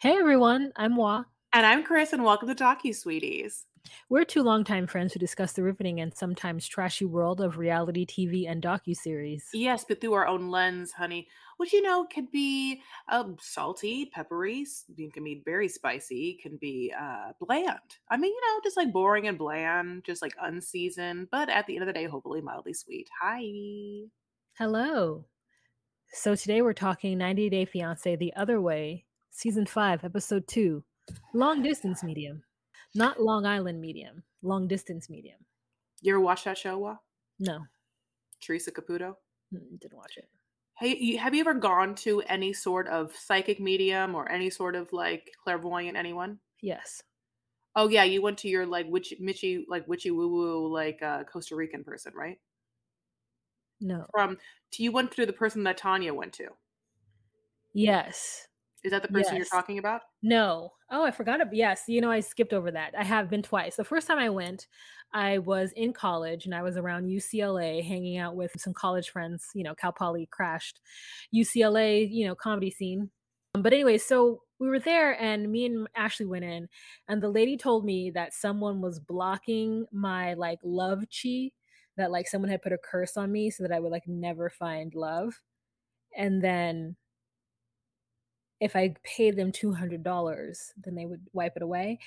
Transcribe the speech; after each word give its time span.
Hey 0.00 0.16
everyone, 0.16 0.72
I'm 0.74 0.96
Wah. 0.96 1.24
And 1.52 1.64
I'm 1.64 1.84
Chris, 1.84 2.12
and 2.12 2.24
welcome 2.24 2.48
to 2.48 2.56
Docu 2.56 2.92
Sweeties. 2.92 3.66
We're 4.08 4.24
two 4.24 4.42
longtime 4.42 4.88
friends 4.88 5.12
who 5.12 5.20
discuss 5.20 5.52
the 5.52 5.62
riveting 5.62 6.00
and 6.00 6.12
sometimes 6.12 6.66
trashy 6.66 7.04
world 7.04 7.40
of 7.40 7.56
reality 7.56 8.04
TV 8.04 8.50
and 8.50 8.60
docuseries. 8.60 9.42
Yes, 9.54 9.84
but 9.86 10.00
through 10.00 10.14
our 10.14 10.26
own 10.26 10.50
lens, 10.50 10.92
honey, 10.92 11.28
which 11.58 11.72
you 11.72 11.82
know 11.82 12.04
can 12.04 12.28
be 12.32 12.80
um, 13.08 13.36
salty, 13.40 14.06
peppery, 14.06 14.64
it 14.96 15.12
can 15.12 15.24
be 15.24 15.42
very 15.44 15.68
spicy, 15.68 16.38
can 16.40 16.56
be 16.56 16.92
uh, 16.98 17.32
bland. 17.40 17.78
I 18.10 18.16
mean, 18.16 18.32
you 18.32 18.40
know, 18.40 18.60
just 18.64 18.76
like 18.76 18.92
boring 18.92 19.28
and 19.28 19.36
bland, 19.36 20.04
just 20.04 20.22
like 20.22 20.34
unseasoned, 20.40 21.28
but 21.30 21.50
at 21.50 21.66
the 21.66 21.74
end 21.74 21.82
of 21.82 21.88
the 21.88 21.92
day, 21.92 22.06
hopefully 22.06 22.40
mildly 22.40 22.72
sweet. 22.72 23.08
Hi. 23.20 23.42
Hello. 24.56 25.26
So 26.12 26.34
today 26.34 26.62
we're 26.62 26.72
talking 26.72 27.18
90 27.18 27.50
Day 27.50 27.64
Fiance 27.64 28.16
The 28.16 28.32
Other 28.34 28.60
Way, 28.60 29.04
Season 29.30 29.66
5, 29.66 30.04
Episode 30.04 30.46
2, 30.48 30.82
Long 31.34 31.62
Distance 31.62 32.02
Medium. 32.04 32.42
Not 32.94 33.20
Long 33.20 33.44
Island 33.44 33.80
Medium, 33.80 34.22
Long 34.42 34.66
Distance 34.66 35.10
Medium. 35.10 35.36
You 36.00 36.14
ever 36.14 36.20
watch 36.20 36.44
that 36.44 36.56
show, 36.56 36.78
Wah? 36.78 36.96
No, 37.38 37.60
Teresa 38.40 38.70
Caputo? 38.70 39.16
mm, 39.52 39.80
didn't 39.80 39.96
watch 39.96 40.16
it. 40.16 40.28
Hey, 40.78 41.16
have 41.16 41.34
you 41.34 41.40
ever 41.40 41.52
gone 41.54 41.94
to 41.96 42.22
any 42.22 42.52
sort 42.54 42.86
of 42.88 43.14
psychic 43.14 43.60
medium 43.60 44.14
or 44.14 44.30
any 44.30 44.48
sort 44.48 44.76
of 44.76 44.92
like 44.94 45.34
clairvoyant 45.44 45.96
anyone? 45.96 46.40
Yes. 46.60 47.02
Oh 47.74 47.88
yeah, 47.88 48.04
you 48.04 48.20
went 48.20 48.36
to 48.40 48.48
your 48.48 48.66
like 48.66 48.86
witch 48.88 49.14
Mitchy 49.20 49.64
like 49.68 49.86
witchy 49.88 50.10
woo 50.10 50.28
woo 50.28 50.68
like 50.72 51.02
uh 51.02 51.24
Costa 51.24 51.56
Rican 51.56 51.82
person, 51.84 52.12
right? 52.14 52.38
No. 53.80 54.06
From 54.10 54.36
to 54.72 54.82
you 54.82 54.92
went 54.92 55.12
to 55.12 55.24
the 55.24 55.32
person 55.32 55.62
that 55.64 55.78
Tanya 55.78 56.12
went 56.12 56.34
to. 56.34 56.58
Yes. 57.72 58.47
Is 58.84 58.92
that 58.92 59.02
the 59.02 59.08
person 59.08 59.36
you're 59.36 59.44
talking 59.46 59.78
about? 59.78 60.02
No. 60.22 60.72
Oh, 60.90 61.04
I 61.04 61.10
forgot. 61.10 61.40
ab- 61.40 61.52
Yes. 61.52 61.84
You 61.88 62.00
know, 62.00 62.10
I 62.10 62.20
skipped 62.20 62.52
over 62.52 62.70
that. 62.70 62.94
I 62.96 63.04
have 63.04 63.28
been 63.28 63.42
twice. 63.42 63.76
The 63.76 63.84
first 63.84 64.06
time 64.06 64.18
I 64.18 64.28
went, 64.30 64.66
I 65.12 65.38
was 65.38 65.72
in 65.72 65.92
college 65.92 66.44
and 66.46 66.54
I 66.54 66.62
was 66.62 66.76
around 66.76 67.06
UCLA 67.08 67.82
hanging 67.82 68.18
out 68.18 68.36
with 68.36 68.52
some 68.58 68.72
college 68.74 69.10
friends. 69.10 69.48
You 69.54 69.64
know, 69.64 69.74
Cal 69.74 69.92
Poly 69.92 70.28
crashed. 70.30 70.80
UCLA, 71.34 72.08
you 72.10 72.26
know, 72.26 72.34
comedy 72.34 72.70
scene. 72.70 73.10
Um, 73.54 73.62
But 73.62 73.72
anyway, 73.72 73.98
so 73.98 74.42
we 74.60 74.68
were 74.68 74.78
there 74.80 75.20
and 75.20 75.50
me 75.50 75.66
and 75.66 75.88
Ashley 75.96 76.26
went 76.26 76.44
in 76.44 76.68
and 77.08 77.22
the 77.22 77.28
lady 77.28 77.56
told 77.56 77.84
me 77.84 78.10
that 78.10 78.34
someone 78.34 78.80
was 78.80 78.98
blocking 79.00 79.86
my 79.92 80.34
like 80.34 80.58
love 80.64 81.04
chi, 81.10 81.50
that 81.96 82.10
like 82.10 82.28
someone 82.28 82.50
had 82.50 82.62
put 82.62 82.72
a 82.72 82.78
curse 82.78 83.16
on 83.16 83.30
me 83.32 83.50
so 83.50 83.62
that 83.64 83.72
I 83.72 83.80
would 83.80 83.92
like 83.92 84.06
never 84.08 84.50
find 84.50 84.94
love. 84.94 85.40
And 86.16 86.42
then 86.42 86.96
if 88.60 88.76
I 88.76 88.94
paid 89.04 89.36
them 89.36 89.52
two 89.52 89.72
hundred 89.72 90.02
dollars, 90.02 90.72
then 90.84 90.94
they 90.94 91.06
would 91.06 91.20
wipe 91.32 91.56
it 91.56 91.62
away. 91.62 91.98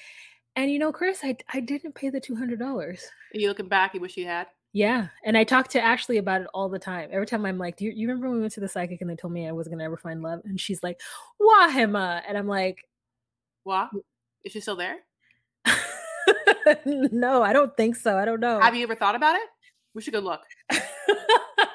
And 0.55 0.71
you 0.71 0.79
know, 0.79 0.91
Chris, 0.91 1.19
I 1.23 1.37
I 1.53 1.59
didn't 1.59 1.95
pay 1.95 2.09
the 2.09 2.19
two 2.19 2.35
hundred 2.35 2.59
dollars. 2.59 3.03
You 3.33 3.47
looking 3.47 3.67
back, 3.67 3.93
you 3.93 4.01
wish 4.01 4.17
you 4.17 4.25
had? 4.25 4.47
Yeah, 4.73 5.07
and 5.25 5.37
I 5.37 5.43
talk 5.43 5.67
to 5.69 5.81
Ashley 5.81 6.17
about 6.17 6.41
it 6.41 6.47
all 6.53 6.69
the 6.69 6.79
time. 6.79 7.09
Every 7.11 7.25
time 7.25 7.45
I'm 7.45 7.57
like, 7.57 7.77
"Do 7.77 7.85
you, 7.85 7.91
you 7.91 8.07
remember 8.07 8.27
when 8.27 8.37
we 8.37 8.41
went 8.41 8.53
to 8.53 8.61
the 8.61 8.69
psychic 8.69 9.01
and 9.01 9.09
they 9.09 9.15
told 9.15 9.33
me 9.33 9.47
I 9.47 9.51
wasn't 9.51 9.73
gonna 9.73 9.83
ever 9.83 9.97
find 9.97 10.21
love?" 10.21 10.41
And 10.45 10.59
she's 10.59 10.81
like, 10.81 10.99
"Wahima," 11.41 12.21
and 12.27 12.37
I'm 12.37 12.47
like, 12.47 12.77
Wah? 13.65 13.89
Is 14.43 14.53
she 14.53 14.61
still 14.61 14.77
there? 14.77 14.97
"No, 16.85 17.43
I 17.43 17.53
don't 17.53 17.75
think 17.75 17.95
so. 17.95 18.17
I 18.17 18.25
don't 18.25 18.39
know." 18.39 18.59
Have 18.59 18.75
you 18.75 18.83
ever 18.83 18.95
thought 18.95 19.15
about 19.15 19.35
it? 19.35 19.43
We 19.93 20.01
should 20.01 20.13
go 20.13 20.19
look. 20.19 20.41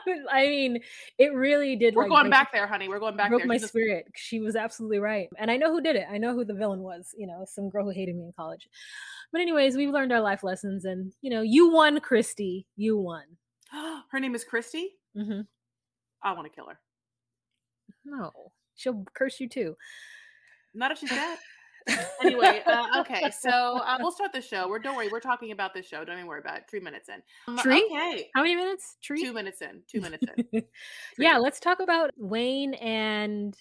I 0.30 0.46
mean, 0.46 0.80
it 1.18 1.34
really 1.34 1.76
did. 1.76 1.94
We're 1.94 2.02
like, 2.02 2.10
going 2.10 2.22
break- 2.24 2.30
back 2.32 2.52
there, 2.52 2.66
honey. 2.66 2.88
We're 2.88 2.98
going 2.98 3.16
back 3.16 3.28
broke 3.30 3.40
there. 3.42 3.48
my 3.48 3.58
just- 3.58 3.68
spirit. 3.68 4.06
She 4.14 4.40
was 4.40 4.56
absolutely 4.56 4.98
right. 4.98 5.28
And 5.38 5.50
I 5.50 5.56
know 5.56 5.70
who 5.70 5.80
did 5.80 5.96
it. 5.96 6.06
I 6.10 6.18
know 6.18 6.34
who 6.34 6.44
the 6.44 6.54
villain 6.54 6.80
was, 6.80 7.14
you 7.16 7.26
know, 7.26 7.44
some 7.46 7.68
girl 7.70 7.84
who 7.84 7.90
hated 7.90 8.16
me 8.16 8.24
in 8.24 8.32
college. 8.36 8.68
But 9.32 9.40
anyways, 9.40 9.76
we've 9.76 9.90
learned 9.90 10.12
our 10.12 10.20
life 10.20 10.42
lessons 10.44 10.84
and 10.84 11.12
you 11.20 11.30
know, 11.30 11.42
you 11.42 11.70
won, 11.70 12.00
Christy. 12.00 12.66
You 12.76 12.96
won. 12.96 13.24
Her 14.10 14.20
name 14.20 14.34
is 14.34 14.44
Christy. 14.44 14.90
Mm-hmm. 15.16 15.40
I 16.22 16.32
want 16.32 16.46
to 16.46 16.54
kill 16.54 16.66
her. 16.68 16.78
No. 18.04 18.32
She'll 18.74 19.04
curse 19.14 19.40
you 19.40 19.48
too. 19.48 19.76
Not 20.74 20.90
if 20.92 20.98
she's 20.98 21.10
dead. 21.10 21.38
Anyway, 22.22 22.62
uh, 22.66 23.00
okay, 23.00 23.30
so 23.40 23.50
uh, 23.78 23.96
we'll 24.00 24.12
start 24.12 24.32
the 24.32 24.40
show. 24.40 24.68
We're 24.68 24.78
don't 24.78 24.96
worry, 24.96 25.08
we're 25.10 25.20
talking 25.20 25.52
about 25.52 25.74
this 25.74 25.86
show. 25.86 26.04
Don't 26.04 26.16
even 26.16 26.26
worry 26.26 26.40
about 26.40 26.58
it. 26.58 26.64
Three 26.68 26.80
minutes 26.80 27.08
in. 27.08 27.22
Um, 27.48 27.58
Tree? 27.58 27.84
Okay, 27.90 28.28
How 28.34 28.42
many 28.42 28.56
minutes? 28.56 28.96
Tree? 29.02 29.22
two 29.22 29.32
minutes 29.32 29.62
in. 29.62 29.82
Two 29.88 30.00
minutes 30.00 30.24
in. 30.52 30.62
yeah, 31.18 31.38
let's 31.38 31.60
talk 31.60 31.80
about 31.80 32.10
Wayne 32.16 32.74
and 32.74 33.56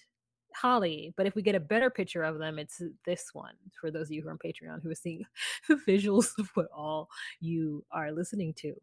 Holly. 0.54 1.12
But 1.16 1.26
if 1.26 1.34
we 1.34 1.42
get 1.42 1.54
a 1.54 1.60
better 1.60 1.90
picture 1.90 2.22
of 2.22 2.38
them, 2.38 2.58
it's 2.58 2.82
this 3.04 3.30
one. 3.32 3.54
For 3.80 3.90
those 3.90 4.08
of 4.08 4.12
you 4.12 4.22
who 4.22 4.28
are 4.28 4.32
on 4.32 4.38
Patreon 4.38 4.82
who 4.82 4.90
are 4.90 4.94
seeing 4.94 5.24
visuals 5.88 6.30
of 6.38 6.50
what 6.54 6.66
all 6.74 7.08
you 7.40 7.84
are 7.92 8.12
listening 8.12 8.54
to. 8.58 8.74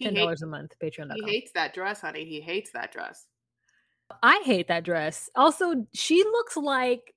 Ten 0.00 0.14
dollars 0.14 0.42
a 0.42 0.46
month, 0.46 0.72
Patreon. 0.82 1.12
he 1.14 1.22
hates 1.30 1.52
that 1.54 1.74
dress, 1.74 2.00
honey. 2.00 2.24
He 2.24 2.40
hates 2.40 2.72
that 2.72 2.92
dress. 2.92 3.26
I 4.22 4.42
hate 4.44 4.68
that 4.68 4.84
dress. 4.84 5.30
Also, 5.36 5.86
she 5.94 6.24
looks 6.24 6.56
like 6.56 7.14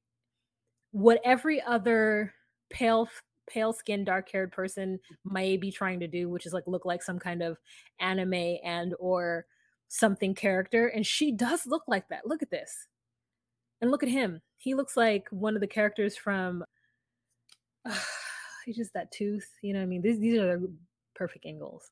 what 0.96 1.20
every 1.26 1.62
other 1.62 2.34
pale 2.70 3.10
pale 3.50 3.74
skinned 3.74 4.06
dark 4.06 4.32
haired 4.32 4.54
person 4.54 4.98
may 5.26 5.58
be 5.58 5.70
trying 5.70 6.00
to 6.00 6.08
do, 6.08 6.30
which 6.30 6.46
is 6.46 6.54
like 6.54 6.64
look 6.68 6.86
like 6.86 7.04
some 7.04 7.20
kind 7.20 7.44
of 7.44 7.58
anime 8.00 8.56
and 8.64 8.96
or 8.98 9.46
something 9.90 10.34
character. 10.34 10.88
And 10.88 11.06
she 11.06 11.34
does 11.34 11.68
look 11.68 11.84
like 11.86 12.08
that. 12.08 12.26
Look 12.26 12.42
at 12.42 12.50
this. 12.50 12.88
And 13.82 13.92
look 13.92 14.04
at 14.04 14.10
him. 14.10 14.42
He 14.56 14.74
looks 14.74 14.96
like 14.96 15.28
one 15.32 15.56
of 15.56 15.60
the 15.60 15.68
characters 15.68 16.16
from 16.16 16.64
he's 18.66 18.78
just 18.78 18.94
that 18.94 19.12
tooth. 19.12 19.50
You 19.62 19.74
know 19.74 19.80
what 19.80 19.84
I 19.84 19.88
mean? 19.88 20.02
These 20.02 20.20
these 20.20 20.40
are 20.40 20.58
the 20.58 20.74
perfect 21.14 21.46
angles. 21.46 21.92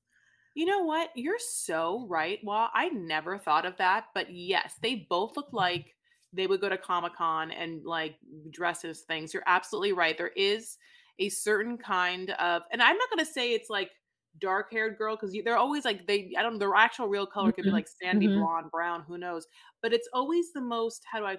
You 0.55 0.65
know 0.65 0.83
what? 0.83 1.09
You're 1.13 1.39
so 1.39 2.07
right. 2.07 2.39
Well, 2.41 2.69
I 2.73 2.87
never 2.87 3.37
thought 3.37 3.65
of 3.65 3.75
that, 3.79 4.05
but 4.15 4.31
yes, 4.31 4.75
they 4.81 5.05
both 5.09 5.35
look 5.35 5.47
mm-hmm. 5.47 5.57
like 5.57 5.93
they 6.33 6.47
would 6.47 6.61
go 6.61 6.69
to 6.69 6.77
Comic 6.77 7.15
Con 7.15 7.51
and 7.51 7.83
like 7.85 8.17
dress 8.51 8.83
as 8.85 9.01
things. 9.01 9.33
You're 9.33 9.43
absolutely 9.45 9.93
right. 9.93 10.17
There 10.17 10.29
is 10.29 10.77
a 11.19 11.29
certain 11.29 11.77
kind 11.77 12.31
of, 12.31 12.63
and 12.71 12.81
I'm 12.81 12.97
not 12.97 13.09
going 13.09 13.25
to 13.25 13.31
say 13.31 13.53
it's 13.53 13.69
like 13.69 13.91
dark 14.39 14.71
haired 14.71 14.97
girl 14.97 15.15
because 15.15 15.35
they're 15.45 15.57
always 15.57 15.85
like 15.85 16.07
they. 16.07 16.33
I 16.37 16.41
don't 16.41 16.53
know. 16.53 16.59
Their 16.59 16.75
actual 16.75 17.07
real 17.07 17.27
color 17.27 17.51
could 17.53 17.65
be 17.65 17.71
Mhm, 17.71 17.71
like 17.71 17.87
sandy 17.87 18.27
mhm. 18.27 18.27
blonde, 18.27 18.71
brown. 18.71 19.03
Who 19.03 19.17
knows? 19.17 19.47
But 19.81 19.93
it's 19.93 20.09
always 20.13 20.53
the 20.53 20.61
most. 20.61 21.03
How 21.11 21.19
do 21.19 21.25
I? 21.25 21.37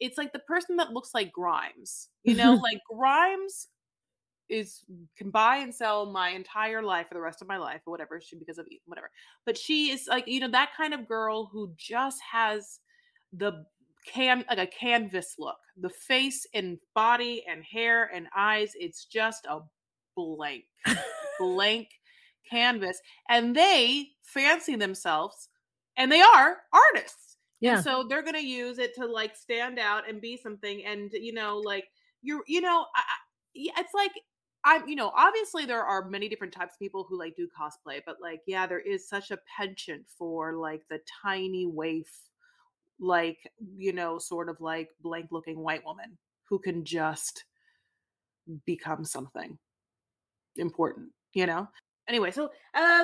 It's 0.00 0.18
like 0.18 0.32
the 0.32 0.38
person 0.40 0.76
that 0.76 0.92
looks 0.92 1.14
like 1.14 1.32
Grimes. 1.32 2.08
You 2.22 2.34
know, 2.34 2.54
like 2.62 2.78
Grimes 2.92 3.68
is 4.48 4.84
can 5.16 5.30
buy 5.30 5.56
and 5.58 5.74
sell 5.74 6.06
my 6.06 6.30
entire 6.30 6.82
life 6.82 7.08
for 7.08 7.14
the 7.14 7.20
rest 7.20 7.40
of 7.42 7.48
my 7.48 7.56
life 7.56 7.82
or 7.86 7.90
whatever 7.90 8.20
she 8.20 8.36
because 8.36 8.58
of 8.58 8.66
whatever 8.86 9.10
but 9.46 9.56
she 9.56 9.90
is 9.90 10.06
like 10.08 10.26
you 10.26 10.40
know 10.40 10.48
that 10.50 10.72
kind 10.76 10.92
of 10.92 11.08
girl 11.08 11.46
who 11.46 11.72
just 11.76 12.20
has 12.20 12.80
the 13.32 13.64
can 14.06 14.44
like 14.48 14.58
a 14.58 14.66
canvas 14.66 15.34
look 15.38 15.56
the 15.76 15.88
face 15.90 16.46
and 16.54 16.78
body 16.94 17.44
and 17.48 17.62
hair 17.64 18.10
and 18.14 18.26
eyes 18.36 18.72
it's 18.74 19.04
just 19.04 19.46
a 19.46 19.60
blank 20.16 20.64
blank 21.38 21.88
canvas 22.50 22.98
and 23.28 23.54
they 23.56 24.08
fancy 24.22 24.76
themselves 24.76 25.48
and 25.96 26.10
they 26.10 26.20
are 26.20 26.58
artists 26.72 27.36
Yeah. 27.60 27.74
and 27.76 27.84
so 27.84 28.04
they're 28.08 28.22
to 28.34 28.44
use 28.44 28.78
it 28.78 28.94
to 28.96 29.06
like 29.06 29.36
stand 29.36 29.78
out 29.78 30.08
and 30.08 30.20
be 30.20 30.36
something. 30.36 30.84
And, 30.84 31.10
you 31.12 31.32
know, 31.32 31.58
like 31.58 31.84
you're, 32.22 32.42
you 32.46 32.60
know, 32.60 32.86
I- 32.96 33.02
it's 33.54 33.94
like, 33.94 34.12
I'm, 34.64 34.88
you 34.88 34.96
know, 34.96 35.12
obviously 35.16 35.66
there 35.66 35.84
are 35.84 36.08
many 36.08 36.28
different 36.28 36.52
types 36.54 36.74
of 36.74 36.78
people 36.78 37.04
who 37.08 37.18
like 37.18 37.36
do 37.36 37.48
cosplay, 37.58 38.00
but 38.06 38.16
like, 38.20 38.40
yeah, 38.46 38.66
there 38.66 38.80
is 38.80 39.08
such 39.08 39.30
a 39.30 39.38
penchant 39.56 40.06
for 40.18 40.56
like 40.56 40.82
the 40.90 41.00
tiny 41.22 41.66
waif, 41.66 42.08
like, 43.02 43.38
you 43.76 43.92
know, 43.92 44.18
sort 44.18 44.48
of 44.48 44.60
like 44.60 44.88
blank 45.02 45.28
looking 45.30 45.58
white 45.58 45.84
woman 45.84 46.16
who 46.48 46.58
can 46.58 46.84
just 46.84 47.44
become 48.64 49.04
something 49.04 49.58
important, 50.56 51.10
you 51.34 51.46
know? 51.46 51.68
Anyway, 52.08 52.30
so 52.32 52.46
uh 52.46 52.48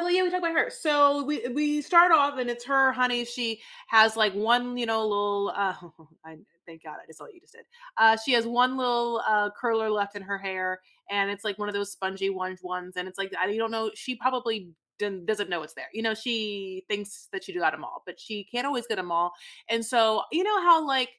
well 0.00 0.10
yeah, 0.10 0.22
we 0.22 0.30
talk 0.30 0.40
about 0.40 0.52
her. 0.52 0.70
So 0.70 1.22
we 1.22 1.46
we 1.48 1.80
start 1.80 2.10
off 2.10 2.38
and 2.38 2.50
it's 2.50 2.64
her, 2.64 2.92
honey. 2.92 3.24
She 3.24 3.60
has 3.88 4.16
like 4.16 4.34
one, 4.34 4.76
you 4.76 4.86
know, 4.86 5.02
little 5.02 5.52
uh 5.54 5.74
I 6.26 6.38
thank 6.66 6.82
God 6.82 6.96
I 7.02 7.06
just 7.06 7.18
saw 7.18 7.24
what 7.24 7.34
you 7.34 7.40
just 7.40 7.54
did. 7.54 7.64
Uh 7.96 8.16
she 8.16 8.32
has 8.32 8.46
one 8.46 8.76
little 8.76 9.22
uh 9.26 9.50
curler 9.58 9.88
left 9.88 10.16
in 10.16 10.22
her 10.22 10.36
hair, 10.36 10.80
and 11.10 11.30
it's 11.30 11.44
like 11.44 11.58
one 11.58 11.68
of 11.68 11.74
those 11.74 11.92
spongy 11.92 12.28
ones 12.28 12.60
ones, 12.62 12.96
and 12.96 13.06
it's 13.06 13.18
like 13.18 13.32
I 13.40 13.56
don't 13.56 13.70
know, 13.70 13.90
she 13.94 14.16
probably 14.16 14.68
doesn't 14.98 15.50
know 15.50 15.62
it's 15.62 15.74
there. 15.74 15.88
You 15.92 16.02
know, 16.02 16.14
she 16.14 16.84
thinks 16.88 17.28
that 17.32 17.44
she 17.44 17.52
do 17.52 17.60
got 17.60 17.72
them 17.72 17.84
all, 17.84 18.02
but 18.06 18.20
she 18.20 18.44
can't 18.44 18.66
always 18.66 18.86
get 18.86 18.96
them 18.96 19.12
all. 19.12 19.32
And 19.68 19.84
so, 19.84 20.22
you 20.32 20.44
know 20.44 20.60
how 20.60 20.86
like 20.86 21.10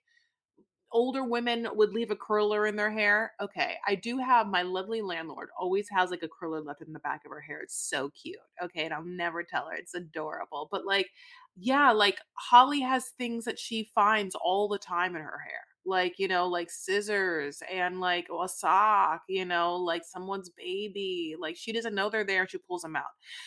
older 0.92 1.24
women 1.24 1.68
would 1.74 1.94
leave 1.94 2.12
a 2.12 2.16
curler 2.16 2.66
in 2.66 2.76
their 2.76 2.92
hair. 2.92 3.34
Okay, 3.42 3.76
I 3.88 3.96
do 3.96 4.18
have 4.18 4.48
my 4.48 4.64
lovely 4.64 5.02
landlord 5.02 5.50
always 5.58 5.88
has 5.90 6.10
like 6.12 6.24
a 6.24 6.28
curler 6.28 6.62
left 6.62 6.82
in 6.82 6.94
the 6.94 7.00
back 7.00 7.22
of 7.26 7.32
her 7.32 7.42
hair. 7.42 7.62
It's 7.62 7.90
so 7.90 8.10
cute. 8.10 8.38
Okay, 8.64 8.86
and 8.86 8.94
I'll 8.94 9.04
never 9.04 9.44
tell 9.44 9.68
her. 9.68 9.76
It's 9.76 9.94
adorable. 9.94 10.68
But 10.72 10.86
like, 10.86 11.10
yeah, 11.58 11.92
like 11.92 12.20
Holly 12.34 12.82
has 12.82 13.10
things 13.18 13.46
that 13.46 13.60
she 13.60 13.90
finds 13.96 14.36
all 14.36 14.68
the 14.68 14.80
time 14.80 15.16
in 15.16 15.22
her 15.22 15.40
hair 15.40 15.69
like 15.86 16.20
you 16.20 16.28
know 16.28 16.48
like 16.48 16.70
scissors 16.70 17.62
and 17.72 18.00
like 18.00 18.28
a 18.44 18.48
sock 18.48 19.24
you 19.28 19.46
know 19.46 19.76
like 19.76 20.04
someone's 20.04 20.50
baby 20.50 21.36
like 21.40 21.56
she 21.56 21.72
doesn't 21.72 21.96
know 21.96 22.10
they're 22.10 22.24
there 22.24 22.48
she 22.48 22.58
pulls 22.58 22.82
them 22.82 22.96
out 22.96 23.04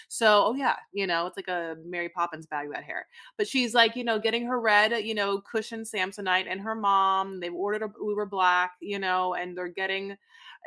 so 0.09 0.45
oh 0.47 0.55
yeah 0.55 0.77
you 0.93 1.07
know 1.07 1.27
it's 1.27 1.37
like 1.37 1.49
a 1.49 1.77
mary 1.85 2.09
poppins 2.09 2.47
bag 2.47 2.69
that 2.73 2.85
hair 2.85 3.07
but 3.37 3.47
she's 3.47 3.75
like 3.75 3.97
you 3.97 4.05
know 4.05 4.19
getting 4.19 4.47
her 4.47 4.61
red 4.61 4.93
uh, 4.93 4.97
you 4.97 5.15
know 5.15 5.41
cushion 5.41 5.83
samsonite 5.83 6.47
and 6.51 6.61
her 6.61 6.75
mom 6.75 7.41
they've 7.41 7.55
ordered 7.55 7.83
a 7.83 7.91
uber 8.03 8.27
black 8.27 8.73
you 8.81 8.99
know 8.99 9.35
and 9.35 9.57
they're 9.57 9.69
getting 9.69 10.17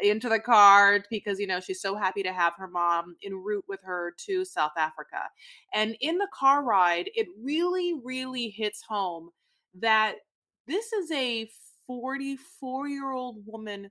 into 0.02 0.30
the 0.30 0.40
car 0.40 1.04
because 1.10 1.40
you 1.40 1.48
know 1.48 1.60
she's 1.60 1.82
so 1.82 1.96
happy 1.96 2.24
to 2.24 2.34
have 2.34 2.54
her 2.58 2.68
mom 2.68 3.16
en 3.24 3.34
route 3.36 3.64
with 3.68 3.80
her 3.84 4.14
to 4.26 4.44
South 4.46 4.74
Africa. 4.78 5.30
And 5.74 5.96
in 6.02 6.18
the 6.18 6.28
car 6.34 6.64
ride, 6.64 7.10
it 7.16 7.28
really 7.42 7.94
really 8.04 8.50
hits 8.50 8.82
home 8.88 9.30
that 9.80 10.16
this 10.68 10.94
is 10.94 11.12
a 11.12 11.50
44 11.88 12.88
year 12.88 13.12
old 13.12 13.46
woman 13.46 13.90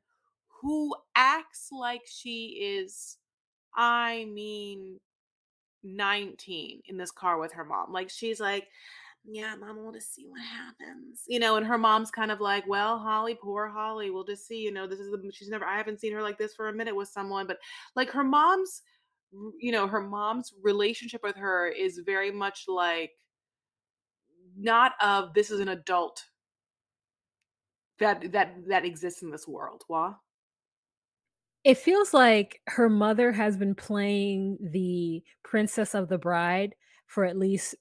who 0.61 0.95
acts 1.15 1.69
like 1.71 2.03
she 2.07 2.79
is, 2.81 3.19
I 3.77 4.27
mean, 4.33 4.99
19 5.83 6.81
in 6.87 6.97
this 6.97 7.11
car 7.11 7.39
with 7.39 7.53
her 7.53 7.65
mom. 7.65 7.93
Like 7.93 8.11
she's 8.11 8.41
like, 8.41 8.69
yeah, 9.27 9.55
mom, 9.57 9.83
we'll 9.83 9.93
just 9.93 10.15
see 10.15 10.27
what 10.27 10.41
happens. 10.41 11.23
You 11.27 11.39
know, 11.39 11.57
and 11.57 11.67
her 11.67 11.79
mom's 11.79 12.11
kind 12.11 12.31
of 12.31 12.41
like, 12.41 12.67
well, 12.67 12.99
Holly, 12.99 13.37
poor 13.41 13.69
Holly, 13.69 14.11
we'll 14.11 14.25
just 14.25 14.47
see. 14.47 14.59
You 14.59 14.73
know, 14.73 14.87
this 14.87 15.01
is 15.01 15.11
the, 15.11 15.31
she's 15.33 15.49
never, 15.49 15.65
I 15.65 15.77
haven't 15.77 16.01
seen 16.01 16.13
her 16.13 16.23
like 16.23 16.39
this 16.39 16.55
for 16.55 16.69
a 16.69 16.75
minute 16.75 16.97
with 16.97 17.09
someone, 17.09 17.47
but 17.47 17.59
like 17.97 18.11
her 18.11 18.25
mom's, 18.25 18.83
you 19.59 19.73
know, 19.73 19.87
her 19.87 20.01
mom's 20.01 20.53
relationship 20.63 21.23
with 21.23 21.37
her 21.37 21.69
is 21.69 22.01
very 22.05 22.31
much 22.31 22.65
like, 22.69 23.13
not 24.57 24.93
of 25.01 25.35
this 25.35 25.51
is 25.51 25.59
an 25.59 25.69
adult 25.69 26.23
that 27.99 28.33
that 28.33 28.55
that 28.69 28.85
exists 28.85 29.23
in 29.23 29.31
this 29.31 29.47
world. 29.49 29.85
Why? 29.89 30.15
It 31.65 31.79
feels 31.79 32.13
like 32.13 32.61
her 32.67 32.91
mother 32.91 33.33
has 33.33 33.57
been 33.57 33.75
playing 33.75 34.59
the 34.61 35.25
princess 35.43 35.95
of 35.95 36.09
the 36.09 36.19
bride 36.19 36.75
for 37.07 37.25
at 37.25 37.39
least 37.39 37.75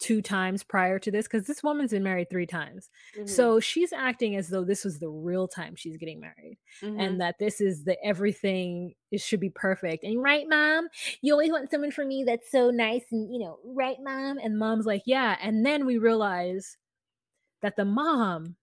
2 0.00 0.20
times 0.20 0.64
prior 0.64 0.98
to 0.98 1.10
this 1.10 1.26
because 1.28 1.46
this 1.46 1.62
woman's 1.62 1.92
been 1.92 2.02
married 2.02 2.28
3 2.28 2.46
times. 2.46 2.90
Mhm. 3.14 3.52
So, 3.52 3.60
she's 3.60 3.92
acting 3.92 4.36
as 4.36 4.48
though 4.48 4.64
this 4.64 4.84
was 4.84 4.98
the 4.98 5.08
real 5.08 5.48
time 5.48 5.76
she's 5.76 5.96
getting 5.96 6.20
married, 6.20 6.58
and 6.96 7.18
Mhm. 7.18 7.22
that 7.22 7.36
this 7.38 7.60
is 7.60 7.84
the 7.84 7.96
everything 8.04 8.94
it 9.12 9.20
should 9.22 9.40
be 9.40 9.50
perfect, 9.50 10.04
and 10.04 10.22
"Right, 10.22 10.46
mom? 10.48 10.88
You 11.22 11.32
always 11.34 11.50
want 11.52 11.70
someone 11.70 11.92
for 11.92 12.04
me 12.04 12.24
that's 12.24 12.50
so 12.50 12.70
nice 12.70 13.04
and, 13.12 13.32
you 13.32 13.40
know, 13.40 13.60
right, 13.64 13.96
mom?" 14.02 14.38
And 14.38 14.58
mom's 14.58 14.86
like, 14.86 15.02
"Yeah," 15.06 15.38
and 15.40 15.64
then 15.64 15.86
we 15.86 15.96
realize 15.98 16.76
that 17.62 17.76
the 17.76 17.84
mom 17.86 18.56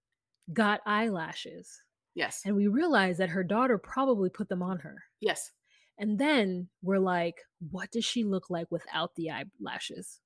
got 0.54 0.82
eyelashes, 0.86 1.82
Yes. 2.16 2.42
and 2.46 2.56
we 2.56 2.68
realize 2.68 3.18
that 3.18 3.30
her 3.30 3.44
daughter 3.44 3.78
probably 3.78 4.30
put 4.30 4.50
them 4.50 4.62
on 4.64 4.80
her. 4.80 5.04
Yes. 5.22 5.52
And 5.98 6.18
then 6.18 6.70
we're 6.82 7.00
like, 7.00 7.42
"What 7.72 7.92
does 7.92 8.06
she 8.06 8.24
look 8.24 8.50
like 8.50 8.72
without 8.72 9.16
the 9.16 9.30
eyelashes?" 9.32 10.22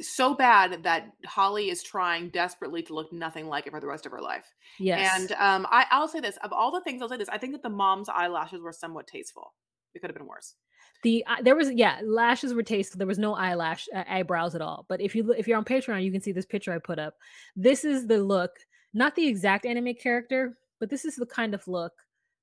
So 0.00 0.34
bad 0.34 0.84
that 0.84 1.12
Holly 1.26 1.70
is 1.70 1.82
trying 1.82 2.30
desperately 2.30 2.82
to 2.84 2.94
look 2.94 3.12
nothing 3.12 3.46
like 3.48 3.66
it 3.66 3.70
for 3.72 3.80
the 3.80 3.86
rest 3.88 4.06
of 4.06 4.12
her 4.12 4.20
life. 4.20 4.46
Yes. 4.78 5.20
And, 5.20 5.32
um, 5.32 5.66
I 5.70 5.86
I'll 5.90 6.08
say 6.08 6.20
this, 6.20 6.36
of 6.44 6.52
all 6.52 6.70
the 6.70 6.80
things 6.82 7.02
I'll 7.02 7.08
say 7.08 7.16
this, 7.16 7.28
I 7.28 7.38
think 7.38 7.52
that 7.52 7.62
the 7.62 7.68
mom's 7.68 8.08
eyelashes 8.08 8.60
were 8.60 8.72
somewhat 8.72 9.06
tasteful. 9.08 9.54
It 9.94 10.00
could 10.00 10.10
have 10.10 10.16
been 10.16 10.26
worse. 10.26 10.54
The 11.02 11.24
eye 11.26 11.42
there 11.42 11.56
was 11.56 11.70
yeah, 11.72 12.00
lashes 12.04 12.54
were 12.54 12.62
tasteful, 12.62 12.98
there 12.98 13.06
was 13.06 13.18
no 13.18 13.34
eyelash 13.34 13.86
uh, 13.94 14.04
eyebrows 14.08 14.54
at 14.54 14.62
all, 14.62 14.86
but 14.88 15.00
if 15.00 15.14
you 15.14 15.32
if 15.32 15.46
you're 15.48 15.58
on 15.58 15.64
Patreon, 15.64 16.02
you 16.04 16.12
can 16.12 16.22
see 16.22 16.32
this 16.32 16.46
picture 16.46 16.72
I 16.72 16.78
put 16.78 16.98
up. 16.98 17.14
This 17.54 17.84
is 17.84 18.06
the 18.06 18.18
look, 18.18 18.52
not 18.94 19.14
the 19.16 19.26
exact 19.28 19.66
anime 19.66 19.94
character, 19.94 20.58
but 20.80 20.90
this 20.90 21.04
is 21.04 21.16
the 21.16 21.26
kind 21.26 21.54
of 21.54 21.66
look 21.68 21.92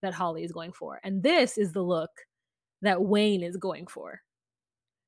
that 0.01 0.13
Holly 0.13 0.43
is 0.43 0.51
going 0.51 0.73
for, 0.73 0.99
and 1.03 1.23
this 1.23 1.57
is 1.57 1.73
the 1.73 1.83
look 1.83 2.11
that 2.81 3.03
Wayne 3.03 3.43
is 3.43 3.57
going 3.57 3.87
for. 3.87 4.21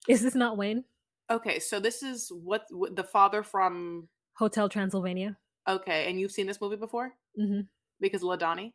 Is 0.07 0.21
this 0.23 0.35
not 0.35 0.57
Wayne? 0.57 0.85
Okay, 1.29 1.59
so 1.59 1.79
this 1.79 2.03
is 2.03 2.29
what 2.31 2.67
w 2.69 2.93
the 2.93 3.03
father 3.03 3.41
from 3.43 4.09
Hotel 4.35 4.69
Transylvania. 4.69 5.37
Okay, 5.67 6.09
and 6.09 6.19
you've 6.19 6.31
seen 6.31 6.45
this 6.47 6.61
movie 6.61 6.75
before? 6.75 7.13
Mhm. 7.39 7.67
Because 7.99 8.21
LaDawney? 8.21 8.73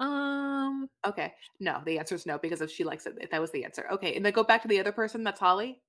Um 0.00 0.88
Okay. 1.06 1.34
No, 1.60 1.82
the 1.84 1.98
answer 1.98 2.14
is 2.14 2.26
no, 2.26 2.38
because 2.38 2.60
if 2.62 2.70
she 2.70 2.84
likes 2.84 3.06
it, 3.06 3.30
that 3.30 3.40
was 3.40 3.50
the 3.52 3.64
answer. 3.64 3.86
Okay, 3.92 4.14
and 4.16 4.24
then 4.24 4.32
go 4.32 4.44
back 4.44 4.62
to 4.62 4.68
the 4.68 4.80
other 4.80 4.92
person, 4.92 5.24
that's 5.24 5.40
Holly? 5.40 5.82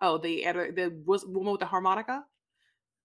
Oh, 0.00 0.18
the 0.18 0.46
other 0.46 0.72
the 0.72 1.02
was 1.06 1.26
woman 1.26 1.52
with 1.52 1.60
the 1.60 1.66
harmonica? 1.66 2.26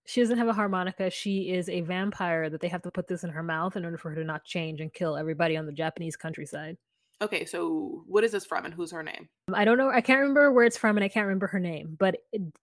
She 0.05 0.21
doesn't 0.21 0.37
have 0.37 0.47
a 0.47 0.53
harmonica, 0.53 1.09
she 1.09 1.51
is 1.51 1.69
a 1.69 1.81
vampire 1.81 2.49
that 2.49 2.59
they 2.59 2.67
have 2.67 2.81
to 2.83 2.91
put 2.91 3.07
this 3.07 3.23
in 3.23 3.29
her 3.29 3.43
mouth 3.43 3.75
in 3.75 3.85
order 3.85 3.97
for 3.97 4.09
her 4.09 4.15
to 4.15 4.23
not 4.23 4.43
change 4.43 4.81
and 4.81 4.93
kill 4.93 5.15
everybody 5.15 5.55
on 5.57 5.65
the 5.65 5.71
Japanese 5.71 6.15
countryside. 6.15 6.77
Okay, 7.21 7.45
so 7.45 8.03
what 8.07 8.23
is 8.23 8.31
this 8.31 8.45
from 8.45 8.65
and 8.65 8.73
who's 8.73 8.91
her 8.91 9.03
name? 9.03 9.29
Um, 9.47 9.53
I 9.53 9.63
don't 9.63 9.77
know 9.77 9.91
I 9.91 10.01
can't 10.01 10.19
remember 10.19 10.51
where 10.51 10.65
it's 10.65 10.75
from 10.75 10.97
and 10.97 11.03
I 11.03 11.07
can't 11.07 11.27
remember 11.27 11.45
her 11.47 11.59
name, 11.59 11.95
but 11.99 12.15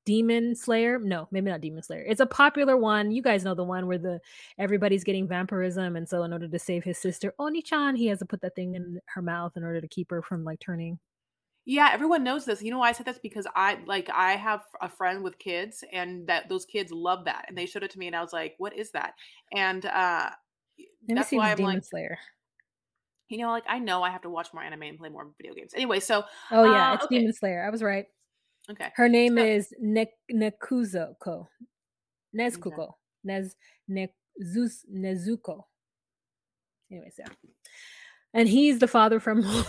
Demon 0.05 0.56
Slayer? 0.56 0.99
No, 0.99 1.29
maybe 1.31 1.49
not 1.49 1.61
Demon 1.61 1.85
Slayer. 1.85 2.05
It's 2.08 2.20
a 2.20 2.26
popular 2.26 2.76
one, 2.76 3.12
you 3.12 3.23
guys 3.23 3.44
know 3.44 3.55
the 3.55 3.62
one 3.62 3.87
where 3.87 3.99
the 3.99 4.20
everybody's 4.58 5.05
getting 5.05 5.29
vampirism, 5.29 5.94
and 5.94 6.08
so 6.08 6.25
in 6.25 6.32
order 6.32 6.49
to 6.49 6.58
save 6.58 6.82
his 6.82 6.99
sister, 6.99 7.34
Oni-chan, 7.38 7.94
he 7.94 8.08
has 8.08 8.19
to 8.19 8.26
put 8.26 8.41
that 8.41 8.56
thing 8.56 8.75
in 8.75 8.99
her 9.06 9.23
mouth 9.23 9.56
in 9.56 9.62
order 9.62 9.81
to 9.81 9.88
keep 9.88 10.11
her 10.11 10.23
from, 10.23 10.43
like, 10.43 10.58
turning. 10.58 10.99
Yeah, 11.70 11.91
everyone 11.93 12.25
knows 12.25 12.47
this. 12.47 12.62
You 12.62 12.70
know 12.70 12.79
why 12.79 12.88
I 12.88 12.93
said 12.93 13.05
this? 13.05 13.19
Because 13.19 13.47
I 13.55 13.76
like, 13.85 14.09
I 14.09 14.37
have 14.37 14.62
a 14.81 14.88
friend 14.88 15.23
with 15.23 15.38
kids, 15.38 15.85
and 15.93 16.26
that 16.26 16.49
those 16.49 16.65
kids 16.65 16.91
love 16.91 17.26
that, 17.26 17.44
and 17.47 17.59
they 17.59 17.67
showed 17.67 17.82
it 17.82 17.91
to 17.91 17.99
me, 17.99 18.06
and 18.06 18.17
I 18.17 18.23
was 18.23 18.32
like, 18.32 18.55
"What 18.56 18.75
is 18.75 18.91
that?" 18.93 19.12
And, 19.53 19.85
uh, 19.85 20.31
Let 21.09 21.17
that's 21.19 21.31
why 21.31 21.53
I'm 21.53 21.59
like 21.59 21.85
Slayer. 21.85 22.17
you 23.29 23.37
know, 23.37 23.50
like, 23.50 23.65
I 23.69 23.81
know 23.81 24.03
I 24.03 24.09
have 24.09 24.23
to 24.23 24.31
watch 24.31 24.49
more 24.55 24.62
anime 24.62 24.85
and 24.85 24.99
play 24.99 25.11
more 25.11 25.31
video 25.37 25.53
games. 25.53 25.75
Anyway, 25.75 26.00
so, 26.00 26.25
Oh, 26.50 26.65
yeah, 26.65 26.93
uh, 26.93 26.94
it's 26.94 27.05
okay. 27.05 27.19
Demon 27.19 27.35
Slayer, 27.35 27.62
I 27.62 27.69
was 27.69 27.82
right. 27.82 28.06
Okay, 28.70 28.88
Her 28.97 29.11
name 29.11 29.37
so 29.37 29.44
is 29.44 29.70
Nek 29.79 30.09
Nezuko. 30.32 31.12
M'kay. 31.23 31.47
Nezuko. 32.35 32.93
Nez 33.25 33.55
Nezus 33.91 34.87
Nezuko. 34.91 35.65
Anyways, 36.91 37.17
yeah. 37.19 37.29
And 38.32 38.49
he's 38.49 38.79
the 38.79 38.88
father 38.88 39.20
from. 39.20 39.44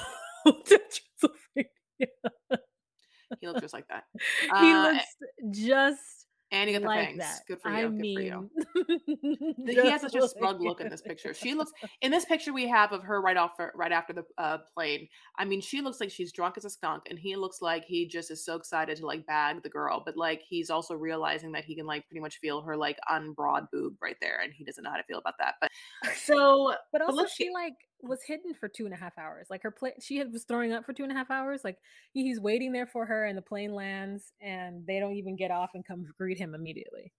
He 3.41 3.47
looks 3.47 3.61
just 3.61 3.73
like 3.73 3.87
that. 3.89 4.05
He 4.55 4.75
Uh, 4.75 4.75
looks 4.75 5.15
just 5.51 6.27
And 6.51 6.67
he 6.67 6.73
got 6.73 6.81
the 6.81 6.89
like 6.89 7.09
fangs. 7.09 7.17
that. 7.17 7.45
Good 7.47 7.61
for 7.61 7.69
I 7.69 7.71
you, 7.71 7.91
good 7.97 8.09
for 8.11 8.21
you. 8.21 8.43
he 9.65 9.89
has 9.89 10.01
such 10.01 10.15
a 10.15 10.21
smug 10.21 10.61
look 10.61 10.81
in 10.81 10.89
this 10.89 11.01
picture. 11.01 11.33
She 11.33 11.53
looks 11.53 11.71
in 12.01 12.11
this 12.11 12.25
picture 12.25 12.51
we 12.53 12.67
have 12.67 12.91
of 12.91 13.03
her 13.03 13.21
right 13.21 13.37
off 13.37 13.53
right 13.75 13.91
after 13.91 14.13
the, 14.13 14.23
uh, 14.37 14.59
plane, 14.73 15.07
I 15.37 15.45
mean, 15.45 15.61
she 15.61 15.81
looks 15.81 15.99
like 15.99 16.09
she's 16.11 16.31
drunk 16.31 16.57
as 16.57 16.65
a 16.65 16.69
skunk, 16.69 17.03
and 17.09 17.19
he 17.19 17.35
looks 17.35 17.61
like 17.61 17.85
he 17.85 18.07
just 18.07 18.31
is 18.31 18.43
so 18.43 18.55
excited 18.55 18.97
to, 18.97 19.05
like, 19.05 19.25
bag 19.27 19.61
the 19.63 19.69
girl, 19.69 20.01
but, 20.05 20.17
like, 20.17 20.41
he's 20.41 20.69
also 20.69 20.95
realizing 20.95 21.51
that 21.53 21.65
he 21.65 21.75
can, 21.75 21.85
like, 21.85 22.07
pretty 22.07 22.21
much 22.21 22.37
feel 22.39 22.61
her, 22.61 22.75
like, 22.77 22.97
unbroad 23.09 23.67
boob 23.71 23.95
right 24.01 24.17
there, 24.21 24.39
and 24.41 24.53
he 24.53 24.63
doesn't 24.63 24.83
know 24.83 24.91
how 24.91 24.97
to 24.97 25.03
feel 25.03 25.19
about 25.19 25.35
that, 25.39 25.55
but 25.61 25.69
so 26.13 26.75
But 26.91 27.01
but 27.05 27.15
also 27.15 27.15
let's 27.15 27.33
she, 27.35 27.49
like, 27.51 27.75
was 28.01 28.23
hidden 28.23 28.53
for 28.53 28.67
2 28.69 28.85
and 28.85 28.93
a 28.93 28.97
1/2 28.97 29.13
hours, 29.17 29.47
like, 29.49 29.63
her 29.63 29.71
pla 29.71 29.89
she 29.99 30.17
had 30.17 30.31
was 30.33 30.43
throwing 30.45 30.71
up 30.73 30.85
for 30.85 30.93
2 30.93 31.03
and 31.03 31.11
a 31.11 31.15
1/2 31.15 31.29
hours, 31.31 31.63
like, 31.63 31.77
he 32.13 32.23
he's 32.23 32.39
waiting 32.39 32.71
there 32.73 32.87
for 32.87 33.05
her, 33.05 33.25
and 33.25 33.37
the 33.37 33.41
plane 33.41 33.73
lands, 33.73 34.33
and 34.41 34.85
they 34.87 34.99
don't 34.99 35.15
even 35.15 35.35
get 35.35 35.51
off 35.51 35.71
and 35.75 35.85
come 35.85 36.05
greet 36.17 36.37
him 36.39 36.55
immediately. 36.55 37.11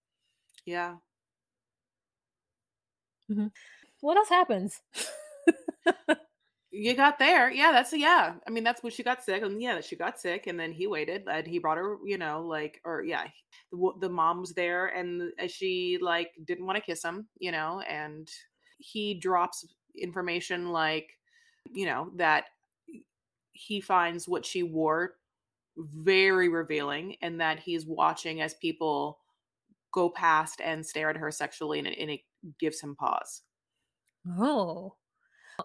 Yeah. 0.65 0.97
Mhm. 3.29 3.51
What 4.01 4.17
else 4.17 4.29
happens? 4.29 4.81
You 6.73 6.95
got 6.95 7.19
there. 7.19 7.51
Yeah, 7.51 7.71
that's 7.73 7.91
yeah. 7.93 8.35
I 8.47 8.49
mean, 8.49 8.63
that's 8.63 8.81
when 8.81 8.93
she 8.93 9.03
got 9.03 9.23
sick, 9.23 9.43
and 9.43 9.61
yeah, 9.61 9.81
she 9.81 9.95
got 9.97 10.19
sick, 10.21 10.47
and 10.47 10.59
then 10.59 10.71
he 10.71 10.87
waited, 10.87 11.27
and 11.29 11.45
he 11.45 11.59
brought 11.59 11.77
her, 11.77 11.97
you 12.05 12.17
know, 12.17 12.43
like 12.47 12.81
or 12.85 13.03
yeah, 13.03 13.27
the 13.71 13.93
the 13.99 14.09
mom 14.09 14.39
was 14.39 14.53
there, 14.53 14.87
and, 14.87 15.33
uh, 15.41 15.47
she, 15.47 15.97
like, 16.01 16.31
didn't 16.45 16.65
wanna 16.65 16.79
kiss 16.81 17.03
him, 17.03 17.27
you 17.39 17.51
know, 17.51 17.81
and 17.81 18.29
he 18.79 19.15
drops 19.15 19.65
information 19.95 20.69
like, 20.69 21.17
you 21.73 21.85
know, 21.85 22.11
that 22.15 22.45
he 23.53 23.81
finds 23.81 24.27
what 24.27 24.45
she 24.45 24.63
wore 24.63 25.15
very 25.77 26.49
revealing, 26.49 27.15
and 27.21 27.39
that 27.41 27.59
he's 27.59 27.85
watching 27.85 28.41
as 28.41 28.53
people 28.55 29.19
go 29.93 30.09
past 30.09 30.61
and 30.61 30.85
stare 30.85 31.09
at 31.09 31.17
her 31.17 31.31
sexually, 31.31 31.79
and 31.79 31.87
it 31.87 31.97
and 31.99 32.11
it 32.11 32.21
gives 32.59 32.81
him 32.81 32.95
pause. 32.95 33.43
Oh. 34.27 34.97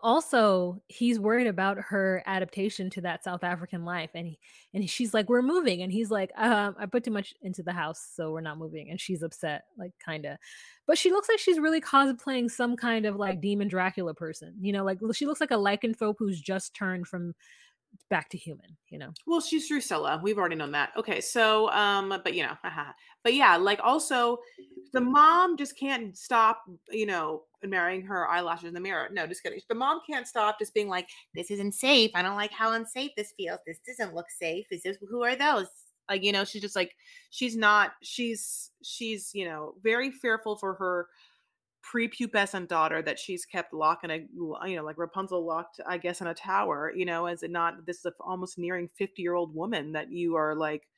Also, 0.02 0.82
he's 0.88 1.18
worried 1.20 1.46
about 1.46 1.78
her 1.78 2.22
adaptation 2.26 2.90
to 2.90 3.00
that 3.02 3.22
South 3.24 3.44
African 3.44 3.84
life, 3.84 4.10
and 4.14 4.26
he, 4.26 4.38
and 4.74 4.88
she's 4.88 5.12
like, 5.14 5.28
"We're 5.28 5.42
moving," 5.42 5.82
and 5.82 5.92
he's 5.92 6.10
like, 6.10 6.30
um, 6.36 6.74
"I 6.78 6.86
put 6.86 7.04
too 7.04 7.10
much 7.10 7.34
into 7.42 7.62
the 7.62 7.72
house, 7.72 8.00
so 8.14 8.32
we're 8.32 8.40
not 8.40 8.58
moving." 8.58 8.90
And 8.90 9.00
she's 9.00 9.22
upset, 9.22 9.64
like 9.76 9.92
kind 10.04 10.24
of, 10.26 10.38
but 10.86 10.98
she 10.98 11.10
looks 11.10 11.28
like 11.28 11.38
she's 11.38 11.58
really 11.58 11.80
cosplaying 11.80 12.50
some 12.50 12.76
kind 12.76 13.06
of 13.06 13.16
like 13.16 13.40
demon 13.40 13.68
Dracula 13.68 14.14
person, 14.14 14.54
you 14.60 14.72
know, 14.72 14.84
like 14.84 14.98
she 15.14 15.26
looks 15.26 15.40
like 15.40 15.50
a 15.50 15.54
lycanthrope 15.54 16.16
who's 16.18 16.40
just 16.40 16.74
turned 16.74 17.06
from 17.08 17.34
back 18.10 18.28
to 18.30 18.38
human, 18.38 18.76
you 18.88 18.98
know. 18.98 19.12
Well, 19.26 19.40
she's 19.40 19.68
Drusilla. 19.68 20.20
We've 20.22 20.38
already 20.38 20.56
known 20.56 20.72
that. 20.72 20.90
Okay, 20.96 21.20
so 21.20 21.70
um, 21.70 22.08
but 22.08 22.34
you 22.34 22.42
know, 22.42 22.56
but 23.24 23.34
yeah, 23.34 23.56
like 23.56 23.80
also 23.82 24.38
the 24.92 25.00
mom 25.00 25.56
just 25.56 25.78
can't 25.78 26.16
stop, 26.16 26.62
you 26.90 27.06
know, 27.06 27.42
marrying 27.64 28.02
her 28.02 28.28
eyelashes 28.28 28.68
in 28.68 28.74
the 28.74 28.80
mirror. 28.80 29.08
No, 29.12 29.26
just 29.26 29.42
kidding. 29.42 29.60
The 29.68 29.74
mom 29.74 30.00
can't 30.08 30.26
stop 30.26 30.58
just 30.58 30.74
being 30.74 30.88
like, 30.88 31.08
"This 31.34 31.50
isn't 31.50 31.74
safe. 31.74 32.10
I 32.14 32.22
don't 32.22 32.36
like 32.36 32.52
how 32.52 32.72
unsafe 32.72 33.10
this 33.16 33.32
feels. 33.36 33.60
This 33.66 33.78
doesn't 33.86 34.14
look 34.14 34.30
safe. 34.30 34.66
Is 34.70 34.82
this 34.82 34.96
who 35.08 35.22
are 35.22 35.36
those?" 35.36 35.66
Like, 36.08 36.22
you 36.22 36.32
know, 36.32 36.44
she's 36.44 36.62
just 36.62 36.76
like, 36.76 36.92
she's 37.30 37.56
not. 37.56 37.92
She's 38.02 38.70
she's 38.82 39.30
you 39.34 39.44
know 39.44 39.74
very 39.82 40.10
fearful 40.10 40.56
for 40.56 40.74
her 40.74 41.08
prepubescent 41.95 42.69
daughter 42.69 43.02
that 43.02 43.19
she's 43.19 43.45
kept 43.45 43.73
locked 43.73 44.05
in 44.05 44.11
a 44.11 44.26
you 44.66 44.76
know 44.76 44.85
like 44.85 44.99
Rapunzel 44.99 45.47
locked 45.47 45.81
I 45.87 45.99
guess 45.99 46.21
in 46.21 46.26
a 46.26 46.35
tower 46.35 46.93
you 46.95 47.05
know 47.05 47.26
is 47.26 47.43
it 47.43 47.50
not 47.50 47.87
this 47.87 47.99
is 47.99 48.07
a 48.07 48.12
almost 48.21 48.59
nearing 48.59 48.88
50 48.88 49.23
year 49.23 49.35
old 49.35 49.55
woman 49.55 49.93
that 49.93 50.11
you 50.11 50.37
are 50.37 50.55
like 50.55 50.88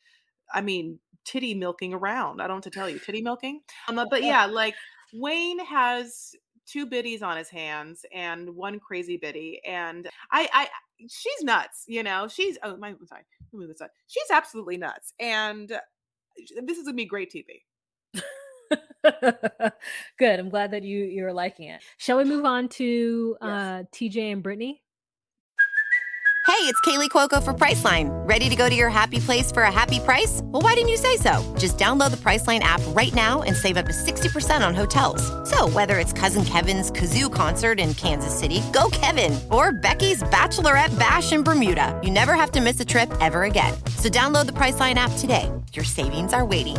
I 0.53 0.61
mean 0.61 0.99
titty 1.25 1.55
milking 1.55 1.93
around. 1.93 2.41
I 2.41 2.47
don't 2.47 2.65
have 2.65 2.73
to 2.73 2.79
tell 2.79 2.89
you. 2.89 2.99
Titty 2.99 3.21
milking? 3.21 3.61
Um, 3.89 4.07
but 4.11 4.23
yeah. 4.23 4.47
like 4.47 4.75
Wayne 5.13 5.65
has 5.65 6.35
two 6.67 6.87
biddies 6.87 7.23
on 7.23 7.37
his 7.37 7.49
hands 7.49 8.05
and 8.15 8.55
one 8.55 8.79
crazy 8.79 9.17
biddy 9.17 9.61
and 9.67 10.09
I 10.33 10.49
I 10.53 10.69
she's 11.09 11.43
nuts 11.43 11.85
you 11.87 12.03
know? 12.03 12.29
She's 12.29 12.59
oh 12.63 12.77
my 12.77 12.89
I'm 12.89 13.07
sorry. 13.07 13.23
Move 13.53 13.69
this 13.69 13.89
she's 14.07 14.31
absolutely 14.31 14.77
nuts 14.77 15.13
and 15.21 15.69
this 16.63 16.79
is 16.79 16.85
gonna 16.85 16.95
be 16.95 17.05
great 17.05 17.33
TV 17.33 17.63
Good. 20.19 20.41
I'm 20.41 20.51
glad 20.51 20.73
that 20.73 20.83
you 20.83 21.05
you're 21.05 21.33
liking 21.33 21.69
it. 21.69 21.81
Shall 21.97 22.19
we 22.19 22.25
move 22.25 22.45
on 22.45 22.69
to 22.71 23.37
yes. 23.41 23.49
uh, 23.49 23.83
TJ 23.93 24.33
and 24.33 24.43
Brittany? 24.43 24.83
Hey, 26.49 26.65
it's 26.65 26.81
Kaley 26.81 27.11
Cuoco 27.11 27.43
for 27.43 27.53
Priceline. 27.53 28.09
Ready 28.27 28.49
to 28.49 28.57
go 28.57 28.71
to 28.71 28.75
your 28.75 28.89
happy 28.89 29.21
place 29.21 29.53
for 29.53 29.65
a 29.65 29.71
happy 29.71 30.01
price? 30.01 30.41
Well, 30.45 30.63
why 30.63 30.73
didn't 30.73 30.89
you 30.89 30.97
say 30.97 31.19
so? 31.19 31.55
Just 31.59 31.77
download 31.77 32.11
the 32.11 32.17
Priceline 32.17 32.61
app 32.61 32.81
right 32.89 33.13
now 33.13 33.43
and 33.43 33.55
save 33.55 33.77
up 33.77 33.85
to 33.85 33.93
60% 33.93 34.67
on 34.67 34.75
hotels. 34.75 35.23
So, 35.49 35.69
whether 35.69 35.99
it's 35.99 36.15
Cousin 36.15 36.47
Kevin's 36.47 36.91
Kazoo 36.91 37.31
concert 37.33 37.79
in 37.79 37.93
Kansas 37.93 38.37
City, 38.37 38.63
go 38.73 38.89
Kevin, 38.93 39.39
or 39.51 39.73
Becky's 39.73 40.23
Bachelorette 40.23 40.99
Bash 40.99 41.33
in 41.33 41.43
Bermuda, 41.43 42.01
you 42.03 42.11
never 42.11 42.33
have 42.33 42.51
to 42.53 42.63
miss 42.63 42.81
a 42.81 42.85
trip 42.85 43.13
ever 43.21 43.43
again. 43.43 43.75
So, 43.97 44.09
download 44.09 44.47
the 44.47 44.53
Priceline 44.53 44.95
app 44.95 45.13
today. 45.19 45.53
Your 45.75 45.85
savings 45.85 46.33
are 46.33 46.47
waiting 46.47 46.79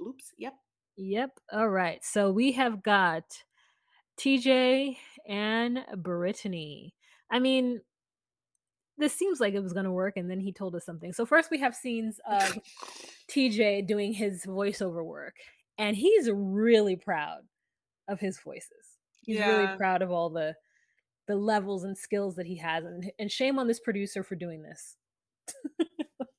Oops. 0.00 0.32
Yep. 0.38 0.54
Yep. 0.96 1.30
All 1.52 1.68
right. 1.68 2.04
So 2.04 2.30
we 2.30 2.52
have 2.52 2.82
got 2.82 3.24
TJ 4.18 4.96
and 5.28 5.84
Brittany. 5.96 6.94
I 7.30 7.38
mean, 7.38 7.80
this 8.96 9.12
seems 9.12 9.40
like 9.40 9.54
it 9.54 9.62
was 9.62 9.72
going 9.72 9.86
to 9.86 9.90
work, 9.90 10.16
and 10.16 10.30
then 10.30 10.40
he 10.40 10.52
told 10.52 10.76
us 10.76 10.84
something. 10.84 11.12
So 11.12 11.26
first, 11.26 11.50
we 11.50 11.58
have 11.58 11.74
scenes 11.74 12.20
of 12.30 12.58
TJ 13.30 13.86
doing 13.86 14.12
his 14.12 14.46
voiceover 14.46 15.04
work, 15.04 15.34
and 15.78 15.96
he's 15.96 16.30
really 16.32 16.96
proud 16.96 17.40
of 18.08 18.20
his 18.20 18.38
voices. 18.38 18.98
He's 19.22 19.38
yeah. 19.38 19.48
really 19.48 19.76
proud 19.76 20.02
of 20.02 20.10
all 20.10 20.30
the 20.30 20.54
the 21.26 21.34
levels 21.34 21.84
and 21.84 21.96
skills 21.96 22.36
that 22.36 22.46
he 22.46 22.56
has, 22.58 22.84
and, 22.84 23.10
and 23.18 23.32
shame 23.32 23.58
on 23.58 23.66
this 23.66 23.80
producer 23.80 24.22
for 24.22 24.36
doing 24.36 24.62
this. 24.62 24.96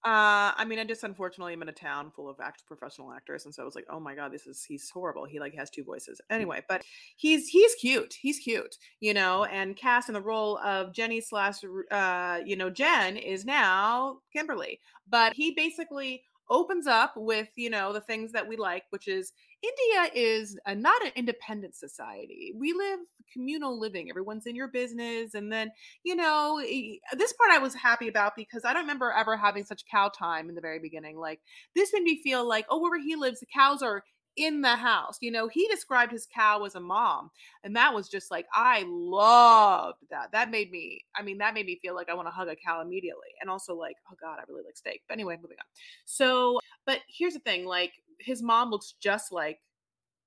Uh, 0.05 0.53
I 0.55 0.65
mean, 0.65 0.77
I 0.77 0.83
just 0.83 1.03
unfortunately 1.03 1.53
am 1.53 1.63
in 1.63 1.69
a 1.69 1.73
town 1.73 2.11
full 2.11 2.29
of 2.29 2.39
act 2.39 2.63
professional 2.67 3.11
actors, 3.11 3.45
and 3.45 3.55
so 3.55 3.63
I 3.63 3.65
was 3.65 3.73
like, 3.73 3.87
oh 3.89 3.99
my 3.99 4.13
god, 4.13 4.31
this 4.31 4.45
is 4.45 4.63
he's 4.63 4.87
horrible. 4.91 5.25
He 5.25 5.39
like 5.39 5.55
has 5.55 5.71
two 5.71 5.83
voices. 5.83 6.21
Mm. 6.31 6.35
Anyway, 6.35 6.63
but 6.69 6.83
he's 7.15 7.47
he's 7.47 7.73
cute. 7.73 8.13
He's 8.21 8.37
cute, 8.37 8.77
you 8.99 9.15
know. 9.15 9.45
And 9.45 9.75
cast 9.75 10.07
in 10.07 10.13
the 10.13 10.21
role 10.21 10.59
of 10.59 10.93
Jenny 10.93 11.21
slash 11.21 11.55
uh, 11.89 12.39
you 12.45 12.55
know, 12.55 12.69
Jen 12.69 13.17
is 13.17 13.45
now 13.45 14.19
Kimberly, 14.31 14.79
but 15.09 15.33
he 15.33 15.55
basically 15.55 16.21
opens 16.49 16.87
up 16.87 17.13
with 17.15 17.49
you 17.55 17.69
know 17.69 17.93
the 17.93 18.01
things 18.01 18.31
that 18.31 18.47
we 18.47 18.55
like 18.55 18.83
which 18.91 19.07
is 19.07 19.33
india 19.63 20.11
is 20.13 20.57
a, 20.65 20.75
not 20.75 21.03
an 21.05 21.11
independent 21.15 21.75
society. 21.75 22.53
We 22.55 22.73
live 22.73 22.99
communal 23.33 23.79
living. 23.79 24.09
Everyone's 24.09 24.45
in 24.45 24.55
your 24.55 24.67
business. 24.67 25.33
And 25.33 25.51
then 25.51 25.71
you 26.03 26.15
know 26.15 26.61
this 26.61 27.33
part 27.33 27.51
i 27.51 27.57
was 27.57 27.73
happy 27.73 28.07
about 28.07 28.33
because 28.35 28.63
i 28.65 28.73
don't 28.73 28.83
remember 28.83 29.11
ever 29.11 29.35
having 29.37 29.65
such 29.65 29.85
cow 29.89 30.09
time 30.09 30.49
in 30.49 30.55
the 30.55 30.61
very 30.61 30.79
beginning. 30.79 31.17
Like 31.17 31.39
this 31.75 31.91
made 31.93 32.03
me 32.03 32.21
feel 32.23 32.47
like 32.47 32.65
oh 32.69 32.79
where 32.79 33.01
he 33.01 33.15
lives 33.15 33.39
the 33.39 33.47
cows 33.47 33.81
are 33.81 34.03
in 34.37 34.61
the 34.61 34.75
house. 34.75 35.17
You 35.21 35.31
know, 35.31 35.47
he 35.47 35.67
described 35.67 36.11
his 36.11 36.27
cow 36.33 36.63
as 36.65 36.75
a 36.75 36.79
mom. 36.79 37.31
And 37.63 37.75
that 37.75 37.93
was 37.93 38.09
just 38.09 38.31
like, 38.31 38.45
I 38.53 38.83
loved 38.87 39.99
that. 40.09 40.31
That 40.31 40.51
made 40.51 40.71
me, 40.71 41.05
I 41.15 41.21
mean, 41.21 41.37
that 41.39 41.53
made 41.53 41.65
me 41.65 41.79
feel 41.81 41.95
like 41.95 42.09
I 42.09 42.13
want 42.13 42.27
to 42.27 42.31
hug 42.33 42.47
a 42.47 42.55
cow 42.55 42.81
immediately. 42.81 43.29
And 43.41 43.49
also 43.49 43.75
like, 43.75 43.95
oh 44.11 44.15
God, 44.21 44.39
I 44.39 44.43
really 44.47 44.63
like 44.65 44.77
steak. 44.77 45.01
But 45.07 45.13
anyway, 45.15 45.37
moving 45.41 45.57
on. 45.59 45.65
So, 46.05 46.59
but 46.85 46.99
here's 47.07 47.33
the 47.33 47.39
thing 47.39 47.65
like, 47.65 47.93
his 48.19 48.41
mom 48.41 48.71
looks 48.71 48.95
just 49.01 49.31
like 49.31 49.59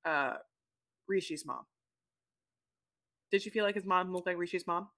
uh 0.05 0.35
Rishi's 1.09 1.47
mom. 1.47 1.65
Did 3.31 3.45
you 3.45 3.51
feel 3.51 3.65
like 3.65 3.75
his 3.75 3.85
mom 3.85 4.13
looked 4.13 4.27
like 4.27 4.37
Rishi's 4.37 4.67
mom? 4.67 4.89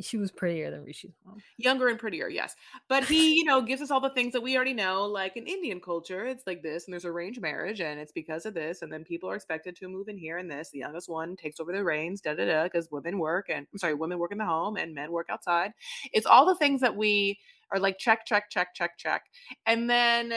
She 0.00 0.18
was 0.18 0.30
prettier 0.30 0.70
than 0.70 0.84
Rishi's 0.84 1.14
mom. 1.24 1.38
Younger 1.56 1.88
and 1.88 1.98
prettier, 1.98 2.28
yes. 2.28 2.54
But 2.88 3.04
he, 3.04 3.34
you 3.34 3.44
know, 3.44 3.62
gives 3.62 3.80
us 3.80 3.90
all 3.90 4.00
the 4.00 4.10
things 4.10 4.32
that 4.34 4.42
we 4.42 4.54
already 4.54 4.74
know. 4.74 5.06
Like 5.06 5.36
in 5.36 5.46
Indian 5.46 5.80
culture, 5.80 6.26
it's 6.26 6.46
like 6.46 6.62
this, 6.62 6.84
and 6.84 6.92
there's 6.92 7.04
arranged 7.04 7.40
marriage, 7.40 7.80
and 7.80 7.98
it's 7.98 8.12
because 8.12 8.44
of 8.44 8.54
this, 8.54 8.82
and 8.82 8.92
then 8.92 9.04
people 9.04 9.30
are 9.30 9.36
expected 9.36 9.74
to 9.76 9.88
move 9.88 10.08
in 10.08 10.18
here 10.18 10.38
and 10.38 10.50
this. 10.50 10.70
The 10.70 10.80
youngest 10.80 11.08
one 11.08 11.34
takes 11.36 11.60
over 11.60 11.72
the 11.72 11.82
reins, 11.82 12.20
da 12.20 12.34
da 12.34 12.44
da, 12.44 12.64
because 12.64 12.90
women 12.90 13.18
work, 13.18 13.46
and 13.48 13.66
I'm 13.72 13.78
sorry, 13.78 13.94
women 13.94 14.18
work 14.18 14.32
in 14.32 14.38
the 14.38 14.44
home, 14.44 14.76
and 14.76 14.94
men 14.94 15.12
work 15.12 15.28
outside. 15.30 15.72
It's 16.12 16.26
all 16.26 16.44
the 16.44 16.56
things 16.56 16.80
that 16.82 16.96
we 16.96 17.38
are 17.70 17.80
like 17.80 17.98
check, 17.98 18.26
check, 18.26 18.50
check, 18.50 18.74
check, 18.74 18.98
check, 18.98 19.22
and 19.64 19.88
then 19.88 20.34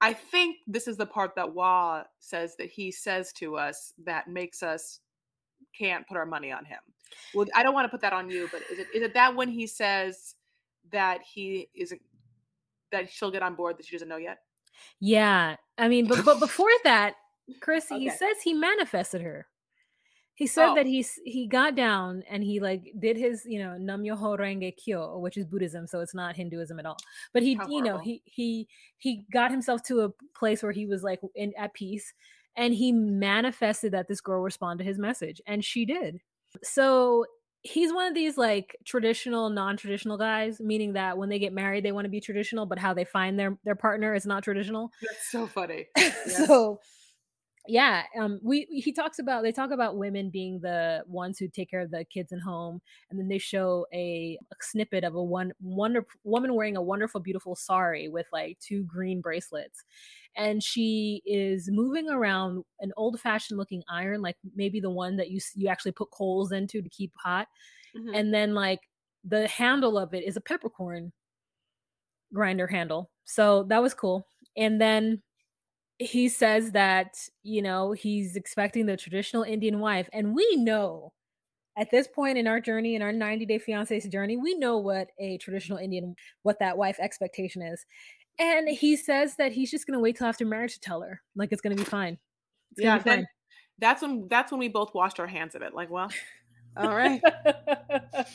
I 0.00 0.14
think 0.14 0.56
this 0.66 0.88
is 0.88 0.96
the 0.96 1.06
part 1.06 1.34
that 1.36 1.54
Wah 1.54 2.04
says 2.18 2.56
that 2.56 2.70
he 2.70 2.90
says 2.90 3.32
to 3.34 3.56
us 3.56 3.92
that 4.04 4.28
makes 4.28 4.62
us 4.62 5.00
can't 5.78 6.08
put 6.08 6.16
our 6.16 6.24
money 6.24 6.50
on 6.50 6.64
him. 6.64 6.78
Well, 7.34 7.46
I 7.54 7.62
don't 7.62 7.74
want 7.74 7.84
to 7.84 7.88
put 7.88 8.00
that 8.02 8.12
on 8.12 8.30
you, 8.30 8.48
but 8.52 8.62
is 8.70 8.78
it 8.78 8.88
is 8.94 9.02
it 9.02 9.14
that 9.14 9.34
when 9.34 9.48
he 9.48 9.66
says 9.66 10.34
that 10.92 11.20
he 11.22 11.68
isn't 11.74 12.00
that 12.92 13.10
she'll 13.10 13.30
get 13.30 13.42
on 13.42 13.54
board 13.54 13.78
that 13.78 13.86
she 13.86 13.94
doesn't 13.94 14.08
know 14.08 14.16
yet? 14.16 14.38
Yeah, 15.00 15.56
I 15.78 15.88
mean, 15.88 16.06
but 16.06 16.24
but 16.24 16.40
before 16.40 16.70
that, 16.84 17.14
Chrissy, 17.60 17.94
okay. 17.94 18.04
he 18.04 18.10
says 18.10 18.36
he 18.42 18.54
manifested 18.54 19.22
her. 19.22 19.46
He 20.34 20.46
said 20.46 20.70
oh. 20.70 20.74
that 20.74 20.86
he's 20.86 21.18
he 21.26 21.46
got 21.46 21.74
down 21.74 22.22
and 22.30 22.42
he 22.42 22.60
like 22.60 22.94
did 22.98 23.18
his 23.18 23.44
you 23.44 23.58
know 23.58 23.76
Nam 23.76 24.02
Myoho 24.02 24.38
Renge 24.38 24.74
Kyo, 24.76 25.18
which 25.18 25.36
is 25.36 25.44
Buddhism, 25.44 25.86
so 25.86 26.00
it's 26.00 26.14
not 26.14 26.34
Hinduism 26.34 26.78
at 26.78 26.86
all. 26.86 26.96
But 27.34 27.42
he 27.42 27.54
How 27.54 27.64
you 27.64 27.82
horrible. 27.82 27.90
know 27.90 27.98
he 27.98 28.22
he 28.24 28.66
he 28.96 29.26
got 29.30 29.50
himself 29.50 29.82
to 29.84 30.00
a 30.00 30.10
place 30.34 30.62
where 30.62 30.72
he 30.72 30.86
was 30.86 31.02
like 31.02 31.20
in 31.34 31.52
at 31.58 31.74
peace, 31.74 32.14
and 32.56 32.72
he 32.72 32.90
manifested 32.90 33.92
that 33.92 34.08
this 34.08 34.22
girl 34.22 34.40
respond 34.40 34.78
to 34.78 34.84
his 34.84 34.98
message, 34.98 35.42
and 35.46 35.62
she 35.62 35.84
did. 35.84 36.20
So 36.62 37.26
he's 37.62 37.92
one 37.92 38.06
of 38.06 38.14
these 38.14 38.38
like 38.38 38.76
traditional 38.84 39.50
non-traditional 39.50 40.16
guys 40.16 40.60
meaning 40.60 40.94
that 40.94 41.18
when 41.18 41.28
they 41.28 41.38
get 41.38 41.52
married 41.52 41.84
they 41.84 41.92
want 41.92 42.06
to 42.06 42.10
be 42.10 42.20
traditional 42.20 42.64
but 42.64 42.78
how 42.78 42.94
they 42.94 43.04
find 43.04 43.38
their 43.38 43.58
their 43.64 43.74
partner 43.74 44.14
is 44.14 44.24
not 44.24 44.42
traditional 44.42 44.90
that's 45.02 45.30
so 45.30 45.46
funny 45.46 45.86
yes. 45.96 46.46
so 46.46 46.80
yeah 47.66 48.04
um 48.18 48.40
we 48.42 48.64
he 48.70 48.90
talks 48.92 49.18
about 49.18 49.42
they 49.42 49.52
talk 49.52 49.70
about 49.70 49.96
women 49.98 50.30
being 50.30 50.60
the 50.60 51.04
ones 51.06 51.38
who 51.38 51.46
take 51.46 51.70
care 51.70 51.80
of 51.82 51.90
the 51.90 52.04
kids 52.06 52.32
in 52.32 52.38
home 52.40 52.80
and 53.10 53.18
then 53.20 53.28
they 53.28 53.36
show 53.38 53.86
a, 53.92 54.38
a 54.50 54.54
snippet 54.62 55.04
of 55.04 55.14
a 55.14 55.22
one 55.22 55.52
wonder 55.60 56.06
woman 56.24 56.54
wearing 56.54 56.74
a 56.76 56.82
wonderful 56.82 57.20
beautiful 57.20 57.54
sari 57.54 58.08
with 58.08 58.26
like 58.32 58.58
two 58.60 58.82
green 58.84 59.20
bracelets 59.20 59.84
and 60.36 60.62
she 60.62 61.22
is 61.26 61.68
moving 61.70 62.08
around 62.08 62.64
an 62.80 62.92
old 62.96 63.20
fashioned 63.20 63.58
looking 63.58 63.82
iron 63.90 64.22
like 64.22 64.36
maybe 64.54 64.80
the 64.80 64.90
one 64.90 65.16
that 65.16 65.30
you 65.30 65.38
you 65.54 65.68
actually 65.68 65.92
put 65.92 66.10
coals 66.10 66.52
into 66.52 66.80
to 66.80 66.88
keep 66.88 67.12
hot 67.16 67.46
Mhm. 67.94 68.14
and 68.14 68.34
then 68.34 68.54
like 68.54 68.80
the 69.24 69.48
handle 69.48 69.98
of 69.98 70.14
it 70.14 70.24
is 70.24 70.36
a 70.36 70.40
peppercorn 70.40 71.12
grinder 72.32 72.66
handle 72.66 73.10
so 73.24 73.64
that 73.64 73.82
was 73.82 73.94
cool 73.94 74.26
and 74.56 74.80
then 74.80 75.22
he 76.00 76.28
says 76.28 76.72
that 76.72 77.16
you 77.42 77.62
know 77.62 77.92
he's 77.92 78.36
expecting 78.36 78.86
the 78.86 78.96
traditional 78.96 79.42
indian 79.42 79.80
wife 79.80 80.08
and 80.12 80.34
we 80.34 80.56
know 80.56 81.12
at 81.78 81.90
this 81.90 82.08
point 82.08 82.36
in 82.36 82.46
our 82.46 82.60
journey 82.60 82.94
in 82.94 83.02
our 83.02 83.12
90 83.12 83.46
day 83.46 83.58
fiance's 83.58 84.04
journey 84.06 84.36
we 84.36 84.54
know 84.54 84.78
what 84.78 85.08
a 85.18 85.38
traditional 85.38 85.78
indian 85.78 86.14
what 86.42 86.58
that 86.58 86.76
wife 86.76 86.96
expectation 87.00 87.62
is 87.62 87.84
and 88.38 88.68
he 88.68 88.96
says 88.96 89.36
that 89.36 89.52
he's 89.52 89.70
just 89.70 89.86
going 89.86 89.96
to 89.96 90.02
wait 90.02 90.16
till 90.16 90.26
after 90.26 90.44
marriage 90.46 90.74
to 90.74 90.80
tell 90.80 91.02
her 91.02 91.20
like 91.36 91.52
it's 91.52 91.60
going 91.60 91.76
to 91.76 91.82
be 91.82 91.88
fine 91.88 92.18
it's 92.72 92.82
yeah, 92.82 92.90
going 92.92 92.98
to 92.98 93.04
be 93.04 93.10
then 93.10 93.26
that's 93.80 94.02
when 94.02 94.28
that's 94.28 94.52
when 94.52 94.58
we 94.60 94.68
both 94.68 94.94
washed 94.94 95.18
our 95.18 95.26
hands 95.26 95.54
of 95.54 95.62
it. 95.62 95.74
Like, 95.74 95.90
well, 95.90 96.10
all 96.76 96.94
right, 96.94 97.20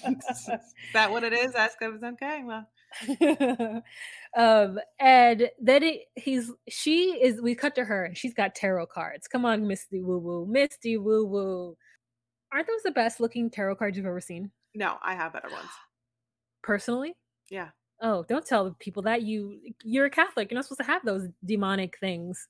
fine 0.04 0.18
is 0.30 0.50
that 0.94 1.12
what 1.12 1.24
it 1.24 1.34
is? 1.34 1.54
That's 1.54 1.76
good. 1.80 2.04
Okay, 2.04 2.44
well, 2.44 2.68
um 4.36 4.80
and 5.00 5.50
then 5.62 5.84
it, 5.84 6.02
he's 6.16 6.52
she 6.70 7.12
is 7.22 7.42
we 7.42 7.56
cut 7.56 7.76
to 7.76 7.86
her 7.86 8.06
and 8.06 8.18
she's 8.18 8.34
got 8.34 8.56
tarot 8.56 8.88
cards. 8.88 9.28
Come 9.28 9.46
on 9.46 9.68
misty 9.68 10.02
woo 10.02 10.20
woo 10.20 10.46
misty 10.46 10.98
woo 10.98 11.26
woo. 11.26 11.78
Aren't 12.54 12.68
those 12.68 12.84
the 12.84 12.92
best 12.92 13.20
looking 13.20 13.50
tarot 13.50 13.76
cards 13.78 13.98
you've 13.98 14.06
ever 14.06 14.22
seen? 14.22 14.52
No, 14.76 14.98
I 15.04 15.16
have 15.16 15.34
better 15.34 15.50
ones. 15.50 15.70
personally? 16.64 17.16
Yeah. 17.50 17.70
oh 18.02 18.26
don't 18.28 18.46
tell 18.46 18.76
people 18.80 19.04
that 19.04 19.22
you 19.24 19.60
you're 19.84 20.06
a 20.06 20.10
catholic. 20.10 20.52
You're 20.52 20.58
not 20.58 20.66
supposed 20.66 20.82
to 20.82 20.88
have 20.88 21.06
those 21.06 21.28
demonic 21.46 21.98
things 22.00 22.48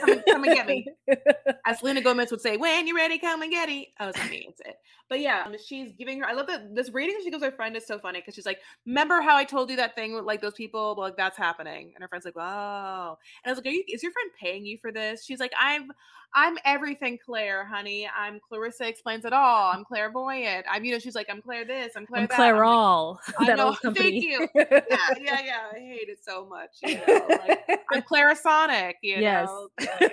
Come 0.00 0.10
and- 0.10 0.24
come 0.26 0.44
and 0.44 0.54
get 0.54 0.66
me. 0.66 0.86
As 1.66 1.80
Selena 1.80 2.00
Gomez 2.00 2.30
would 2.30 2.40
say, 2.40 2.56
"When 2.56 2.86
you're 2.86 2.96
ready, 2.96 3.18
come 3.18 3.42
and 3.42 3.50
get 3.50 3.68
it." 3.68 3.88
Oh, 4.00 4.08
it's 4.08 4.18
not 4.18 4.30
me. 4.30 4.46
It's 4.48 4.60
it. 4.60 4.76
But 5.10 5.20
yeah, 5.20 5.42
um, 5.46 5.54
she's 5.62 5.92
giving 5.92 6.20
her. 6.20 6.26
I 6.26 6.32
love 6.32 6.46
that 6.46 6.74
this 6.74 6.90
reading 6.90 7.16
she 7.22 7.30
gives 7.30 7.42
her 7.42 7.50
friend 7.52 7.76
is 7.76 7.86
so 7.86 7.98
funny 7.98 8.20
because 8.20 8.34
she's 8.34 8.46
like, 8.46 8.60
"Remember 8.86 9.20
how 9.20 9.36
I 9.36 9.44
told 9.44 9.70
you 9.70 9.76
that 9.76 9.94
thing 9.94 10.14
with 10.14 10.24
like 10.24 10.40
those 10.40 10.54
people? 10.54 10.94
Well, 10.96 11.06
like 11.08 11.16
that's 11.16 11.36
happening." 11.36 11.92
And 11.94 12.02
her 12.02 12.08
friend's 12.08 12.24
like, 12.24 12.36
"Oh," 12.36 13.18
and 13.44 13.50
I 13.50 13.50
was 13.50 13.58
like, 13.58 13.66
Are 13.66 13.70
you, 13.70 13.84
"Is 13.88 14.02
your 14.02 14.12
friend 14.12 14.30
paying 14.40 14.64
you 14.64 14.78
for 14.78 14.90
this?" 14.92 15.24
She's 15.24 15.40
like, 15.40 15.52
"I'm, 15.60 15.90
I'm 16.34 16.58
everything, 16.64 17.18
Claire, 17.24 17.64
honey. 17.64 18.08
I'm 18.16 18.38
Clarissa 18.46 18.86
explains 18.86 19.24
it 19.24 19.32
all. 19.32 19.72
I'm 19.72 19.84
clairvoyant. 19.84 20.66
I'm, 20.70 20.84
you 20.84 20.92
know." 20.92 20.98
She's 20.98 21.14
like, 21.14 21.26
"I'm 21.30 21.40
Claire 21.40 21.64
this. 21.64 21.92
I'm 21.96 22.06
Claire 22.06 22.22
i'm 22.22 22.28
that." 22.28 22.38
I'm 22.38 22.56
like, 22.56 22.62
Clairol, 22.62 23.18
I 23.38 23.54
know, 23.54 23.72
thank 23.94 24.22
you. 24.22 24.46
yeah, 24.54 24.80
yeah, 25.20 25.40
yeah. 25.44 25.60
I 25.72 25.78
hate 25.78 26.08
it 26.08 26.18
so 26.22 26.46
much. 26.46 26.70
You 26.82 26.96
know, 26.96 27.26
like, 27.28 27.80
I'm 27.92 28.02
Clarisonic. 28.02 28.94
You 29.02 29.16
yes. 29.18 29.48
know. 29.48 29.68
Yeah, 29.80 30.08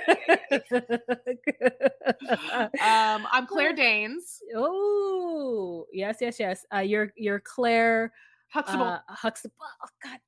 yeah, 0.61 2.67
yeah. 2.81 3.15
Um, 3.15 3.27
I'm 3.31 3.45
Claire 3.45 3.73
Danes. 3.73 4.39
oh, 4.55 5.85
yes, 5.91 6.17
yes, 6.21 6.39
yes. 6.39 6.65
Uh, 6.73 6.79
you're 6.79 7.11
you're 7.17 7.41
Claire 7.41 8.13
Huxtable. 8.49 8.85
uh, 8.85 8.99
Huxtable. 9.09 9.55
Oh 9.83 9.87
God, 10.03 10.19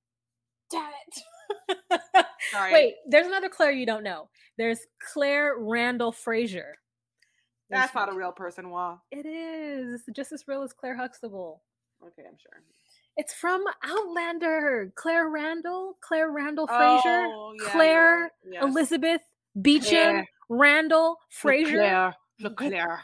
damn 0.70 0.90
it! 0.90 1.22
Sorry. 2.52 2.74
Wait, 2.74 2.96
there's 3.08 3.28
another 3.28 3.50
Claire 3.50 3.72
you 3.72 3.86
don't 3.86 4.04
know. 4.04 4.30
There's 4.58 4.80
Claire 5.14 5.56
Randall 5.60 6.12
Fraser. 6.12 6.78
There's- 7.70 7.84
That's 7.86 7.96
not 7.96 8.10
a 8.12 8.16
real 8.16 8.32
person. 8.32 8.70
Wow. 8.70 9.02
It 9.12 9.26
is 9.26 10.04
just 10.16 10.32
as 10.32 10.44
real 10.48 10.64
as 10.64 10.74
Claire 10.74 10.96
Huxtable. 10.96 11.62
Okay, 12.02 12.24
I'm 12.28 12.38
sure. 12.38 12.62
It's 13.18 13.34
from 13.34 13.66
Outlander. 13.84 14.92
Claire 14.96 15.28
Randall, 15.30 15.98
Claire 16.02 16.32
Randall 16.32 16.68
Fraser, 16.68 17.26
Oh, 17.28 17.54
yeah, 17.60 17.70
Claire 17.72 18.22
right. 18.22 18.32
Yes. 18.52 18.64
Elizabeth 18.64 19.22
Beauchamp, 19.60 19.90
Claire. 19.90 20.28
Randall 20.50 21.18
Fraser. 21.30 21.72
Claire. 21.78 22.16
Look, 22.40 22.58
Claire. 22.58 23.02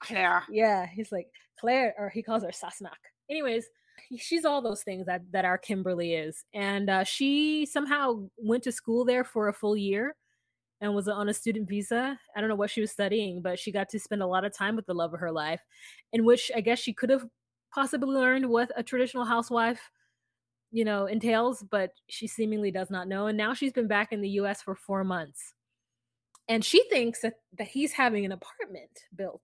Claire. 0.00 0.42
yeah, 0.50 0.86
he's 0.86 1.12
like 1.12 1.28
Claire, 1.60 1.94
or 1.96 2.08
he 2.10 2.22
calls 2.22 2.42
her 2.42 2.48
Sassenach. 2.50 2.90
Anyways, 3.30 3.66
she's 4.18 4.44
all 4.44 4.62
those 4.62 4.82
things 4.82 5.06
that 5.06 5.22
that 5.32 5.44
our 5.44 5.58
Kimberly 5.58 6.14
is, 6.14 6.44
and 6.54 6.90
uh, 6.90 7.04
she 7.04 7.66
somehow 7.66 8.28
went 8.38 8.62
to 8.64 8.72
school 8.72 9.04
there 9.04 9.24
for 9.24 9.48
a 9.48 9.52
full 9.52 9.76
year 9.76 10.14
and 10.80 10.94
was 10.94 11.08
on 11.08 11.28
a 11.28 11.34
student 11.34 11.68
visa. 11.68 12.18
I 12.36 12.40
don't 12.40 12.50
know 12.50 12.56
what 12.56 12.70
she 12.70 12.80
was 12.80 12.90
studying, 12.90 13.42
but 13.42 13.58
she 13.58 13.72
got 13.72 13.88
to 13.90 13.98
spend 13.98 14.22
a 14.22 14.26
lot 14.26 14.44
of 14.44 14.54
time 14.54 14.76
with 14.76 14.86
the 14.86 14.94
love 14.94 15.14
of 15.14 15.20
her 15.20 15.32
life, 15.32 15.60
in 16.12 16.24
which 16.24 16.50
I 16.54 16.60
guess 16.60 16.78
she 16.78 16.92
could 16.92 17.10
have 17.10 17.26
possibly 17.74 18.08
learned 18.08 18.48
what 18.48 18.70
a 18.76 18.82
traditional 18.82 19.24
housewife 19.24 19.90
you 20.72 20.84
know 20.84 21.06
entails 21.06 21.64
but 21.70 21.92
she 22.08 22.26
seemingly 22.26 22.70
does 22.70 22.90
not 22.90 23.08
know 23.08 23.26
and 23.26 23.38
now 23.38 23.54
she's 23.54 23.72
been 23.72 23.86
back 23.86 24.12
in 24.12 24.20
the 24.20 24.30
US 24.30 24.62
for 24.62 24.74
4 24.74 25.04
months 25.04 25.54
and 26.48 26.64
she 26.64 26.88
thinks 26.88 27.20
that, 27.20 27.34
that 27.58 27.68
he's 27.68 27.92
having 27.92 28.24
an 28.24 28.32
apartment 28.32 28.90
built 29.14 29.42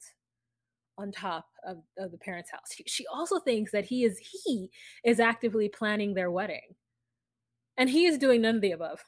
on 0.98 1.12
top 1.12 1.46
of, 1.66 1.78
of 1.98 2.11
the 2.11 2.18
parents' 2.18 2.50
house. 2.50 2.72
She, 2.74 2.85
she 2.87 3.07
also 3.07 3.38
thinks 3.40 3.72
that 3.72 3.87
he 3.87 4.05
is 4.05 4.18
he 4.18 4.70
is 5.05 5.20
actively 5.20 5.68
planning 5.68 6.14
their 6.14 6.31
wedding. 6.31 6.76
And 7.76 7.88
he 7.88 8.07
is 8.07 8.18
doing 8.18 8.42
none 8.42 8.57
of 8.57 8.61
the 8.61 8.72
above. 8.72 9.00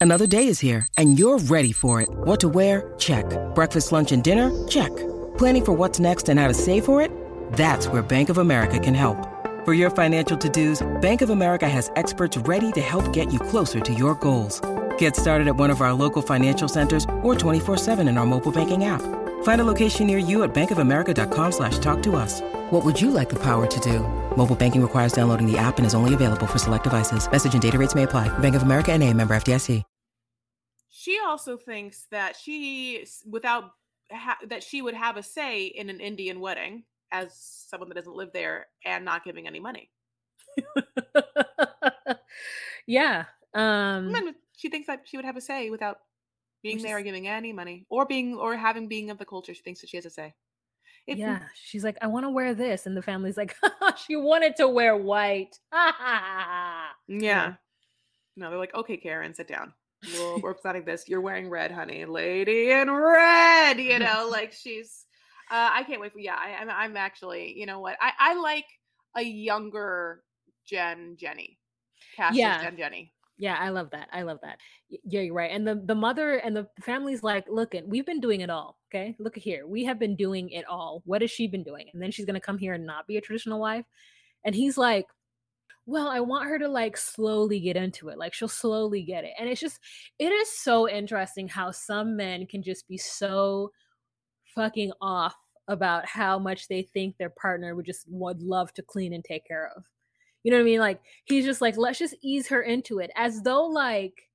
Another 0.00 0.26
day 0.26 0.46
is 0.46 0.60
here, 0.60 0.88
and 0.96 1.18
you're 1.18 1.38
ready 1.38 1.72
for 1.72 2.00
it. 2.00 2.08
What 2.10 2.40
to 2.40 2.48
wear? 2.48 2.94
Check. 2.96 3.26
Breakfast, 3.54 3.92
lunch, 3.92 4.12
and 4.12 4.24
dinner? 4.24 4.66
Check. 4.66 4.90
Planning 5.36 5.64
for 5.66 5.72
what's 5.72 6.00
next 6.00 6.30
and 6.30 6.40
how 6.40 6.48
to 6.48 6.54
save 6.54 6.86
for 6.86 7.02
it? 7.02 7.12
That's 7.52 7.86
where 7.86 8.00
Bank 8.00 8.30
of 8.30 8.38
America 8.38 8.78
can 8.78 8.94
help. 8.94 9.28
For 9.66 9.74
your 9.74 9.90
financial 9.90 10.38
to 10.38 10.48
dos, 10.48 10.80
Bank 11.02 11.20
of 11.20 11.28
America 11.28 11.68
has 11.68 11.90
experts 11.96 12.38
ready 12.38 12.72
to 12.72 12.80
help 12.80 13.12
get 13.12 13.30
you 13.30 13.38
closer 13.38 13.78
to 13.78 13.92
your 13.92 14.14
goals. 14.14 14.62
Get 14.96 15.16
started 15.16 15.48
at 15.48 15.56
one 15.56 15.68
of 15.68 15.82
our 15.82 15.92
local 15.92 16.22
financial 16.22 16.66
centers 16.66 17.04
or 17.22 17.34
24-7 17.34 18.08
in 18.08 18.16
our 18.16 18.26
mobile 18.26 18.52
banking 18.52 18.84
app. 18.84 19.02
Find 19.42 19.60
a 19.60 19.64
location 19.64 20.06
near 20.06 20.16
you 20.16 20.44
at 20.44 20.54
bankofamerica.com 20.54 21.52
slash 21.52 21.78
talk 21.78 22.02
to 22.04 22.16
us. 22.16 22.40
What 22.70 22.84
would 22.84 22.98
you 22.98 23.10
like 23.10 23.28
the 23.28 23.38
power 23.38 23.66
to 23.66 23.80
do? 23.80 23.98
Mobile 24.34 24.56
banking 24.56 24.80
requires 24.80 25.12
downloading 25.12 25.46
the 25.46 25.58
app 25.58 25.76
and 25.76 25.86
is 25.86 25.94
only 25.94 26.14
available 26.14 26.46
for 26.46 26.56
select 26.56 26.84
devices. 26.84 27.30
Message 27.30 27.52
and 27.52 27.60
data 27.60 27.76
rates 27.76 27.94
may 27.94 28.04
apply. 28.04 28.28
Bank 28.38 28.54
of 28.54 28.62
America 28.62 28.92
and 28.92 29.02
a 29.02 29.12
member 29.12 29.34
FDIC. 29.34 29.82
She 30.92 31.18
also 31.24 31.56
thinks 31.56 32.06
that 32.10 32.36
she, 32.36 33.06
without 33.26 33.70
ha- 34.12 34.38
that 34.48 34.62
she 34.62 34.82
would 34.82 34.94
have 34.94 35.16
a 35.16 35.22
say 35.22 35.66
in 35.66 35.88
an 35.88 36.00
Indian 36.00 36.40
wedding 36.40 36.84
as 37.10 37.32
someone 37.34 37.88
that 37.88 37.94
doesn't 37.94 38.14
live 38.14 38.30
there 38.32 38.66
and 38.84 39.04
not 39.04 39.24
giving 39.24 39.46
any 39.46 39.60
money. 39.60 39.90
yeah. 42.86 43.24
Um 43.54 44.14
she 44.56 44.68
thinks 44.68 44.88
that 44.88 45.02
she 45.06 45.16
would 45.16 45.24
have 45.24 45.36
a 45.36 45.40
say 45.40 45.70
without 45.70 45.98
being 46.62 46.76
Which 46.76 46.82
there 46.84 46.98
or 46.98 47.02
giving 47.02 47.26
any 47.28 47.52
money 47.52 47.86
or 47.88 48.06
being 48.06 48.36
or 48.36 48.56
having 48.56 48.88
being 48.88 49.10
of 49.10 49.18
the 49.18 49.24
culture. 49.24 49.54
She 49.54 49.62
thinks 49.62 49.80
that 49.80 49.90
she 49.90 49.96
has 49.96 50.06
a 50.06 50.10
say. 50.10 50.34
If- 51.06 51.18
yeah. 51.18 51.40
She's 51.54 51.82
like, 51.84 51.96
I 52.02 52.06
want 52.06 52.24
to 52.26 52.30
wear 52.30 52.54
this. 52.54 52.86
And 52.86 52.96
the 52.96 53.02
family's 53.02 53.36
like, 53.36 53.56
she 54.06 54.16
wanted 54.16 54.56
to 54.56 54.68
wear 54.68 54.96
white. 54.96 55.58
Yeah. 57.08 57.54
No, 58.36 58.50
they're 58.50 58.58
like, 58.58 58.74
okay, 58.74 58.96
Karen, 58.96 59.34
sit 59.34 59.48
down. 59.48 59.72
Well, 60.14 60.40
we're 60.40 60.54
planning 60.54 60.84
this. 60.84 61.08
You're 61.08 61.20
wearing 61.20 61.50
red, 61.50 61.70
honey. 61.72 62.04
Lady 62.04 62.70
in 62.70 62.90
red. 62.90 63.78
You 63.78 63.98
know, 64.06 64.28
like 64.30 64.52
she's. 64.52 65.04
Uh, 65.50 65.68
I 65.72 65.82
can't 65.82 66.00
wait 66.00 66.12
for. 66.12 66.20
Yeah, 66.20 66.36
I, 66.36 66.54
I'm. 66.60 66.70
I'm 66.70 66.96
actually. 66.96 67.58
You 67.58 67.66
know 67.66 67.80
what? 67.80 67.96
I 68.00 68.12
I 68.18 68.34
like 68.40 68.64
a 69.16 69.22
younger 69.22 70.22
Jen 70.66 71.16
Jenny. 71.18 71.58
Cast 72.16 72.36
Yeah. 72.36 72.62
Jen 72.62 72.76
Jenny. 72.76 73.12
Yeah, 73.40 73.56
I 73.58 73.70
love 73.70 73.88
that. 73.92 74.08
I 74.12 74.20
love 74.20 74.38
that. 74.42 74.58
Yeah, 74.90 75.22
you're 75.22 75.34
right. 75.34 75.50
And 75.50 75.66
the 75.66 75.82
the 75.86 75.94
mother 75.94 76.34
and 76.34 76.54
the 76.54 76.68
family's 76.82 77.22
like, 77.22 77.46
look, 77.48 77.74
we've 77.86 78.04
been 78.04 78.20
doing 78.20 78.42
it 78.42 78.50
all. 78.50 78.78
Okay, 78.90 79.16
look 79.18 79.34
here. 79.34 79.66
We 79.66 79.82
have 79.86 79.98
been 79.98 80.14
doing 80.14 80.50
it 80.50 80.66
all. 80.66 81.02
What 81.06 81.22
has 81.22 81.30
she 81.30 81.46
been 81.46 81.64
doing? 81.64 81.88
And 81.94 82.02
then 82.02 82.10
she's 82.10 82.26
gonna 82.26 82.38
come 82.38 82.58
here 82.58 82.74
and 82.74 82.84
not 82.84 83.06
be 83.06 83.16
a 83.16 83.20
traditional 83.22 83.58
wife. 83.58 83.86
And 84.44 84.54
he's 84.54 84.76
like, 84.76 85.06
well, 85.86 86.08
I 86.08 86.20
want 86.20 86.48
her 86.48 86.58
to 86.58 86.68
like 86.68 86.98
slowly 86.98 87.60
get 87.60 87.76
into 87.76 88.10
it. 88.10 88.18
Like 88.18 88.34
she'll 88.34 88.46
slowly 88.48 89.02
get 89.02 89.24
it. 89.24 89.32
And 89.38 89.48
it's 89.48 89.60
just, 89.60 89.80
it 90.18 90.30
is 90.32 90.50
so 90.52 90.88
interesting 90.88 91.48
how 91.48 91.70
some 91.70 92.16
men 92.16 92.46
can 92.46 92.62
just 92.62 92.86
be 92.88 92.98
so 92.98 93.72
fucking 94.54 94.92
off 95.00 95.34
about 95.68 96.06
how 96.06 96.38
much 96.38 96.68
they 96.68 96.82
think 96.82 97.16
their 97.16 97.30
partner 97.30 97.74
would 97.74 97.86
just 97.86 98.04
would 98.08 98.42
love 98.42 98.72
to 98.74 98.82
clean 98.82 99.12
and 99.14 99.24
take 99.24 99.46
care 99.46 99.72
of. 99.76 99.84
You 100.42 100.50
know 100.50 100.58
what 100.58 100.62
I 100.62 100.64
mean? 100.64 100.80
Like 100.80 101.00
he's 101.24 101.44
just 101.44 101.60
like, 101.60 101.76
let's 101.76 101.98
just 101.98 102.14
ease 102.22 102.48
her 102.48 102.62
into 102.62 102.98
it, 102.98 103.10
as 103.16 103.42
though 103.42 103.64
like 103.64 104.28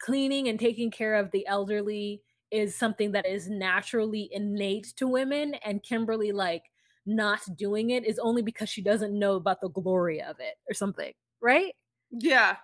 cleaning 0.00 0.48
and 0.48 0.58
taking 0.58 0.90
care 0.90 1.14
of 1.14 1.30
the 1.30 1.46
elderly 1.46 2.22
is 2.50 2.76
something 2.76 3.12
that 3.12 3.26
is 3.26 3.48
naturally 3.48 4.28
innate 4.32 4.92
to 4.96 5.06
women, 5.06 5.54
and 5.64 5.82
Kimberly 5.82 6.32
like 6.32 6.64
not 7.06 7.40
doing 7.56 7.90
it 7.90 8.06
is 8.06 8.18
only 8.18 8.42
because 8.42 8.68
she 8.68 8.82
doesn't 8.82 9.18
know 9.18 9.34
about 9.34 9.60
the 9.60 9.68
glory 9.70 10.22
of 10.22 10.36
it 10.40 10.54
or 10.68 10.74
something, 10.74 11.12
right? 11.40 11.74
Yeah. 12.10 12.56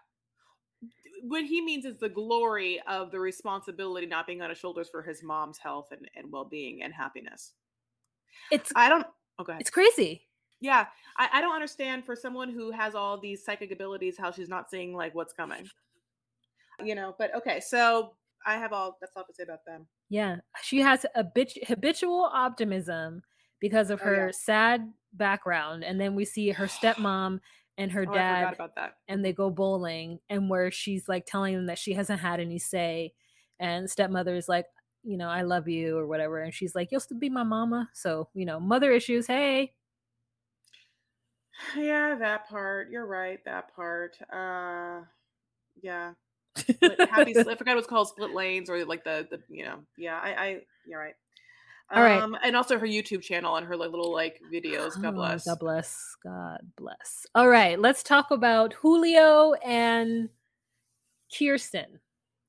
what 1.23 1.45
he 1.45 1.61
means 1.61 1.85
is 1.85 1.97
the 1.99 2.09
glory 2.09 2.81
of 2.87 3.11
the 3.11 3.19
responsibility 3.21 4.07
not 4.07 4.27
being 4.27 4.43
on 4.43 4.51
his 4.51 4.59
shoulders 4.59 4.89
for 4.91 5.03
his 5.03 5.23
mom's 5.23 5.59
health 5.59 5.89
and, 5.93 6.09
and 6.15 6.31
well-being 6.31 6.83
and 6.83 6.93
happiness. 6.93 7.53
It's 8.51 8.73
I 8.75 8.89
don't 8.89 9.07
oh 9.39 9.45
go 9.45 9.53
ahead. 9.53 9.61
it's 9.61 9.71
crazy. 9.71 10.26
Yeah. 10.61 10.87
I, 11.16 11.29
I 11.35 11.40
don't 11.40 11.55
understand 11.55 12.05
for 12.05 12.16
someone 12.16 12.51
who 12.51 12.71
has 12.71 12.95
all 12.95 13.19
these 13.21 13.45
psychic 13.45 13.71
abilities 13.73 14.16
how 14.19 14.31
she's 14.31 14.49
not 14.49 14.71
seeing 14.71 14.95
like 14.95 15.14
what's 15.14 15.33
coming. 15.33 15.69
You 16.85 16.95
know, 16.95 17.14
but 17.19 17.35
okay, 17.35 17.61
so 17.61 18.16
I 18.47 18.57
have 18.57 18.73
all 18.73 18.99
that's 19.01 19.12
all 19.16 19.25
to 19.25 19.33
say 19.35 19.45
about 19.45 19.64
them. 19.66 19.87
Yeah, 20.11 20.37
she 20.62 20.81
has 20.81 21.07
a 21.14 21.25
bitch, 21.25 21.66
habitual 21.66 22.29
optimism 22.33 23.23
because 23.61 23.90
of 23.90 24.01
Oh, 24.01 24.05
her 24.05 24.27
yeah. 24.27 24.31
sad 24.33 24.92
background, 25.14 25.85
and 25.85 25.99
then 26.01 26.14
we 26.14 26.25
see 26.27 26.51
her 26.51 26.66
stepmom 26.66 27.40
and 27.79 27.92
her 27.92 28.05
Oh, 28.07 28.12
dad, 28.12 28.53
about 28.55 28.75
that. 28.77 28.99
and 29.09 29.25
they 29.25 29.33
go 29.33 29.49
bowling, 29.51 30.21
and 30.29 30.51
where 30.51 30.71
she's 30.71 31.09
like 31.09 31.25
telling 31.27 31.55
them 31.55 31.66
that 31.66 31.79
she 31.79 31.95
hasn't 31.95 32.21
had 32.21 32.40
any 32.40 32.59
say, 32.59 33.14
and 33.59 33.90
stepmother 33.90 34.37
is 34.37 34.49
like, 34.49 34.66
you 35.03 35.16
know, 35.16 35.29
I 35.31 35.42
love 35.42 35.66
you 35.66 35.97
or 35.97 36.07
whatever, 36.07 36.40
and 36.40 36.53
she's 36.53 36.75
like, 36.75 36.92
you'll 36.92 37.01
still 37.01 37.19
be 37.19 37.31
my 37.31 37.42
mama. 37.42 37.88
So 37.95 38.29
you 38.35 38.45
know, 38.45 38.61
mother 38.61 38.92
issues. 38.92 39.27
Hey, 39.27 39.73
Yeah, 41.77 42.16
that 42.16 42.49
part. 42.49 42.90
You're 42.90 43.07
right. 43.07 43.38
That 43.45 43.75
part. 43.75 44.16
Uh, 44.33 45.01
yeah. 45.83 46.12
Split, 46.57 46.99
happy. 47.11 47.35
I 47.38 47.55
forgot 47.55 47.75
what 47.75 47.79
it's 47.79 47.87
called. 47.87 48.09
Split 48.09 48.35
lanes 48.35 48.71
or 48.71 48.85
like 48.85 49.05
the 49.05 49.27
the 49.31 49.40
you 49.49 49.64
know. 49.64 49.79
Yeah, 49.97 50.19
I. 50.23 50.31
I 50.35 50.61
you're 50.87 51.01
right. 51.01 51.14
All 51.92 52.03
right. 52.03 52.21
Um, 52.21 52.37
and 52.42 52.57
also 52.57 52.79
her 52.79 52.87
YouTube 52.87 53.23
channel 53.23 53.57
and 53.57 53.66
her 53.66 53.77
like 53.77 53.90
little 53.90 54.12
like 54.12 54.40
videos. 54.53 55.01
God 55.01 55.07
Oh, 55.07 55.12
bless. 55.12 55.45
God 55.45 55.59
bless. 55.61 56.16
God 56.23 56.59
bless. 56.77 57.27
All 57.35 57.49
right, 57.49 57.79
let's 57.79 58.03
talk 58.03 58.31
about 58.33 58.73
Julio 58.73 59.53
and 59.64 60.29
Kirsten. 61.37 62.01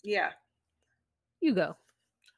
Yeah. 0.03 0.31
You 1.41 1.53
go. 1.53 1.75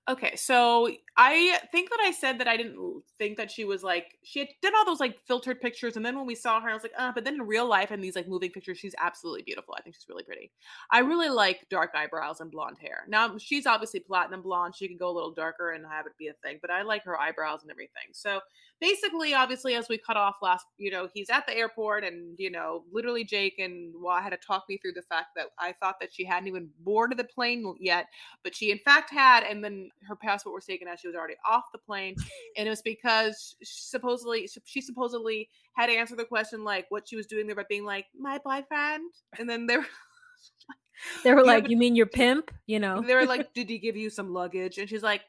Okay, 0.09 0.35
so 0.35 0.89
I 1.21 1.59
think 1.69 1.89
that 1.89 1.99
I 2.01 2.11
said 2.11 2.39
that 2.39 2.47
I 2.47 2.55
didn't 2.55 3.03
think 3.17 3.35
that 3.35 3.51
she 3.51 3.65
was 3.65 3.83
like 3.83 4.17
she 4.23 4.39
had 4.39 4.47
done 4.61 4.71
all 4.77 4.85
those 4.85 5.01
like 5.01 5.19
filtered 5.19 5.59
pictures, 5.59 5.97
and 5.97 6.05
then 6.05 6.15
when 6.15 6.25
we 6.25 6.33
saw 6.33 6.61
her, 6.61 6.69
I 6.69 6.73
was 6.73 6.81
like, 6.81 6.93
uh, 6.97 7.11
but 7.13 7.25
then 7.25 7.33
in 7.33 7.41
real 7.41 7.67
life 7.67 7.91
and 7.91 8.01
these 8.01 8.15
like 8.15 8.29
moving 8.29 8.51
pictures, 8.51 8.77
she's 8.77 8.95
absolutely 9.01 9.41
beautiful. 9.41 9.75
I 9.77 9.81
think 9.81 9.97
she's 9.97 10.07
really 10.07 10.23
pretty. 10.23 10.49
I 10.91 10.99
really 10.99 11.27
like 11.27 11.67
dark 11.69 11.91
eyebrows 11.93 12.39
and 12.39 12.49
blonde 12.49 12.77
hair. 12.79 13.03
Now 13.09 13.37
she's 13.37 13.65
obviously 13.65 13.99
platinum 13.99 14.41
blonde; 14.41 14.75
she 14.77 14.87
could 14.87 14.97
go 14.97 15.09
a 15.09 15.11
little 15.11 15.33
darker 15.33 15.71
and 15.71 15.85
have 15.85 16.05
it 16.05 16.13
be 16.17 16.29
a 16.29 16.33
thing. 16.41 16.59
But 16.61 16.71
I 16.71 16.83
like 16.83 17.03
her 17.03 17.19
eyebrows 17.19 17.63
and 17.63 17.71
everything. 17.71 18.13
So 18.13 18.39
basically, 18.79 19.33
obviously, 19.33 19.75
as 19.75 19.89
we 19.89 19.97
cut 19.97 20.15
off 20.15 20.37
last, 20.41 20.67
you 20.77 20.89
know, 20.89 21.09
he's 21.13 21.29
at 21.29 21.45
the 21.45 21.53
airport, 21.53 22.05
and 22.05 22.39
you 22.39 22.49
know, 22.49 22.85
literally 22.93 23.25
Jake 23.25 23.59
and 23.59 23.93
Wah 23.93 24.21
had 24.21 24.29
to 24.29 24.37
talk 24.37 24.63
me 24.69 24.77
through 24.77 24.93
the 24.93 25.01
fact 25.01 25.31
that 25.35 25.47
I 25.59 25.73
thought 25.73 25.99
that 25.99 26.13
she 26.13 26.23
hadn't 26.23 26.47
even 26.47 26.69
boarded 26.79 27.19
the 27.19 27.25
plane 27.25 27.75
yet 27.77 28.05
but 28.43 28.55
she 28.55 28.71
in 28.71 28.79
fact 28.79 29.09
had 29.11 29.43
and 29.43 29.63
then 29.63 29.89
her 30.07 30.15
passport 30.15 30.55
was 30.55 30.65
taken 30.65 30.87
as 30.87 30.99
she 30.99 31.07
was 31.09 31.15
already 31.15 31.35
off 31.49 31.63
the 31.73 31.79
plane 31.79 32.15
and 32.57 32.67
it 32.67 32.69
was 32.69 32.81
because 32.81 33.55
supposedly 33.63 34.47
she 34.65 34.81
supposedly 34.81 35.49
had 35.75 35.89
answered 35.89 36.17
the 36.19 36.25
question 36.25 36.63
like 36.63 36.85
what 36.89 37.07
she 37.07 37.15
was 37.15 37.25
doing 37.27 37.47
there 37.47 37.55
by 37.55 37.63
being 37.67 37.85
like 37.85 38.05
my 38.17 38.37
boyfriend 38.43 39.11
and 39.37 39.49
then 39.49 39.65
they 39.67 39.77
were 39.77 39.85
They 41.23 41.31
were 41.33 41.39
Yeah, 41.41 41.45
like, 41.53 41.63
but- 41.63 41.71
"You 41.71 41.77
mean 41.77 41.95
your 41.95 42.05
pimp?" 42.19 42.51
You 42.67 42.79
know. 42.79 43.01
they 43.01 43.15
were 43.15 43.25
like 43.25 43.53
did 43.53 43.69
he 43.69 43.77
give 43.79 43.95
you 43.95 44.09
some 44.09 44.33
luggage 44.33 44.77
and 44.77 44.89
she's 44.89 45.03
like 45.03 45.21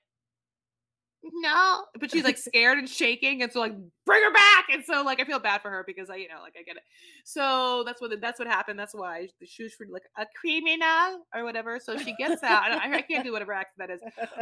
no 1.23 1.85
but 1.99 2.11
she's 2.11 2.25
like 2.25 2.39
scared 2.39 2.79
and 2.79 2.89
shaking 2.89 3.43
and 3.43 3.53
so 3.53 3.61
like 3.61 3.75
bring 4.07 4.23
her 4.23 4.33
back! 4.33 4.67
And 4.73 4.85
so 4.85 5.03
like 5.03 5.21
i 5.21 5.25
feel 5.25 5.39
bad 5.39 5.63
for 5.63 5.71
her 5.71 5.85
because 5.87 6.11
i 6.11 6.17
you 6.17 6.29
know 6.29 6.41
like 6.43 6.55
i 6.59 6.63
get 6.63 6.77
it. 6.77 6.83
So 7.25 7.83
that's 7.87 8.01
what 8.01 8.13
that's 8.21 8.39
what 8.39 8.49
happened 8.49 8.79
that's 8.79 8.95
why 8.95 9.29
the 9.41 9.47
shoes 9.47 9.75
for 9.75 9.87
like 9.91 10.03
a 10.19 10.27
criminal 10.41 11.25
or 11.35 11.45
whatever 11.45 11.79
so 11.79 11.97
she 11.97 12.15
gets 12.19 12.43
out. 12.43 12.73
I, 12.73 12.99
I 12.99 13.03
can't 13.03 13.25
do 13.25 13.33
whatever 13.33 13.53
accent 13.53 13.79
that 13.79 13.91
is. 13.91 14.01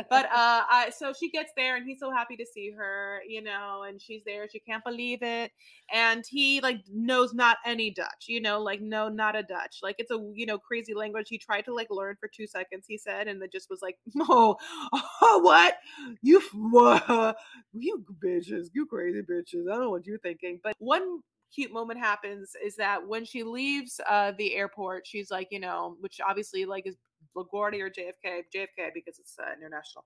But 0.09 0.27
uh 0.33 0.65
I, 0.71 0.91
so 0.97 1.13
she 1.19 1.31
gets 1.31 1.53
there 1.57 1.77
and 1.77 1.87
he's 1.87 2.01
so 2.01 2.11
happy 2.11 2.37
to 2.37 2.47
see 2.47 2.71
her 2.77 3.21
you 3.29 3.43
know 3.43 3.85
and 3.87 4.01
she's 4.01 4.23
there 4.25 4.49
she 4.49 4.61
can't 4.61 4.85
believe 4.85 5.23
it 5.23 5.51
and 5.93 6.25
he 6.29 6.61
like 6.61 6.81
knows 6.93 7.35
not 7.35 7.59
any 7.67 7.91
dutch 7.91 8.27
you 8.29 8.41
know 8.41 8.61
like 8.61 8.81
no 8.81 9.09
not 9.09 9.37
a 9.37 9.43
dutch. 9.43 9.79
Like 9.83 9.97
it's 9.99 10.11
a 10.11 10.19
you 10.35 10.47
know 10.47 10.59
crazy 10.59 10.95
language. 10.95 11.27
He 11.29 11.39
tried 11.39 11.63
to 11.63 11.75
like 11.75 11.89
learn 11.91 12.17
for 12.21 12.29
two 12.35 12.47
seconds 12.47 12.85
he 12.87 12.99
said 12.99 13.29
and 13.29 13.41
then 13.41 13.49
just 13.53 13.69
was 13.71 13.81
like 13.83 13.97
oh, 14.21 14.57
oh 15.23 15.41
what? 15.43 15.77
You 16.23 16.41
what 16.71 17.37
you 17.73 18.05
bitches 18.23 18.69
you 18.73 18.87
crazy 18.87 19.23
bitches 19.23 19.69
i 19.69 19.73
don't 19.73 19.83
know 19.83 19.91
what 19.91 20.07
you're 20.07 20.19
thinking 20.19 20.59
but 20.63 20.75
one 20.79 21.21
cute 21.55 21.73
moment 21.73 21.99
happens 21.99 22.55
is 22.65 22.77
that 22.77 23.07
when 23.07 23.25
she 23.25 23.43
leaves 23.43 24.01
uh 24.09 24.33
the 24.39 24.55
airport 24.55 25.07
she's 25.07 25.31
like 25.31 25.49
you 25.51 25.61
know 25.61 25.97
which 26.01 26.21
obviously 26.27 26.65
like 26.65 26.87
is 26.87 26.97
LaGuardia 27.37 27.81
or 27.81 27.91
JFK, 27.91 28.45
JFK 28.55 28.91
because 28.95 29.19
it's 29.19 29.37
uh, 29.39 29.53
international. 29.57 30.05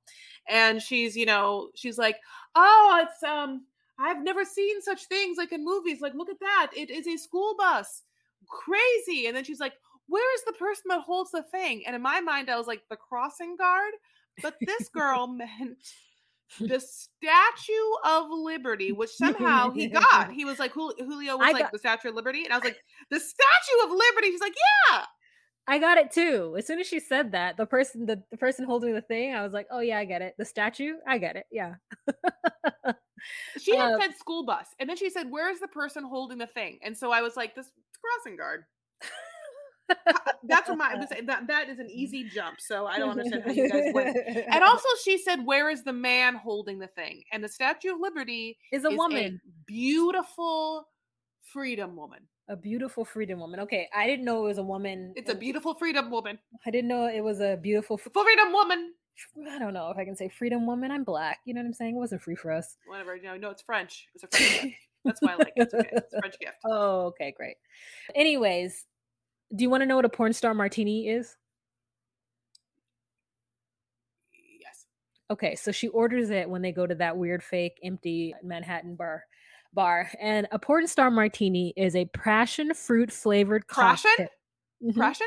And 0.48 0.80
she's, 0.80 1.16
you 1.16 1.26
know, 1.26 1.70
she's 1.74 1.98
like, 1.98 2.16
"Oh, 2.54 3.04
it's 3.04 3.22
um 3.22 3.66
I've 3.98 4.22
never 4.22 4.44
seen 4.44 4.80
such 4.82 5.06
things 5.06 5.38
like 5.38 5.52
in 5.52 5.64
movies. 5.64 6.00
Like 6.00 6.14
look 6.14 6.30
at 6.30 6.40
that. 6.40 6.70
It 6.76 6.90
is 6.90 7.06
a 7.06 7.16
school 7.16 7.54
bus. 7.56 8.02
Crazy." 8.48 9.26
And 9.26 9.36
then 9.36 9.44
she's 9.44 9.60
like, 9.60 9.74
"Where 10.08 10.34
is 10.34 10.44
the 10.44 10.52
person 10.54 10.84
that 10.88 11.00
holds 11.00 11.30
the 11.30 11.42
thing?" 11.42 11.84
And 11.86 11.96
in 11.96 12.02
my 12.02 12.20
mind 12.20 12.50
I 12.50 12.58
was 12.58 12.66
like, 12.66 12.82
"The 12.90 12.96
crossing 12.96 13.56
guard." 13.56 13.92
But 14.42 14.56
this 14.60 14.88
girl 14.94 15.26
meant 15.26 15.78
the 16.60 16.80
Statue 16.80 17.72
of 18.04 18.26
Liberty, 18.30 18.92
which 18.92 19.10
somehow 19.10 19.70
he 19.70 19.88
got. 19.88 20.32
He 20.32 20.44
was 20.44 20.58
like, 20.58 20.74
Jul- 20.74 20.94
Julio 20.98 21.36
was 21.36 21.48
I 21.48 21.52
like 21.52 21.62
got- 21.62 21.72
the 21.72 21.78
Statue 21.78 22.08
of 22.10 22.14
Liberty, 22.14 22.44
and 22.44 22.52
I 22.52 22.56
was 22.56 22.64
like, 22.64 22.78
the 23.10 23.20
Statue 23.20 23.84
of 23.84 23.90
Liberty. 23.90 24.30
He's 24.30 24.40
like, 24.40 24.54
yeah. 24.90 25.04
I 25.68 25.78
got 25.78 25.96
it 25.96 26.10
too. 26.10 26.56
As 26.58 26.66
soon 26.66 26.80
as 26.80 26.88
she 26.88 26.98
said 26.98 27.32
that, 27.32 27.56
the 27.56 27.66
person, 27.66 28.04
the, 28.06 28.20
the 28.32 28.36
person 28.36 28.64
holding 28.64 28.94
the 28.94 29.00
thing, 29.00 29.32
I 29.32 29.44
was 29.44 29.52
like, 29.52 29.68
"Oh 29.70 29.78
yeah, 29.78 29.96
I 29.96 30.04
get 30.04 30.20
it." 30.20 30.34
The 30.36 30.44
statue, 30.44 30.94
I 31.06 31.18
get 31.18 31.36
it. 31.36 31.46
Yeah. 31.52 31.74
She 33.60 33.76
had 33.76 33.92
Uh, 33.92 34.00
said 34.00 34.16
school 34.16 34.44
bus, 34.44 34.66
and 34.80 34.88
then 34.88 34.96
she 34.96 35.08
said, 35.08 35.28
"Where's 35.30 35.60
the 35.60 35.68
person 35.68 36.02
holding 36.02 36.38
the 36.38 36.46
thing?" 36.48 36.80
And 36.82 36.98
so 36.98 37.12
I 37.12 37.20
was 37.22 37.36
like, 37.36 37.54
"This 37.54 37.70
crossing 38.00 38.36
guard." 38.36 38.64
That's 40.44 40.68
what 40.68 40.78
my 40.78 40.94
that 41.26 41.46
that 41.46 41.68
is 41.68 41.78
an 41.78 41.88
easy 41.90 42.28
jump. 42.28 42.60
So 42.60 42.86
I 42.86 42.98
don't 42.98 43.10
understand 43.10 43.44
how 43.44 43.52
you 43.52 43.68
guys 43.70 43.92
went. 43.94 44.16
And 44.48 44.64
also, 44.64 44.88
she 45.04 45.18
said, 45.18 45.44
"Where 45.44 45.70
is 45.70 45.84
the 45.84 45.92
man 45.92 46.34
holding 46.34 46.78
the 46.78 46.88
thing?" 46.88 47.22
And 47.32 47.42
the 47.42 47.48
Statue 47.48 47.94
of 47.94 48.00
Liberty 48.00 48.58
is 48.72 48.84
a 48.84 48.88
is 48.88 48.96
woman, 48.96 49.40
beautiful 49.66 50.88
freedom 51.42 51.96
woman. 51.96 52.20
a 52.48 52.56
beautiful 52.56 53.04
freedom 53.04 53.38
woman. 53.40 53.60
Okay, 53.60 53.88
I 53.94 54.06
didn't 54.06 54.24
know 54.24 54.44
it 54.44 54.48
was 54.48 54.58
a 54.58 54.62
woman. 54.62 55.12
It's 55.16 55.30
a 55.30 55.34
beautiful 55.34 55.74
freedom 55.74 56.10
woman. 56.10 56.38
I 56.66 56.70
didn't 56.70 56.88
know 56.88 57.06
it 57.06 57.22
was 57.22 57.40
a 57.40 57.56
beautiful. 57.62 57.98
Freedom 57.98 58.52
woman. 58.52 58.92
I 59.48 59.58
don't 59.58 59.74
know 59.74 59.90
if 59.90 59.98
I 59.98 60.04
can 60.04 60.16
say 60.16 60.28
freedom 60.28 60.66
woman. 60.66 60.90
I'm 60.90 61.04
black. 61.04 61.40
You 61.44 61.54
know 61.54 61.60
what 61.60 61.66
I'm 61.66 61.74
saying? 61.74 61.96
It 61.96 61.98
wasn't 61.98 62.22
free 62.22 62.34
for 62.34 62.50
us. 62.50 62.76
Whatever. 62.86 63.18
No, 63.22 63.36
no, 63.36 63.50
it's 63.50 63.62
French. 63.62 64.08
It's 64.14 64.24
a 64.24 64.28
French 64.28 64.62
gift. 64.62 64.74
That's 65.04 65.20
why 65.20 65.32
I 65.32 65.36
like 65.36 65.52
it. 65.56 65.62
It's 65.62 65.74
okay. 65.74 65.90
It's 65.92 66.14
a 66.14 66.20
French 66.20 66.38
gift. 66.40 66.54
Oh, 66.64 67.06
okay, 67.06 67.34
great. 67.36 67.56
Anyways, 68.14 68.86
do 69.54 69.62
you 69.64 69.70
want 69.70 69.82
to 69.82 69.86
know 69.86 69.96
what 69.96 70.04
a 70.04 70.08
porn 70.08 70.32
star 70.32 70.54
martini 70.54 71.08
is? 71.08 71.36
Yes. 74.60 74.86
Okay, 75.30 75.54
so 75.54 75.72
she 75.72 75.88
orders 75.88 76.30
it 76.30 76.48
when 76.48 76.62
they 76.62 76.72
go 76.72 76.86
to 76.86 76.94
that 76.96 77.16
weird 77.16 77.42
fake 77.42 77.78
empty 77.82 78.34
Manhattan 78.42 78.96
bar 78.96 79.24
bar. 79.74 80.10
And 80.20 80.46
a 80.52 80.58
porn 80.58 80.86
star 80.86 81.10
martini 81.10 81.72
is 81.76 81.96
a 81.96 82.04
passion 82.06 82.74
fruit 82.74 83.10
flavored 83.12 83.66
Passion? 83.68 84.10
cocktail. 84.10 84.28
Mhm, 84.82 84.88
Impression? 84.88 85.26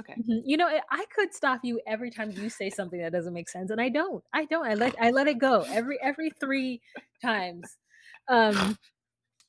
Okay. 0.00 0.14
mhm. 0.18 0.42
You 0.44 0.56
know, 0.58 0.66
I- 0.68 0.82
I 0.90 1.06
could 1.14 1.32
stop 1.32 1.60
you 1.64 1.80
every 1.86 2.10
time 2.10 2.30
you 2.32 2.50
say 2.50 2.68
something 2.70 3.00
that 3.00 3.12
doesn't 3.12 3.32
make 3.32 3.48
sense, 3.48 3.70
and 3.70 3.80
I 3.80 3.88
don't. 3.88 4.22
I 4.32 4.44
don't. 4.46 4.66
I 4.66 4.74
let 4.74 4.94
I 5.00 5.10
let 5.10 5.28
it 5.28 5.38
go 5.38 5.62
every 5.62 5.98
every 6.02 6.30
three 6.40 6.82
times. 7.22 7.78
Um, 8.28 8.76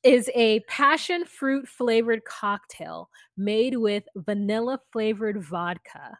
is 0.04 0.30
a 0.34 0.60
passion 0.60 1.24
fruit 1.24 1.68
flavored 1.68 2.24
cocktail 2.24 3.10
made 3.36 3.76
with 3.76 4.04
vanilla 4.16 4.80
flavored 4.92 5.42
vodka, 5.42 6.18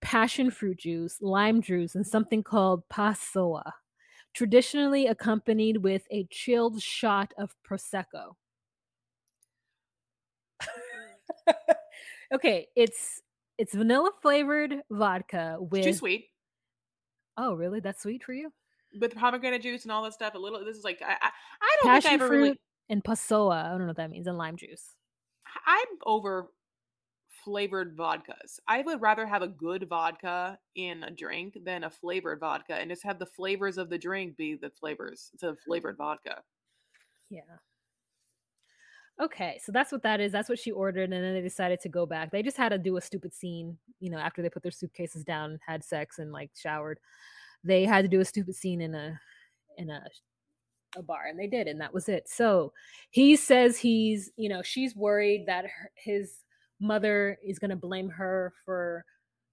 passion 0.00 0.50
fruit 0.50 0.78
juice, 0.78 1.18
lime 1.20 1.60
juice, 1.60 1.94
and 1.94 2.06
something 2.06 2.42
called 2.42 2.88
passoa, 2.88 3.72
traditionally 4.32 5.06
accompanied 5.06 5.78
with 5.78 6.02
a 6.10 6.24
chilled 6.30 6.80
shot 6.80 7.32
of 7.36 7.54
prosecco. 7.68 8.34
okay, 12.32 12.68
it's 12.76 13.22
it's 13.58 13.74
vanilla 13.74 14.10
flavored 14.22 14.82
vodka 14.90 15.56
with 15.58 15.86
It's 15.86 15.96
too 15.96 15.98
sweet. 15.98 16.26
Oh, 17.36 17.54
really? 17.54 17.80
That's 17.80 18.02
sweet 18.02 18.22
for 18.22 18.32
you? 18.32 18.52
With 19.00 19.14
pomegranate 19.14 19.62
juice 19.62 19.82
and 19.84 19.92
all 19.92 20.02
that 20.04 20.14
stuff. 20.14 20.34
A 20.34 20.38
little 20.38 20.64
this 20.64 20.76
is 20.76 20.84
like 20.84 21.02
I 21.02 21.12
I, 21.12 21.30
I 21.62 21.76
don't 21.82 21.92
think 21.92 22.06
I 22.06 22.08
Passion 22.08 22.14
ever 22.14 22.28
fruit 22.28 22.38
really 22.42 22.60
and 22.90 23.02
passoa. 23.02 23.64
I 23.64 23.70
don't 23.70 23.80
know 23.80 23.86
what 23.86 23.96
that 23.96 24.10
means. 24.10 24.26
And 24.26 24.36
lime 24.36 24.56
juice. 24.56 24.96
I'm 25.66 25.86
over 26.04 26.48
flavored 27.44 27.96
vodkas. 27.96 28.58
I 28.68 28.82
would 28.82 29.00
rather 29.00 29.26
have 29.26 29.42
a 29.42 29.48
good 29.48 29.88
vodka 29.88 30.58
in 30.74 31.02
a 31.04 31.10
drink 31.10 31.56
than 31.64 31.84
a 31.84 31.90
flavored 31.90 32.40
vodka 32.40 32.74
and 32.74 32.90
just 32.90 33.04
have 33.04 33.18
the 33.18 33.26
flavors 33.26 33.78
of 33.78 33.88
the 33.88 33.96
drink 33.96 34.36
be 34.36 34.56
the 34.56 34.70
flavors. 34.78 35.30
It's 35.32 35.42
a 35.42 35.56
flavored 35.64 35.96
vodka. 35.96 36.42
Yeah. 37.30 37.40
Okay, 39.20 39.60
so 39.62 39.70
that's 39.70 39.92
what 39.92 40.02
that 40.02 40.20
is. 40.20 40.32
That's 40.32 40.48
what 40.48 40.58
she 40.58 40.70
ordered, 40.70 41.12
and 41.12 41.12
then 41.12 41.34
they 41.34 41.42
decided 41.42 41.78
to 41.80 41.90
go 41.90 42.06
back. 42.06 42.30
They 42.30 42.42
just 42.42 42.56
had 42.56 42.70
to 42.70 42.78
do 42.78 42.96
a 42.96 43.02
stupid 43.02 43.34
scene, 43.34 43.76
you 44.00 44.08
know, 44.08 44.16
after 44.16 44.40
they 44.40 44.48
put 44.48 44.62
their 44.62 44.72
suitcases 44.72 45.24
down, 45.24 45.58
had 45.66 45.84
sex, 45.84 46.18
and 46.18 46.32
like 46.32 46.50
showered. 46.56 46.98
They 47.62 47.84
had 47.84 48.00
to 48.02 48.08
do 48.08 48.20
a 48.20 48.24
stupid 48.24 48.54
scene 48.54 48.80
in 48.80 48.94
a 48.94 49.20
in 49.76 49.90
a 49.90 50.02
a 50.96 51.02
bar, 51.02 51.26
and 51.28 51.38
they 51.38 51.46
did, 51.46 51.66
and 51.66 51.80
that 51.80 51.94
was 51.94 52.08
it. 52.08 52.28
So 52.28 52.72
he 53.10 53.36
says 53.36 53.78
he's, 53.78 54.30
you 54.36 54.48
know, 54.48 54.62
she's 54.62 54.96
worried 54.96 55.44
that 55.46 55.64
her, 55.64 55.90
his 55.94 56.38
mother 56.80 57.38
is 57.44 57.58
going 57.58 57.70
to 57.70 57.76
blame 57.76 58.08
her 58.08 58.52
for, 58.64 59.04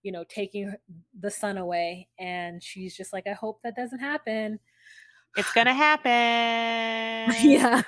you 0.03 0.11
know, 0.11 0.23
taking 0.29 0.73
the 1.19 1.31
son 1.31 1.57
away, 1.57 2.07
and 2.19 2.61
she's 2.61 2.95
just 2.95 3.13
like, 3.13 3.27
I 3.27 3.33
hope 3.33 3.59
that 3.63 3.75
doesn't 3.75 3.99
happen. 3.99 4.59
It's 5.35 5.51
gonna 5.53 5.73
happen. 5.73 7.35
yeah. 7.43 7.83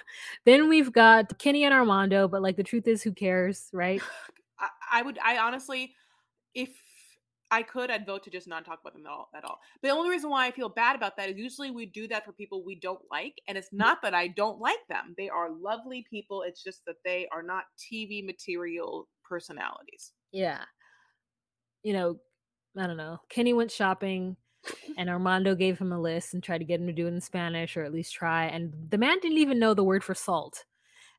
Then 0.45 0.69
we've 0.69 0.91
got 0.91 1.37
Kenny 1.39 1.63
and 1.63 1.73
Armando, 1.73 2.27
but 2.27 2.41
like 2.41 2.57
the 2.57 2.63
truth 2.63 2.87
is, 2.87 3.01
who 3.01 3.11
cares, 3.11 3.69
right? 3.73 4.01
I, 4.59 4.67
I 4.91 5.01
would. 5.03 5.17
I 5.23 5.37
honestly, 5.37 5.95
if 6.53 6.69
I 7.51 7.63
could, 7.63 7.89
I'd 7.89 8.05
vote 8.05 8.23
to 8.23 8.29
just 8.29 8.47
not 8.47 8.65
talk 8.65 8.79
about 8.81 8.93
them 8.93 9.05
at 9.05 9.11
all. 9.11 9.29
At 9.35 9.43
all. 9.43 9.59
The 9.81 9.89
only 9.89 10.09
reason 10.09 10.29
why 10.29 10.47
I 10.47 10.51
feel 10.51 10.69
bad 10.69 10.95
about 10.95 11.17
that 11.17 11.29
is 11.29 11.37
usually 11.37 11.71
we 11.71 11.85
do 11.85 12.07
that 12.07 12.25
for 12.25 12.31
people 12.31 12.63
we 12.63 12.75
don't 12.75 13.01
like, 13.11 13.35
and 13.47 13.57
it's 13.57 13.67
mm-hmm. 13.67 13.77
not 13.77 14.01
that 14.03 14.13
I 14.13 14.27
don't 14.27 14.59
like 14.59 14.85
them. 14.87 15.15
They 15.17 15.29
are 15.29 15.49
lovely 15.51 16.05
people. 16.09 16.43
It's 16.43 16.63
just 16.63 16.85
that 16.85 16.97
they 17.03 17.27
are 17.31 17.43
not 17.43 17.63
TV 17.77 18.25
material 18.25 19.07
personalities. 19.23 20.11
Yeah. 20.31 20.63
You 21.83 21.93
know, 21.93 22.19
I 22.77 22.87
don't 22.87 22.97
know. 22.97 23.19
Kenny 23.29 23.53
went 23.53 23.71
shopping 23.71 24.35
and 24.97 25.09
Armando 25.09 25.55
gave 25.55 25.79
him 25.79 25.91
a 25.91 25.99
list 25.99 26.33
and 26.33 26.43
tried 26.43 26.59
to 26.59 26.65
get 26.65 26.79
him 26.79 26.87
to 26.87 26.93
do 26.93 27.05
it 27.05 27.13
in 27.13 27.21
Spanish 27.21 27.77
or 27.77 27.83
at 27.83 27.93
least 27.93 28.13
try. 28.13 28.45
And 28.45 28.73
the 28.89 28.97
man 28.97 29.19
didn't 29.21 29.37
even 29.37 29.59
know 29.59 29.73
the 29.73 29.83
word 29.83 30.03
for 30.03 30.15
salt. 30.15 30.65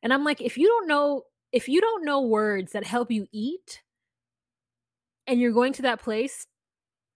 And 0.03 0.13
I'm 0.13 0.25
like, 0.25 0.41
if 0.41 0.57
you 0.57 0.67
don't 0.67 0.87
know, 0.87 1.23
if 1.53 1.69
you 1.69 1.81
don't 1.81 2.05
know 2.05 2.23
words 2.23 2.73
that 2.73 2.85
help 2.85 3.11
you 3.11 3.27
eat 3.33 3.83
and 5.27 5.41
you're 5.41 5.53
going 5.53 5.73
to 5.75 5.83
that 5.83 6.03
place 6.03 6.47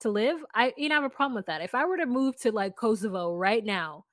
to 0.01 0.11
live, 0.11 0.45
I 0.55 0.73
you 0.77 0.89
know 0.89 0.97
I 0.97 1.03
have 1.03 1.05
a 1.05 1.15
problem 1.15 1.35
with 1.35 1.47
that. 1.47 1.63
If 1.63 1.75
I 1.75 1.85
were 1.85 1.97
to 1.97 2.07
move 2.07 2.37
to 2.41 2.53
like 2.53 2.77
Kosovo 2.77 3.35
right 3.35 3.65
now, 3.65 4.05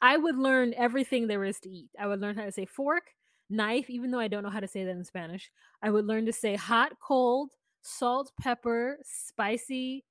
I 0.00 0.16
would 0.16 0.36
learn 0.36 0.74
everything 0.76 1.26
there 1.26 1.44
is 1.44 1.58
to 1.60 1.70
eat. 1.70 1.90
I 1.98 2.06
would 2.06 2.20
learn 2.20 2.36
how 2.36 2.44
to 2.44 2.52
say 2.52 2.66
fork, 2.66 3.04
knife, 3.50 3.90
even 3.90 4.10
though 4.10 4.20
I 4.20 4.28
don't 4.28 4.42
know 4.42 4.50
how 4.50 4.60
to 4.60 4.68
say 4.68 4.84
that 4.84 4.90
in 4.90 5.04
Spanish. 5.04 5.50
I 5.82 5.90
would 5.90 6.06
learn 6.06 6.26
to 6.26 6.32
say 6.32 6.56
hot, 6.56 6.92
cold, 7.00 7.50
salt, 7.82 8.30
pepper, 8.40 8.98
spicy. 9.04 10.04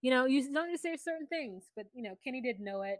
You 0.00 0.10
know, 0.10 0.26
you 0.26 0.52
don't 0.52 0.70
just 0.70 0.82
say 0.82 0.96
certain 0.96 1.26
things, 1.26 1.70
but 1.76 1.86
you 1.94 2.02
know, 2.02 2.14
Kenny 2.22 2.40
didn't 2.40 2.64
know 2.64 2.82
it. 2.82 2.98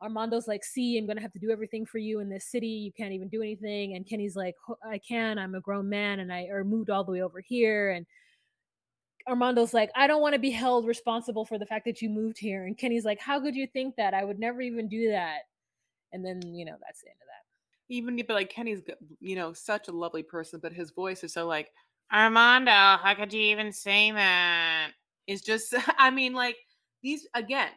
Armando's 0.00 0.46
like, 0.46 0.64
see, 0.64 0.96
I'm 0.96 1.06
gonna 1.06 1.20
have 1.20 1.32
to 1.32 1.38
do 1.38 1.50
everything 1.50 1.84
for 1.84 1.98
you 1.98 2.20
in 2.20 2.28
this 2.28 2.46
city. 2.46 2.68
You 2.68 2.92
can't 2.92 3.12
even 3.12 3.28
do 3.28 3.42
anything. 3.42 3.94
And 3.96 4.08
Kenny's 4.08 4.36
like, 4.36 4.54
I 4.88 4.98
can. 4.98 5.38
I'm 5.38 5.54
a 5.54 5.60
grown 5.60 5.88
man, 5.88 6.20
and 6.20 6.32
I 6.32 6.44
or 6.50 6.64
moved 6.64 6.90
all 6.90 7.04
the 7.04 7.12
way 7.12 7.22
over 7.22 7.40
here. 7.40 7.90
And 7.90 8.06
Armando's 9.28 9.74
like, 9.74 9.90
I 9.94 10.06
don't 10.06 10.22
want 10.22 10.34
to 10.34 10.38
be 10.38 10.50
held 10.50 10.86
responsible 10.86 11.44
for 11.44 11.58
the 11.58 11.66
fact 11.66 11.84
that 11.84 12.00
you 12.02 12.08
moved 12.08 12.38
here. 12.38 12.64
And 12.64 12.76
Kenny's 12.76 13.04
like, 13.04 13.20
How 13.20 13.40
could 13.40 13.54
you 13.54 13.66
think 13.66 13.96
that? 13.96 14.14
I 14.14 14.24
would 14.24 14.38
never 14.38 14.60
even 14.60 14.88
do 14.88 15.10
that. 15.10 15.40
And 16.12 16.24
then 16.24 16.40
you 16.54 16.64
know 16.64 16.76
that's 16.80 17.02
the 17.02 17.08
end 17.08 17.18
of 17.20 17.26
that. 17.26 17.94
Even 17.94 18.16
but 18.26 18.34
like 18.34 18.50
Kenny's, 18.50 18.80
you 19.20 19.36
know, 19.36 19.52
such 19.52 19.88
a 19.88 19.92
lovely 19.92 20.22
person, 20.22 20.60
but 20.62 20.72
his 20.72 20.90
voice 20.90 21.24
is 21.24 21.32
so 21.32 21.46
like 21.46 21.70
Armando. 22.12 22.70
How 22.70 23.14
could 23.14 23.32
you 23.32 23.42
even 23.42 23.72
say 23.72 24.10
that? 24.12 24.90
It's 25.26 25.42
just, 25.42 25.74
I 25.98 26.10
mean, 26.10 26.34
like 26.34 26.56
these 27.02 27.26
again. 27.34 27.70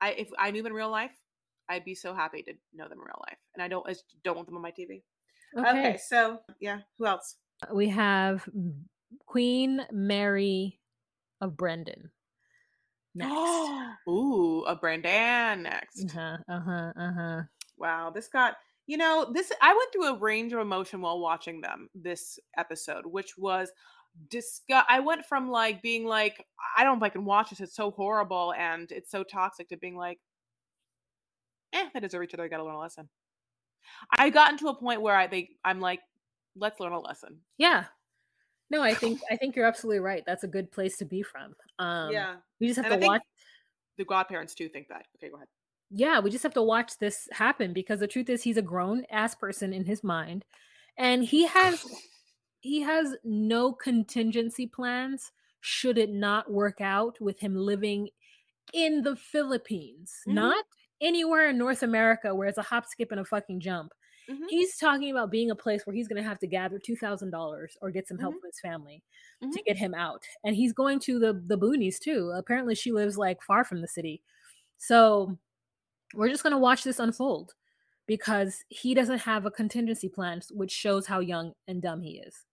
I 0.00 0.10
if 0.12 0.30
I 0.38 0.50
knew 0.50 0.62
them 0.62 0.72
in 0.72 0.76
real 0.76 0.90
life, 0.90 1.12
I'd 1.68 1.84
be 1.84 1.94
so 1.94 2.14
happy 2.14 2.42
to 2.42 2.52
know 2.74 2.88
them 2.88 2.98
in 2.98 3.04
real 3.04 3.22
life, 3.28 3.38
and 3.54 3.62
I 3.62 3.68
don't. 3.68 3.86
I 3.86 3.92
just 3.92 4.04
don't 4.24 4.34
want 4.34 4.48
them 4.48 4.56
on 4.56 4.62
my 4.62 4.72
TV. 4.72 5.02
Okay, 5.56 5.98
so 6.08 6.38
yeah, 6.58 6.80
who 6.98 7.06
else? 7.06 7.36
we 7.72 7.88
have 7.88 8.48
Queen 9.26 9.84
Mary 9.92 10.79
of 11.40 11.56
Brendan. 11.56 12.10
Next. 13.14 13.32
Ooh, 14.08 14.64
a 14.66 14.76
Brendan 14.76 15.62
next. 15.62 16.04
uh-huh, 16.04 16.38
uh-huh, 16.48 16.92
uh-huh. 16.96 17.42
Wow, 17.76 18.10
this 18.10 18.28
got 18.28 18.56
you 18.86 18.96
know 18.96 19.30
this. 19.32 19.52
I 19.62 19.72
went 19.72 19.92
through 19.92 20.16
a 20.16 20.18
range 20.18 20.52
of 20.52 20.60
emotion 20.60 21.00
while 21.00 21.20
watching 21.20 21.60
them 21.60 21.88
this 21.94 22.38
episode, 22.56 23.06
which 23.06 23.36
was 23.38 23.70
disgust. 24.28 24.86
I 24.88 25.00
went 25.00 25.24
from 25.24 25.50
like 25.50 25.82
being 25.82 26.04
like, 26.04 26.44
I 26.76 26.84
don't 26.84 26.98
know 26.98 27.06
if 27.06 27.10
I 27.10 27.12
can 27.12 27.24
watch 27.24 27.50
this. 27.50 27.60
It's 27.60 27.76
so 27.76 27.90
horrible 27.90 28.52
and 28.58 28.90
it's 28.90 29.10
so 29.10 29.22
toxic 29.22 29.68
to 29.68 29.76
being 29.76 29.96
like, 29.96 30.18
eh, 31.72 31.86
they 31.94 32.00
deserve 32.00 32.24
each 32.24 32.34
other. 32.34 32.44
I 32.44 32.48
got 32.48 32.58
to 32.58 32.64
learn 32.64 32.74
a 32.74 32.80
lesson. 32.80 33.08
I 34.18 34.30
got 34.30 34.50
into 34.50 34.68
a 34.68 34.74
point 34.74 35.02
where 35.02 35.16
I 35.16 35.26
think 35.26 35.50
I'm 35.64 35.80
like, 35.80 36.00
let's 36.56 36.80
learn 36.80 36.92
a 36.92 37.00
lesson. 37.00 37.38
Yeah. 37.58 37.84
No, 38.70 38.82
I 38.82 38.94
think 38.94 39.20
I 39.30 39.36
think 39.36 39.56
you're 39.56 39.66
absolutely 39.66 40.00
right. 40.00 40.22
That's 40.26 40.44
a 40.44 40.48
good 40.48 40.70
place 40.70 40.96
to 40.98 41.04
be 41.04 41.22
from. 41.22 41.54
Um 41.78 42.10
yeah, 42.12 42.36
we 42.60 42.66
just 42.66 42.76
have 42.78 42.86
And 42.86 42.92
to 42.92 42.96
watch 42.96 43.22
the 43.98 44.04
godparents 44.04 44.54
too 44.54 44.68
think 44.68 44.88
that. 44.88 45.06
Okay, 45.16 45.30
go 45.30 45.36
ahead. 45.36 45.48
yeah, 45.90 46.20
we 46.20 46.30
just 46.30 46.42
have 46.44 46.54
to 46.54 46.62
watch 46.62 46.98
this 46.98 47.28
happen 47.32 47.72
because 47.72 48.00
the 48.00 48.06
truth 48.06 48.28
is 48.28 48.42
he's 48.42 48.56
a 48.56 48.62
grown 48.62 49.04
ass 49.10 49.34
person 49.34 49.72
in 49.72 49.84
his 49.84 50.04
mind 50.04 50.44
and 50.96 51.24
he 51.24 51.46
has 51.46 51.84
he 52.60 52.82
has 52.82 53.16
no 53.24 53.72
contingency 53.72 54.66
plans 54.66 55.32
should 55.60 55.98
it 55.98 56.10
not 56.10 56.50
work 56.52 56.80
out 56.80 57.20
with 57.20 57.40
him 57.40 57.54
living 57.56 58.10
in 58.74 59.02
the 59.02 59.16
Philippines, 59.16 60.14
Mhm. 60.26 60.50
not 60.50 60.64
anywhere 61.00 61.50
in 61.50 61.58
North 61.58 61.82
America 61.82 62.34
where 62.34 62.48
it's 62.48 62.58
a 62.58 62.62
hop, 62.62 62.86
skip, 62.86 63.12
and 63.12 63.20
a 63.20 63.24
fucking 63.24 63.60
jump. 63.60 63.92
Mhm. 64.30 64.48
He's 64.48 64.76
talking 64.78 65.10
about 65.10 65.30
being 65.30 65.50
a 65.50 65.56
place 65.56 65.86
where 65.86 65.94
he's 65.94 66.08
going 66.08 66.22
to 66.22 66.28
have 66.28 66.38
to 66.40 66.46
gather 66.48 66.78
two 66.78 66.96
thousand 66.96 67.30
dollars 67.30 67.76
or 67.82 67.90
get 67.90 68.08
some 68.08 68.18
help 68.18 68.34
Mhm. 68.34 68.40
from 68.40 68.48
his 68.50 68.60
family 68.60 69.02
to 69.52 69.60
Mhm. 69.60 69.64
get 69.66 69.76
him 69.78 69.94
out, 69.94 70.24
and 70.44 70.56
he's 70.56 70.72
going 70.72 71.00
to 71.00 71.18
the 71.20 71.34
the 71.34 71.58
boonies 71.58 71.98
too. 72.00 72.30
Apparently, 72.32 72.74
she 72.74 72.92
lives 72.92 73.18
like 73.18 73.42
far 73.42 73.64
from 73.64 73.80
the 73.82 73.88
city, 73.88 74.22
so 74.78 75.38
we're 76.14 76.28
just 76.30 76.42
going 76.44 76.52
to 76.52 76.58
watch 76.58 76.84
this 76.84 77.00
unfold 77.00 77.54
because 78.06 78.64
he 78.70 78.94
doesn't 78.94 79.20
have 79.20 79.46
a 79.46 79.50
contingency 79.52 80.08
plan, 80.10 80.42
which 80.52 80.72
shows 80.72 81.06
how 81.06 81.20
young 81.20 81.54
and 81.68 81.82
dumb 81.82 82.02
he 82.02 82.20
is. 82.20 82.46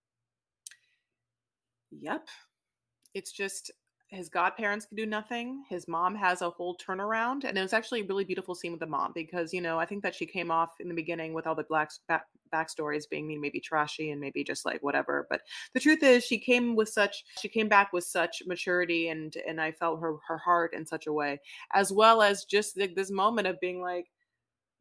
Yep. 1.91 2.29
It's 3.13 3.31
just 3.31 3.71
his 4.09 4.29
godparents 4.29 4.85
can 4.85 4.95
do 4.95 5.05
nothing. 5.05 5.65
His 5.69 5.87
mom 5.87 6.15
has 6.15 6.41
a 6.41 6.49
whole 6.49 6.77
turnaround, 6.77 7.43
and 7.43 7.57
it 7.57 7.61
was 7.61 7.73
actually 7.73 8.01
a 8.01 8.05
really 8.05 8.23
beautiful 8.23 8.55
scene 8.55 8.71
with 8.71 8.79
the 8.79 8.87
mom 8.87 9.11
because 9.13 9.53
you 9.53 9.59
know 9.59 9.77
I 9.77 9.85
think 9.85 10.01
that 10.03 10.15
she 10.15 10.25
came 10.25 10.49
off 10.49 10.71
in 10.79 10.87
the 10.87 10.95
beginning 10.95 11.33
with 11.33 11.45
all 11.45 11.55
the 11.55 11.63
black 11.63 11.91
back, 12.07 12.25
backstories 12.53 13.03
being 13.09 13.39
maybe 13.41 13.59
trashy 13.59 14.11
and 14.11 14.21
maybe 14.21 14.45
just 14.45 14.65
like 14.65 14.81
whatever. 14.81 15.27
But 15.29 15.41
the 15.73 15.81
truth 15.81 16.03
is, 16.03 16.23
she 16.23 16.39
came 16.39 16.75
with 16.75 16.87
such 16.87 17.25
she 17.37 17.49
came 17.49 17.67
back 17.67 17.91
with 17.91 18.05
such 18.05 18.41
maturity, 18.45 19.09
and 19.09 19.35
and 19.45 19.59
I 19.59 19.73
felt 19.73 19.99
her 19.99 20.15
her 20.27 20.37
heart 20.37 20.73
in 20.73 20.85
such 20.85 21.07
a 21.07 21.13
way, 21.13 21.41
as 21.73 21.91
well 21.91 22.21
as 22.21 22.45
just 22.45 22.77
like 22.77 22.95
this 22.95 23.11
moment 23.11 23.47
of 23.47 23.59
being 23.59 23.81
like, 23.81 24.05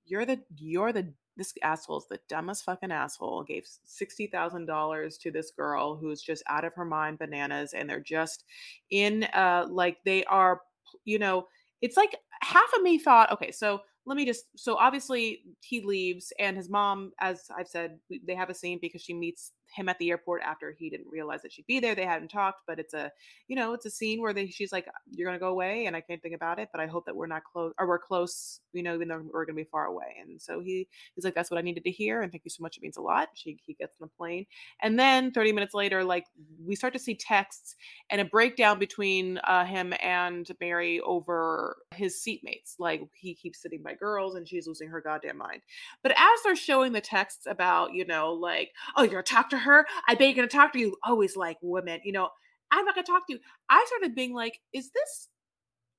you're 0.05 0.25
the 0.25 0.41
you're 0.57 0.93
the 0.93 1.13
this 1.37 1.53
asshole's 1.63 2.09
the 2.09 2.19
dumbest 2.29 2.65
fucking 2.65 2.93
asshole 2.93 3.43
gave 3.45 3.67
sixty 3.85 4.27
thousand 4.27 4.67
dollars 4.67 5.19
to 5.19 5.31
this 5.31 5.51
girl 5.51 5.97
who's 5.97 6.23
just 6.23 6.43
out 6.49 6.65
of 6.65 6.75
her 6.75 6.85
mind 6.85 7.19
bananas 7.19 7.73
and 7.73 7.89
they're 7.89 8.01
just 8.01 8.45
in 8.91 9.25
uh 9.35 9.67
like 9.69 9.99
they 10.05 10.25
are 10.25 10.61
you 11.05 11.19
know 11.19 11.47
it's 11.83 11.97
like 11.97 12.17
half 12.43 12.73
of 12.75 12.83
me 12.83 12.99
thought 12.99 13.31
okay 13.33 13.51
so 13.51 13.81
let 14.07 14.17
me 14.17 14.25
just 14.25 14.45
so 14.57 14.77
obviously 14.77 15.43
he 15.61 15.81
leaves 15.81 16.33
and 16.39 16.57
his 16.57 16.71
mom 16.71 17.13
as 17.21 17.45
i've 17.59 17.69
said 17.69 17.99
they 18.27 18.35
have 18.35 18.51
a 18.51 18.55
scene 18.55 18.79
because 18.81 19.03
she 19.03 19.13
meets 19.15 19.53
him 19.75 19.89
at 19.89 19.99
the 19.99 20.11
airport 20.11 20.43
after 20.43 20.75
he 20.79 20.91
didn't 20.91 21.11
realize 21.11 21.43
that 21.43 21.53
she'd 21.53 21.67
be 21.67 21.81
there 21.81 21.95
they 21.95 22.05
hadn't 22.05 22.29
talked 22.29 22.63
but 22.67 22.79
it's 22.79 22.95
a 22.95 23.11
you 23.49 23.57
know 23.57 23.73
it's 23.73 23.87
a 23.87 23.91
scene 23.91 24.21
where 24.21 24.33
they 24.33 24.47
she's 24.47 24.73
like 24.73 24.87
you're 25.11 25.29
gonna 25.29 25.39
go 25.39 25.49
away 25.49 25.87
and 25.87 25.97
i 25.97 26.01
can't 26.01 26.23
think 26.23 26.35
about 26.35 26.59
it 26.59 26.69
but 26.73 26.81
i 26.81 26.87
hope 26.87 27.05
that 27.07 27.17
we're 27.17 27.27
not 27.27 27.43
close 27.45 27.73
or 27.79 27.87
we're 27.87 27.99
close 27.99 28.61
you 28.77 28.83
know 28.83 28.95
even 28.95 29.09
though 29.09 29.23
we're 29.33 29.45
gonna 29.45 29.57
be 29.57 29.65
far 29.65 29.87
away. 29.87 30.17
And 30.21 30.41
so 30.41 30.61
he 30.61 30.87
he's 31.15 31.25
like 31.25 31.35
that's 31.35 31.51
what 31.51 31.59
i 31.59 31.63
needed 31.63 31.85
to 31.85 31.91
hear 31.91 32.23
and 32.23 32.31
thank 32.31 32.45
you 32.45 32.51
so 32.51 32.63
much 32.63 32.77
it 32.77 32.83
means 32.83 32.97
a 32.97 33.01
lot. 33.01 33.29
She 33.35 33.59
he 33.65 33.75
gets 33.75 33.97
on 34.01 34.09
the 34.09 34.17
plane 34.17 34.47
and 34.83 34.99
then 34.99 35.33
30 35.33 35.53
minutes 35.53 35.75
later 35.75 36.05
like 36.05 36.27
we 36.65 36.77
start 36.77 36.93
to 36.93 36.99
see 36.99 37.15
texts 37.15 37.75
and 38.11 38.21
a 38.21 38.25
breakdown 38.25 38.79
between 38.79 39.39
uh, 39.45 39.65
him 39.65 39.95
and 40.03 40.49
mary 40.61 41.01
over 41.01 41.77
his 41.95 42.17
seatmates 42.17 42.75
like 42.79 43.03
he 43.15 43.35
keeps 43.35 43.63
sitting 43.63 43.83
by 43.83 43.95
girls 43.95 44.35
and 44.35 44.47
she's 44.47 44.67
losing 44.67 44.89
her 44.89 45.01
goddamn 45.01 45.39
mind. 45.39 45.63
But 46.03 46.13
as 46.13 46.43
they're 46.45 46.57
showing 46.57 46.93
the 46.93 47.01
texts 47.01 47.47
about 47.47 47.95
you 47.95 48.05
know 48.05 48.33
like 48.33 48.73
oh 48.97 49.03
you're 49.03 49.13
gonna 49.13 49.23
talk 49.23 49.51
to 49.57 49.65
her 49.65 49.87
i 50.09 50.15
bet 50.15 50.29
you're 50.29 50.37
gonna 50.37 50.49
talk 50.49 50.73
to 50.73 50.79
you 50.79 50.97
always 51.05 51.37
like 51.37 51.57
women 51.63 52.01
you 52.05 52.13
know 52.13 52.29
i'm 52.71 52.85
not 52.85 52.95
gonna 52.95 53.07
talk 53.07 53.27
to 53.27 53.35
you 53.35 53.39
i 53.71 53.85
started 53.89 54.15
being 54.15 54.35
like 54.35 54.61
is 54.73 54.91
this 54.91 55.29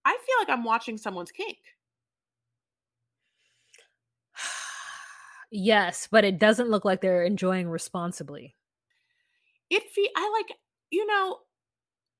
i 0.06 0.12
feel 0.12 0.36
like 0.40 0.50
i'm 0.50 0.64
watching 0.64 0.98
someone's 0.98 1.32
kink 1.32 1.58
yes, 5.52 6.08
but 6.12 6.24
it 6.24 6.38
doesn't 6.40 6.70
look 6.70 6.86
like 6.86 7.02
they're 7.02 7.24
enjoying 7.24 7.70
responsibly. 7.70 8.56
it 9.70 9.84
fe- 9.94 10.12
i 10.16 10.32
like 10.38 10.58
you 10.92 11.06
know 11.06 11.40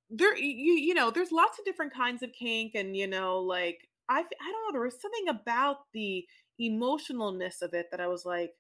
there 0.10 0.38
you 0.38 0.74
you 0.74 0.94
know 0.94 1.12
there's 1.12 1.32
lots 1.32 1.60
of 1.60 1.66
different 1.66 1.94
kinds 1.94 2.24
of 2.24 2.32
kink 2.32 2.74
and 2.76 2.96
you 2.96 3.08
know 3.08 3.40
like 3.40 3.88
I 4.10 4.20
I 4.20 4.22
don't 4.22 4.68
know 4.68 4.72
there 4.72 4.82
was 4.82 5.02
something 5.02 5.28
about 5.30 5.78
the 5.94 6.26
emotionalness 6.60 7.62
of 7.62 7.74
it 7.74 7.88
that 7.92 8.00
i 8.00 8.08
was 8.08 8.26
like 8.26 8.52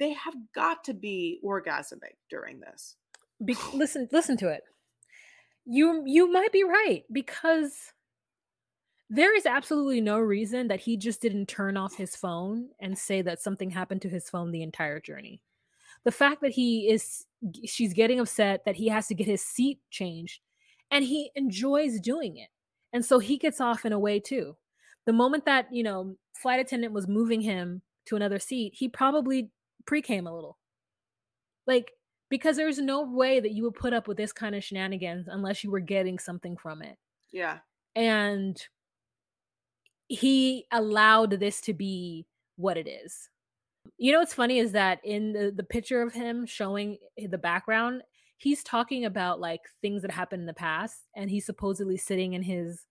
they 0.00 0.14
have 0.14 0.34
got 0.54 0.82
to 0.84 0.94
be 0.94 1.38
orgasmic 1.44 2.16
during 2.28 2.58
this. 2.58 2.96
Be- 3.44 3.54
listen, 3.74 4.08
listen 4.10 4.36
to 4.38 4.48
it. 4.48 4.64
You 5.66 6.02
you 6.06 6.32
might 6.32 6.50
be 6.50 6.64
right 6.64 7.04
because 7.12 7.92
there 9.10 9.36
is 9.36 9.44
absolutely 9.44 10.00
no 10.00 10.18
reason 10.18 10.68
that 10.68 10.80
he 10.80 10.96
just 10.96 11.20
didn't 11.20 11.46
turn 11.46 11.76
off 11.76 11.96
his 11.96 12.16
phone 12.16 12.70
and 12.80 12.98
say 12.98 13.22
that 13.22 13.42
something 13.42 13.70
happened 13.70 14.02
to 14.02 14.08
his 14.08 14.30
phone 14.30 14.50
the 14.50 14.62
entire 14.62 15.00
journey. 15.00 15.42
The 16.04 16.12
fact 16.12 16.40
that 16.40 16.52
he 16.52 16.88
is 16.88 17.26
she's 17.64 17.92
getting 17.92 18.20
upset 18.20 18.64
that 18.64 18.76
he 18.76 18.88
has 18.88 19.06
to 19.08 19.14
get 19.14 19.26
his 19.26 19.42
seat 19.42 19.80
changed 19.90 20.40
and 20.90 21.04
he 21.04 21.30
enjoys 21.34 22.00
doing 22.00 22.38
it. 22.38 22.48
And 22.92 23.04
so 23.04 23.18
he 23.18 23.36
gets 23.36 23.60
off 23.60 23.84
in 23.84 23.92
a 23.92 23.98
way 23.98 24.18
too. 24.18 24.56
The 25.06 25.12
moment 25.12 25.44
that, 25.44 25.66
you 25.70 25.82
know, 25.82 26.16
flight 26.34 26.60
attendant 26.60 26.92
was 26.92 27.06
moving 27.06 27.42
him 27.42 27.82
to 28.06 28.16
another 28.16 28.38
seat, 28.38 28.74
he 28.74 28.88
probably 28.88 29.50
pre-came 29.86 30.26
a 30.26 30.34
little. 30.34 30.58
Like 31.66 31.92
because 32.30 32.56
there's 32.56 32.78
no 32.78 33.02
way 33.02 33.40
that 33.40 33.50
you 33.50 33.64
would 33.64 33.74
put 33.74 33.92
up 33.92 34.08
with 34.08 34.16
this 34.16 34.32
kind 34.32 34.54
of 34.54 34.64
shenanigans 34.64 35.26
unless 35.28 35.62
you 35.62 35.70
were 35.70 35.80
getting 35.80 36.18
something 36.18 36.56
from 36.56 36.80
it. 36.80 36.96
Yeah. 37.32 37.58
And 37.94 38.60
he 40.06 40.66
allowed 40.72 41.32
this 41.32 41.60
to 41.62 41.74
be 41.74 42.26
what 42.56 42.76
it 42.76 42.88
is. 42.88 43.28
You 43.98 44.12
know 44.12 44.20
what's 44.20 44.34
funny 44.34 44.58
is 44.58 44.72
that 44.72 45.00
in 45.04 45.32
the, 45.32 45.52
the 45.54 45.64
picture 45.64 46.02
of 46.02 46.12
him 46.12 46.46
showing 46.46 46.98
the 47.16 47.38
background, 47.38 48.02
he's 48.38 48.62
talking 48.62 49.04
about 49.04 49.40
like 49.40 49.62
things 49.82 50.02
that 50.02 50.10
happened 50.10 50.40
in 50.40 50.46
the 50.46 50.54
past 50.54 51.00
and 51.16 51.30
he's 51.30 51.46
supposedly 51.46 51.96
sitting 51.96 52.34
in 52.34 52.42
his 52.42 52.86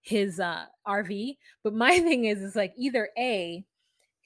his 0.00 0.40
uh 0.40 0.64
RV. 0.86 1.36
But 1.62 1.74
my 1.74 1.98
thing 1.98 2.24
is 2.24 2.40
is 2.40 2.56
like 2.56 2.72
either 2.78 3.10
A, 3.18 3.64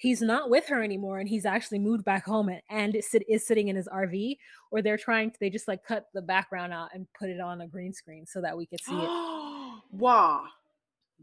he's 0.02 0.20
not 0.20 0.50
with 0.50 0.66
her 0.66 0.82
anymore 0.82 1.20
and 1.20 1.28
he's 1.28 1.46
actually 1.46 1.78
moved 1.78 2.04
back 2.04 2.24
home 2.24 2.48
and, 2.48 2.60
and 2.68 2.96
is, 2.96 3.08
sit, 3.08 3.22
is 3.28 3.46
sitting 3.46 3.68
in 3.68 3.76
his 3.76 3.88
RV, 3.88 4.36
or 4.72 4.82
they're 4.82 4.98
trying 4.98 5.30
to 5.30 5.36
they 5.38 5.48
just 5.48 5.68
like 5.68 5.84
cut 5.84 6.06
the 6.12 6.20
background 6.20 6.72
out 6.72 6.88
and 6.92 7.06
put 7.18 7.30
it 7.30 7.40
on 7.40 7.60
a 7.60 7.68
green 7.68 7.92
screen 7.92 8.26
so 8.26 8.40
that 8.40 8.56
we 8.56 8.66
could 8.66 8.80
see 8.82 8.94
it. 8.94 9.10
wow. 9.92 10.42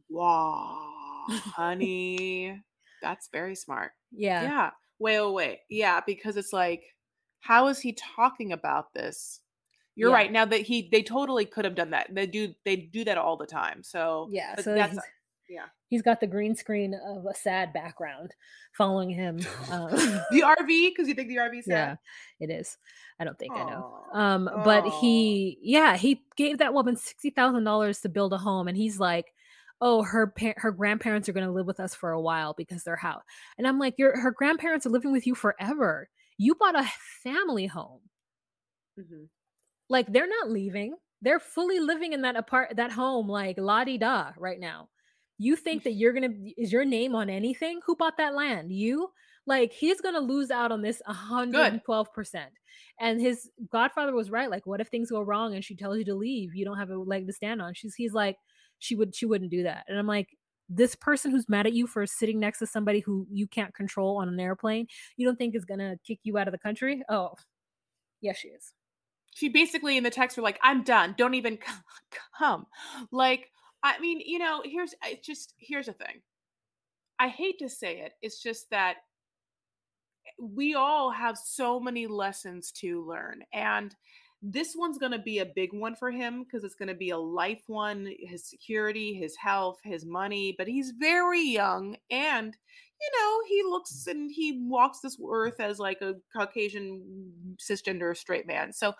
Wow. 0.09 1.25
Honey. 1.29 2.61
That's 3.01 3.27
very 3.33 3.55
smart. 3.55 3.91
Yeah. 4.11 4.43
Yeah. 4.43 4.69
Wait, 4.97 5.19
wait, 5.21 5.33
wait. 5.33 5.59
Yeah, 5.69 5.99
because 6.05 6.37
it's 6.37 6.53
like, 6.53 6.83
how 7.41 7.67
is 7.67 7.79
he 7.79 7.93
talking 7.93 8.53
about 8.53 8.93
this? 8.93 9.41
You're 9.95 10.09
Yeah. 10.11 10.15
right. 10.15 10.31
Now 10.31 10.45
that 10.45 10.61
he 10.61 10.87
they 10.89 11.03
totally 11.03 11.45
could 11.45 11.65
have 11.65 11.75
done 11.75 11.89
that. 11.89 12.13
They 12.13 12.27
do 12.27 12.53
they 12.63 12.77
do 12.77 13.03
that 13.03 13.17
all 13.17 13.35
the 13.35 13.45
time. 13.45 13.83
So 13.83 14.29
Yeah, 14.31 14.55
so 14.55 14.73
that's 14.73 14.97
yeah. 15.49 15.65
He's 15.89 16.01
got 16.03 16.19
the 16.19 16.27
green 16.27 16.55
screen 16.55 16.93
of 16.93 17.25
a 17.25 17.33
sad 17.33 17.73
background 17.73 18.35
following 18.73 19.09
him. 19.09 19.39
Um, 19.71 19.89
The 20.31 20.41
RV, 20.59 20.67
because 20.91 21.07
you 21.07 21.15
think 21.15 21.29
the 21.29 21.37
RV 21.37 21.63
sad? 21.63 21.97
Yeah, 22.39 22.47
it 22.47 22.51
is. 22.51 22.77
I 23.19 23.23
don't 23.23 23.37
think 23.39 23.53
I 23.55 23.63
know. 23.63 24.05
Um, 24.13 24.49
but 24.63 24.85
Aw. 24.85 24.99
he, 25.01 25.57
yeah, 25.61 25.97
he 25.97 26.23
gave 26.37 26.59
that 26.59 26.73
woman 26.73 26.95
sixty 26.95 27.31
thousand 27.31 27.63
dollars 27.63 27.99
to 28.01 28.09
build 28.09 28.33
a 28.33 28.37
home, 28.37 28.67
and 28.67 28.77
he's 28.77 28.99
like, 28.99 29.33
"Oh, 29.81 30.03
her 30.03 30.27
pa- 30.27 30.53
her 30.57 30.71
grandparents 30.71 31.27
are 31.27 31.33
going 31.33 31.45
to 31.47 31.51
live 31.51 31.65
with 31.67 31.79
us 31.79 31.95
for 31.95 32.11
a 32.11 32.21
while 32.21 32.53
because 32.53 32.83
they're 32.83 32.95
house." 32.95 33.23
And 33.57 33.67
I'm 33.67 33.79
like, 33.79 33.95
"Your 33.97 34.19
her 34.19 34.31
grandparents 34.31 34.85
are 34.85 34.89
living 34.91 35.11
with 35.11 35.25
you 35.27 35.35
forever. 35.35 36.09
You 36.37 36.55
bought 36.55 36.79
a 36.79 36.87
family 37.23 37.65
home. 37.67 38.01
Mhm. 38.99 39.27
Like 39.89 40.11
they're 40.11 40.27
not 40.27 40.49
leaving. 40.51 40.95
They're 41.21 41.39
fully 41.39 41.79
living 41.79 42.13
in 42.13 42.21
that 42.23 42.35
apart 42.37 42.75
that 42.77 42.91
home, 42.91 43.27
like 43.27 43.57
la 43.57 43.83
di 43.83 43.97
da, 43.97 44.31
right 44.37 44.59
now. 44.59 44.89
You 45.39 45.55
think 45.55 45.83
that 45.83 45.93
you're 45.93 46.13
gonna 46.13 46.29
is 46.57 46.71
your 46.71 46.85
name 46.85 47.15
on 47.15 47.29
anything? 47.29 47.79
Who 47.87 47.95
bought 47.95 48.17
that 48.17 48.35
land? 48.35 48.71
You." 48.71 49.09
Like 49.47 49.73
he's 49.73 49.99
gonna 49.99 50.19
lose 50.19 50.51
out 50.51 50.71
on 50.71 50.83
this 50.83 51.01
112%. 51.07 52.45
And 52.99 53.19
his 53.19 53.49
godfather 53.71 54.13
was 54.13 54.29
right. 54.29 54.49
Like, 54.49 54.67
what 54.67 54.79
if 54.79 54.89
things 54.89 55.09
go 55.09 55.21
wrong 55.21 55.55
and 55.55 55.65
she 55.65 55.75
tells 55.75 55.97
you 55.97 56.05
to 56.05 56.13
leave? 56.13 56.53
You 56.53 56.65
don't 56.65 56.77
have 56.77 56.91
a 56.91 56.97
leg 56.97 57.25
to 57.25 57.33
stand 57.33 57.59
on. 57.61 57.73
She's 57.73 57.95
he's 57.95 58.13
like, 58.13 58.37
she 58.77 58.95
would 58.95 59.15
she 59.15 59.25
wouldn't 59.25 59.49
do 59.49 59.63
that. 59.63 59.85
And 59.87 59.97
I'm 59.97 60.05
like, 60.05 60.37
this 60.69 60.93
person 60.93 61.31
who's 61.31 61.49
mad 61.49 61.65
at 61.65 61.73
you 61.73 61.87
for 61.87 62.05
sitting 62.05 62.39
next 62.39 62.59
to 62.59 62.67
somebody 62.67 62.99
who 62.99 63.25
you 63.31 63.47
can't 63.47 63.73
control 63.73 64.17
on 64.17 64.27
an 64.27 64.39
airplane, 64.39 64.87
you 65.17 65.25
don't 65.25 65.37
think 65.37 65.55
is 65.55 65.65
gonna 65.65 65.97
kick 66.05 66.19
you 66.23 66.37
out 66.37 66.47
of 66.47 66.51
the 66.51 66.59
country? 66.59 67.01
Oh, 67.09 67.33
yes, 68.21 68.37
she 68.37 68.49
is. 68.49 68.73
She 69.33 69.49
basically 69.49 69.97
in 69.97 70.03
the 70.03 70.11
text 70.11 70.37
were 70.37 70.43
like, 70.43 70.59
"I'm 70.61 70.83
done. 70.83 71.15
Don't 71.17 71.33
even 71.33 71.57
come." 72.37 72.67
Like, 73.11 73.49
I 73.83 73.99
mean, 73.99 74.21
you 74.25 74.39
know, 74.39 74.61
here's 74.65 74.93
it's 75.05 75.25
just 75.25 75.53
here's 75.57 75.87
the 75.87 75.93
thing. 75.93 76.21
I 77.19 77.27
hate 77.27 77.59
to 77.59 77.69
say 77.69 77.99
it. 77.99 78.13
It's 78.21 78.41
just 78.41 78.69
that 78.71 78.97
eh, 80.25 80.31
we 80.41 80.75
all 80.75 81.11
have 81.11 81.37
so 81.37 81.79
many 81.79 82.07
lessons 82.07 82.71
to 82.73 83.05
learn 83.05 83.43
and 83.53 83.95
this 84.41 84.73
one's 84.75 84.97
going 84.97 85.11
to 85.11 85.19
be 85.19 85.39
a 85.39 85.45
big 85.45 85.73
one 85.73 85.95
for 85.95 86.11
him 86.11 86.43
because 86.43 86.63
it's 86.63 86.75
going 86.75 86.87
to 86.87 86.95
be 86.95 87.09
a 87.09 87.17
life 87.17 87.61
one 87.67 88.09
his 88.19 88.45
security 88.45 89.13
his 89.13 89.35
health 89.35 89.79
his 89.83 90.05
money 90.05 90.55
but 90.57 90.67
he's 90.67 90.93
very 90.97 91.41
young 91.41 91.97
and 92.09 92.55
you 93.01 93.09
know 93.19 93.39
he 93.47 93.63
looks 93.63 94.07
and 94.07 94.31
he 94.31 94.65
walks 94.65 94.99
this 95.01 95.17
earth 95.29 95.59
as 95.59 95.77
like 95.77 96.01
a 96.01 96.15
caucasian 96.35 97.01
cisgender 97.57 98.15
straight 98.15 98.47
man 98.47 98.71
so 98.71 98.93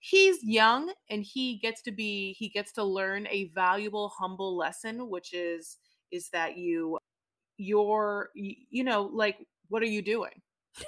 he's 0.00 0.38
young 0.42 0.92
and 1.10 1.24
he 1.24 1.58
gets 1.58 1.82
to 1.82 1.92
be 1.92 2.34
he 2.38 2.48
gets 2.48 2.72
to 2.72 2.84
learn 2.84 3.26
a 3.28 3.50
valuable 3.54 4.10
humble 4.16 4.56
lesson 4.56 5.08
which 5.08 5.34
is 5.34 5.78
is 6.12 6.28
that 6.30 6.56
you 6.56 6.98
you're 7.56 8.30
you 8.34 8.84
know 8.84 9.10
like 9.12 9.36
what 9.68 9.82
are 9.82 9.86
you 9.86 10.02
doing 10.02 10.40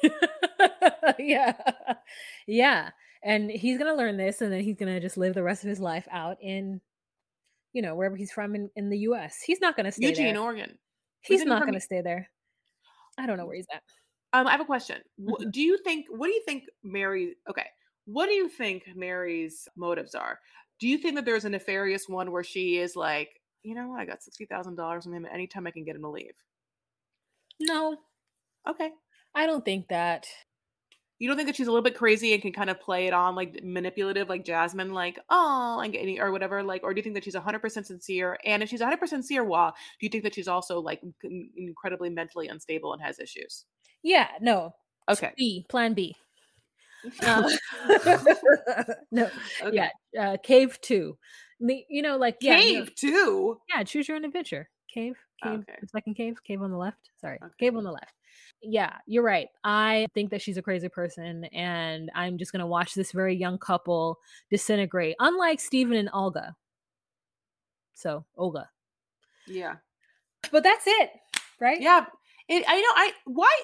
yeah. 1.19 1.55
Yeah. 2.47 2.91
And 3.23 3.51
he's 3.51 3.79
gonna 3.79 3.95
learn 3.95 4.17
this 4.17 4.41
and 4.41 4.53
then 4.53 4.63
he's 4.63 4.77
gonna 4.77 5.01
just 5.01 5.17
live 5.17 5.35
the 5.35 5.43
rest 5.43 5.63
of 5.63 5.69
his 5.69 5.81
life 5.81 6.09
out 6.11 6.39
in, 6.41 6.81
you 7.73 7.83
know, 7.83 7.95
wherever 7.95 8.17
he's 8.17 8.33
from 8.33 8.55
in, 8.55 8.71
in 8.77 8.89
the 8.91 8.99
US. 8.99 9.41
He's 9.45 9.61
not 9.61 9.77
gonna 9.77 9.93
stay 9.93 10.09
Eugene, 10.09 10.35
there. 10.35 10.43
Oregon. 10.43 10.79
He's 11.21 11.45
not 11.45 11.65
gonna 11.65 11.81
stay 11.81 12.01
there. 12.01 12.31
I 13.19 13.27
don't 13.27 13.37
know 13.37 13.47
where 13.47 13.57
he's 13.57 13.67
at. 13.73 13.83
Um, 14.33 14.47
I 14.47 14.53
have 14.53 14.61
a 14.61 14.65
question. 14.65 15.03
Mhm. 15.21 15.51
Do 15.53 15.61
you 15.61 15.79
think? 15.85 16.07
What 16.09 16.29
do 16.29 16.33
you 16.33 16.43
think 16.47 16.65
Mary? 16.83 17.37
Okay, 17.49 17.67
what 18.13 18.27
do 18.27 18.33
you 18.33 18.49
think 18.49 18.85
Mary's 18.95 19.69
motives 19.77 20.15
are? 20.15 20.39
Do 20.79 20.89
you 20.89 20.99
think 20.99 21.17
that 21.17 21.25
there's 21.25 21.45
a 21.45 21.51
nefarious 21.51 22.09
one 22.09 22.33
where 22.33 22.45
she 22.45 22.79
is 22.79 22.97
like, 22.97 23.29
you 23.63 23.75
know, 23.75 23.95
I 23.99 24.05
got 24.07 24.23
sixty 24.23 24.47
thousand 24.47 24.77
dollars 24.77 25.05
from 25.05 25.15
him. 25.15 25.27
Anytime 25.31 25.67
I 25.67 25.71
can 25.71 25.85
get 25.85 25.97
him 25.97 26.03
to 26.03 26.09
leave. 26.09 26.33
No, 27.61 27.97
Okay. 28.69 28.91
I 29.35 29.47
don't 29.47 29.65
think 29.65 29.89
that. 29.89 30.27
You 31.19 31.29
don't 31.29 31.37
think 31.37 31.49
that 31.49 31.57
she's 31.57 31.67
a 31.67 31.71
little 31.71 31.85
bit 31.85 31.99
crazy 31.99 32.33
and 32.33 32.41
can 32.41 32.53
kind 32.53 32.71
of 32.71 32.81
play 32.81 33.07
it 33.07 33.13
on 33.13 33.35
like 33.35 33.63
manipulative, 33.63 34.31
like 34.31 34.43
Jasmine, 34.43 34.95
like 34.95 35.19
oh, 35.29 35.81
and 35.85 35.93
getting 35.93 36.19
or 36.19 36.33
whatever, 36.33 36.63
like, 36.63 36.83
or 36.83 36.95
do 36.95 36.99
you 36.99 37.03
think 37.03 37.15
that 37.15 37.25
she's 37.25 37.35
hundred 37.35 37.59
percent 37.59 37.87
sincere? 37.87 38.39
And 38.47 38.63
if 38.63 38.71
she's 38.71 38.81
hundred 38.81 39.01
percent 39.01 39.25
sincere, 39.25 39.45
well, 39.45 39.75
do 40.01 40.07
you 40.07 40.09
think 40.09 40.25
that 40.25 40.35
she's 40.35 40.49
also 40.49 40.81
like 40.81 41.03
incredibly 41.57 42.09
mentally 42.09 42.49
unstable 42.49 42.95
and 42.95 43.03
has 43.03 43.19
issues? 43.19 43.67
Yeah, 44.03 44.29
no. 44.41 44.75
Okay. 45.11 45.33
B, 45.37 45.67
plan 45.69 45.93
B. 45.93 46.17
Uh, 47.23 47.51
no, 49.11 49.29
Okay. 49.63 49.91
yeah, 50.13 50.31
uh, 50.33 50.37
cave 50.43 50.79
two. 50.81 51.17
The- 51.61 51.85
You 51.89 52.03
know, 52.03 52.17
like 52.17 52.37
yeah, 52.41 52.59
you 52.59 52.73
know- 52.81 52.85
Cave 52.87 52.95
too. 52.95 53.61
yeah, 53.69 53.83
choose 53.85 54.09
your 54.09 54.17
own 54.17 54.25
adventure. 54.25 54.69
Cave, 54.93 55.17
cave, 55.43 55.61
Okay. 55.61 55.79
second 55.93 56.15
cave, 56.15 56.37
cave 56.45 56.63
on 56.63 56.71
the 56.71 56.77
left. 56.77 57.11
Sorry, 57.21 57.39
Okay. 57.43 57.55
cave 57.61 57.77
on 57.77 57.85
the 57.85 57.93
left. 57.93 58.13
Yeah, 58.63 58.97
you're 59.07 59.23
right. 59.23 59.49
I 59.65 60.07
think 60.15 60.31
that 60.31 60.43
she's 60.43 60.57
a 60.59 60.63
crazy 60.63 60.89
person, 60.89 61.45
and 61.47 62.11
I'm 62.15 62.37
just 62.39 62.53
gonna 62.53 62.67
watch 62.67 62.95
this 62.95 63.13
very 63.13 63.35
young 63.37 63.57
couple 63.59 64.19
disintegrate. 64.51 65.17
Unlike 65.19 65.61
Steven 65.61 65.97
and 65.97 66.11
Olga. 66.13 66.55
So 67.95 68.25
Olga, 68.37 68.69
Yeah. 69.47 69.77
but 70.51 70.63
that's 70.63 70.85
it, 70.87 71.11
right? 71.61 71.81
Yeah, 71.81 72.07
it, 72.49 72.65
I 72.67 72.81
know. 72.81 72.89
I 72.97 73.13
why 73.27 73.63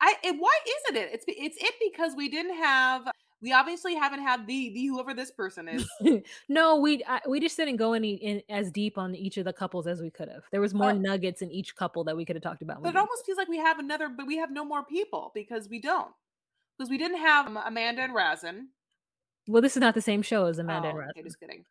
I 0.00 0.14
it, 0.22 0.36
why 0.38 0.56
isn't 0.86 0.96
it? 1.02 1.10
It's 1.12 1.24
it's 1.28 1.56
it 1.62 1.74
because 1.82 2.14
we 2.16 2.28
didn't 2.28 2.56
have. 2.56 3.08
We 3.42 3.52
obviously 3.52 3.94
haven't 3.94 4.22
had 4.22 4.46
the 4.46 4.70
the 4.74 4.86
whoever 4.86 5.14
this 5.14 5.30
person 5.30 5.68
is. 5.68 5.86
no, 6.48 6.76
we 6.76 7.02
I, 7.06 7.20
we 7.28 7.38
just 7.40 7.56
didn't 7.56 7.76
go 7.76 7.92
any 7.92 8.14
in 8.14 8.42
as 8.48 8.70
deep 8.70 8.98
on 8.98 9.14
each 9.14 9.36
of 9.36 9.44
the 9.44 9.52
couples 9.52 9.86
as 9.86 10.00
we 10.00 10.10
could 10.10 10.28
have. 10.28 10.44
There 10.50 10.60
was 10.60 10.74
more 10.74 10.90
Uh, 10.90 10.94
nuggets 10.94 11.42
in 11.42 11.50
each 11.50 11.76
couple 11.76 12.04
that 12.04 12.16
we 12.16 12.24
could 12.24 12.36
have 12.36 12.42
talked 12.42 12.62
about. 12.62 12.82
But 12.82 12.90
it 12.90 12.96
almost 12.96 13.24
feels 13.26 13.38
like 13.38 13.48
we 13.48 13.58
have 13.58 13.78
another, 13.78 14.08
but 14.08 14.26
we 14.26 14.36
have 14.38 14.50
no 14.50 14.64
more 14.64 14.84
people 14.84 15.32
because 15.34 15.68
we 15.68 15.80
don't. 15.80 16.12
Because 16.76 16.90
we 16.90 16.98
didn't 16.98 17.18
have 17.18 17.46
um, 17.46 17.56
Amanda 17.56 18.02
and 18.02 18.14
Razin. 18.14 18.68
Well, 19.48 19.62
this 19.62 19.76
is 19.76 19.80
not 19.80 19.94
the 19.94 20.02
same 20.02 20.22
show 20.22 20.46
as 20.46 20.58
Amanda 20.58 20.88
and 20.88 20.96
Oh, 20.96 21.00
Russ. 21.00 21.10
Okay, 21.16 21.22
just 21.22 21.38
kidding. 21.40 21.64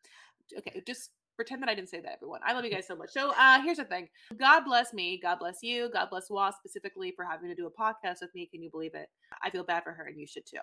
Okay, 0.57 0.81
just 0.85 1.11
pretend 1.35 1.61
that 1.61 1.69
I 1.69 1.75
didn't 1.75 1.89
say 1.89 1.99
that, 2.01 2.13
everyone. 2.13 2.41
I 2.45 2.53
love 2.53 2.65
you 2.65 2.71
guys 2.71 2.87
so 2.87 2.95
much. 2.95 3.11
So 3.11 3.31
uh 3.37 3.61
here's 3.61 3.77
the 3.77 3.85
thing. 3.85 4.07
God 4.37 4.61
bless 4.61 4.93
me. 4.93 5.19
God 5.21 5.39
bless 5.39 5.61
you. 5.61 5.89
God 5.91 6.09
bless 6.09 6.29
Wah 6.29 6.51
specifically 6.51 7.11
for 7.15 7.25
having 7.25 7.49
to 7.49 7.55
do 7.55 7.67
a 7.67 7.71
podcast 7.71 8.21
with 8.21 8.33
me. 8.33 8.47
Can 8.51 8.61
you 8.61 8.69
believe 8.69 8.95
it? 8.95 9.09
I 9.43 9.49
feel 9.49 9.63
bad 9.63 9.83
for 9.83 9.91
her, 9.91 10.05
and 10.05 10.19
you 10.19 10.27
should 10.27 10.45
too. 10.45 10.57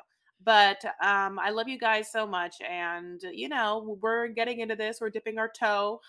But 0.45 0.85
um, 1.03 1.39
I 1.39 1.51
love 1.51 1.69
you 1.69 1.79
guys 1.79 2.11
so 2.11 2.27
much, 2.27 2.57
and 2.69 3.21
you 3.33 3.49
know 3.49 3.97
we're 4.01 4.29
getting 4.29 4.61
into 4.61 4.75
this. 4.77 4.99
We're 5.01 5.11
dipping 5.11 5.39
our 5.39 5.49
toe 5.49 6.01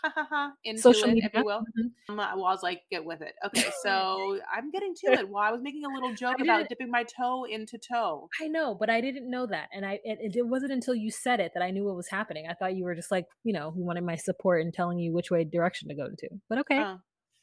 into 0.64 0.82
Social 0.82 1.10
it, 1.10 1.14
media. 1.16 1.30
if 1.34 1.38
you 1.40 1.46
will. 1.46 1.62
Mhm. 1.78 1.92
Um, 2.10 2.20
I 2.20 2.36
was 2.36 2.64
like, 2.64 2.82
get 2.90 3.04
with 3.06 3.22
it. 3.22 3.34
Okay, 3.46 3.70
so 3.84 4.40
I'm 4.54 4.72
getting 4.72 4.96
to 5.06 5.12
it. 5.14 5.30
Well, 5.30 5.44
I 5.44 5.52
was 5.52 5.62
making 5.62 5.86
a 5.86 5.90
little 5.94 6.14
joke 6.16 6.40
about 6.42 6.68
dipping 6.70 6.90
my 6.90 7.04
toe 7.04 7.44
into 7.46 7.78
toe. 7.78 8.30
I 8.42 8.48
know, 8.48 8.76
but 8.76 8.90
I 8.90 9.02
didn't 9.02 9.30
know 9.30 9.46
that, 9.48 9.70
and 9.74 9.86
I 9.86 10.00
it, 10.04 10.36
it 10.36 10.48
wasn't 10.48 10.72
until 10.72 10.96
you 10.96 11.12
said 11.12 11.40
it 11.40 11.52
that 11.54 11.64
I 11.64 11.72
knew 11.72 11.86
what 11.86 11.96
was 11.96 12.10
happening. 12.10 12.48
I 12.50 12.54
thought 12.54 12.76
you 12.76 12.86
were 12.86 12.96
just 12.96 13.12
like 13.12 13.26
you 13.44 13.54
know 13.54 13.72
who 13.72 13.84
wanted 13.86 14.04
my 14.04 14.16
support 14.16 14.62
and 14.62 14.74
telling 14.74 14.98
you 15.00 15.14
which 15.14 15.30
way 15.32 15.44
direction 15.44 15.90
to 15.90 15.96
go 15.96 16.08
to. 16.08 16.30
But 16.50 16.60
okay, 16.60 16.80
Oh, 16.80 17.00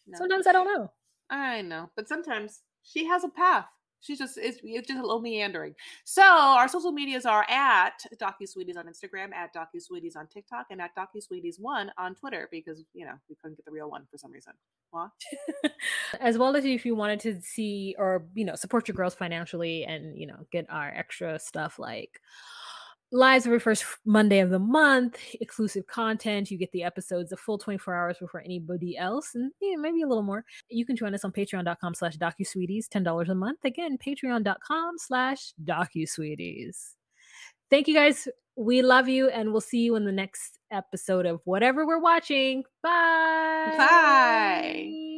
no. 0.07 0.19
sometimes 0.19 0.47
I 0.47 0.53
don't 0.53 0.67
know. 0.67 0.93
I 1.31 1.63
know, 1.63 1.91
but 1.95 2.09
sometimes 2.09 2.63
she 2.83 3.05
has 3.07 3.23
a 3.23 3.29
path. 3.29 3.67
She's 4.01 4.19
just 4.19 4.39
it's, 4.39 4.59
it's 4.63 4.89
just 4.89 4.99
a 4.99 5.03
little 5.03 5.21
meandering. 5.21 5.75
So 6.05 6.23
our 6.23 6.69
social 6.69 6.93
medias 6.93 7.27
are 7.27 7.45
at 7.49 8.03
DocuSweeties 8.21 8.77
on 8.77 8.87
Instagram, 8.87 9.33
at 9.35 9.55
DocuSweeties 9.55 10.17
on 10.17 10.27
TikTok, 10.27 10.67
and 10.71 10.81
at 10.81 10.91
DocuSweeties1 10.97 11.89
on 11.99 12.15
Twitter 12.15 12.49
because 12.51 12.85
you 12.95 13.05
know 13.05 13.15
we 13.29 13.37
couldn't 13.37 13.57
get 13.57 13.65
the 13.65 13.73
real 13.73 13.91
one 13.91 14.07
for 14.11 14.19
some 14.19 14.33
reason. 14.33 14.53
As 16.21 16.37
well 16.39 16.57
as 16.57 16.65
if 16.65 16.85
you 16.85 16.95
wanted 16.97 17.21
to 17.21 17.41
see 17.41 17.95
or 17.99 18.27
you 18.35 18.45
know 18.45 18.55
support 18.55 18.89
your 18.89 18.95
girls 18.95 19.15
financially 19.15 19.85
and 19.85 20.19
you 20.19 20.27
know 20.27 20.47
get 20.51 20.67
our 20.71 20.89
extra 20.89 21.39
stuff 21.39 21.79
like 21.79 22.21
lives 23.13 23.45
every 23.45 23.59
first 23.59 23.85
monday 24.05 24.39
of 24.39 24.51
the 24.51 24.59
month 24.59 25.19
exclusive 25.41 25.85
content 25.89 26.49
you 26.49 26.57
get 26.57 26.71
the 26.71 26.85
episodes 26.85 27.33
a 27.33 27.37
full 27.37 27.59
24 27.59 27.95
hours 27.95 28.19
before 28.19 28.41
anybody 28.43 28.97
else 28.97 29.35
and 29.35 29.53
yeah, 29.61 29.77
maybe 29.77 30.03
a 30.03 30.07
little 30.07 30.23
more. 30.23 30.45
You 30.69 30.85
can 30.85 30.97
join 30.97 31.15
us 31.15 31.25
on 31.25 31.33
patreon.com 31.33 31.95
slash 31.95 32.17
docusweeties 32.17 32.89
$10 32.89 33.29
a 33.29 33.35
month. 33.35 33.65
Again 33.65 33.99
patreon.com 33.99 34.99
slash 34.99 35.53
docusweeties. 35.65 36.95
Thank 37.71 37.89
you 37.89 37.95
guys. 37.95 38.29
We 38.57 38.83
love 38.83 39.09
you 39.09 39.29
and 39.29 39.53
we'll 39.53 39.61
see 39.61 39.79
you 39.81 39.97
in 39.97 40.05
the 40.05 40.13
next 40.13 40.59
episode 40.71 41.27
of 41.27 41.41
whatever 41.45 41.87
we're 41.87 42.01
watching. 42.01 42.65
Bye! 42.83 43.75
Bye. 43.77 45.10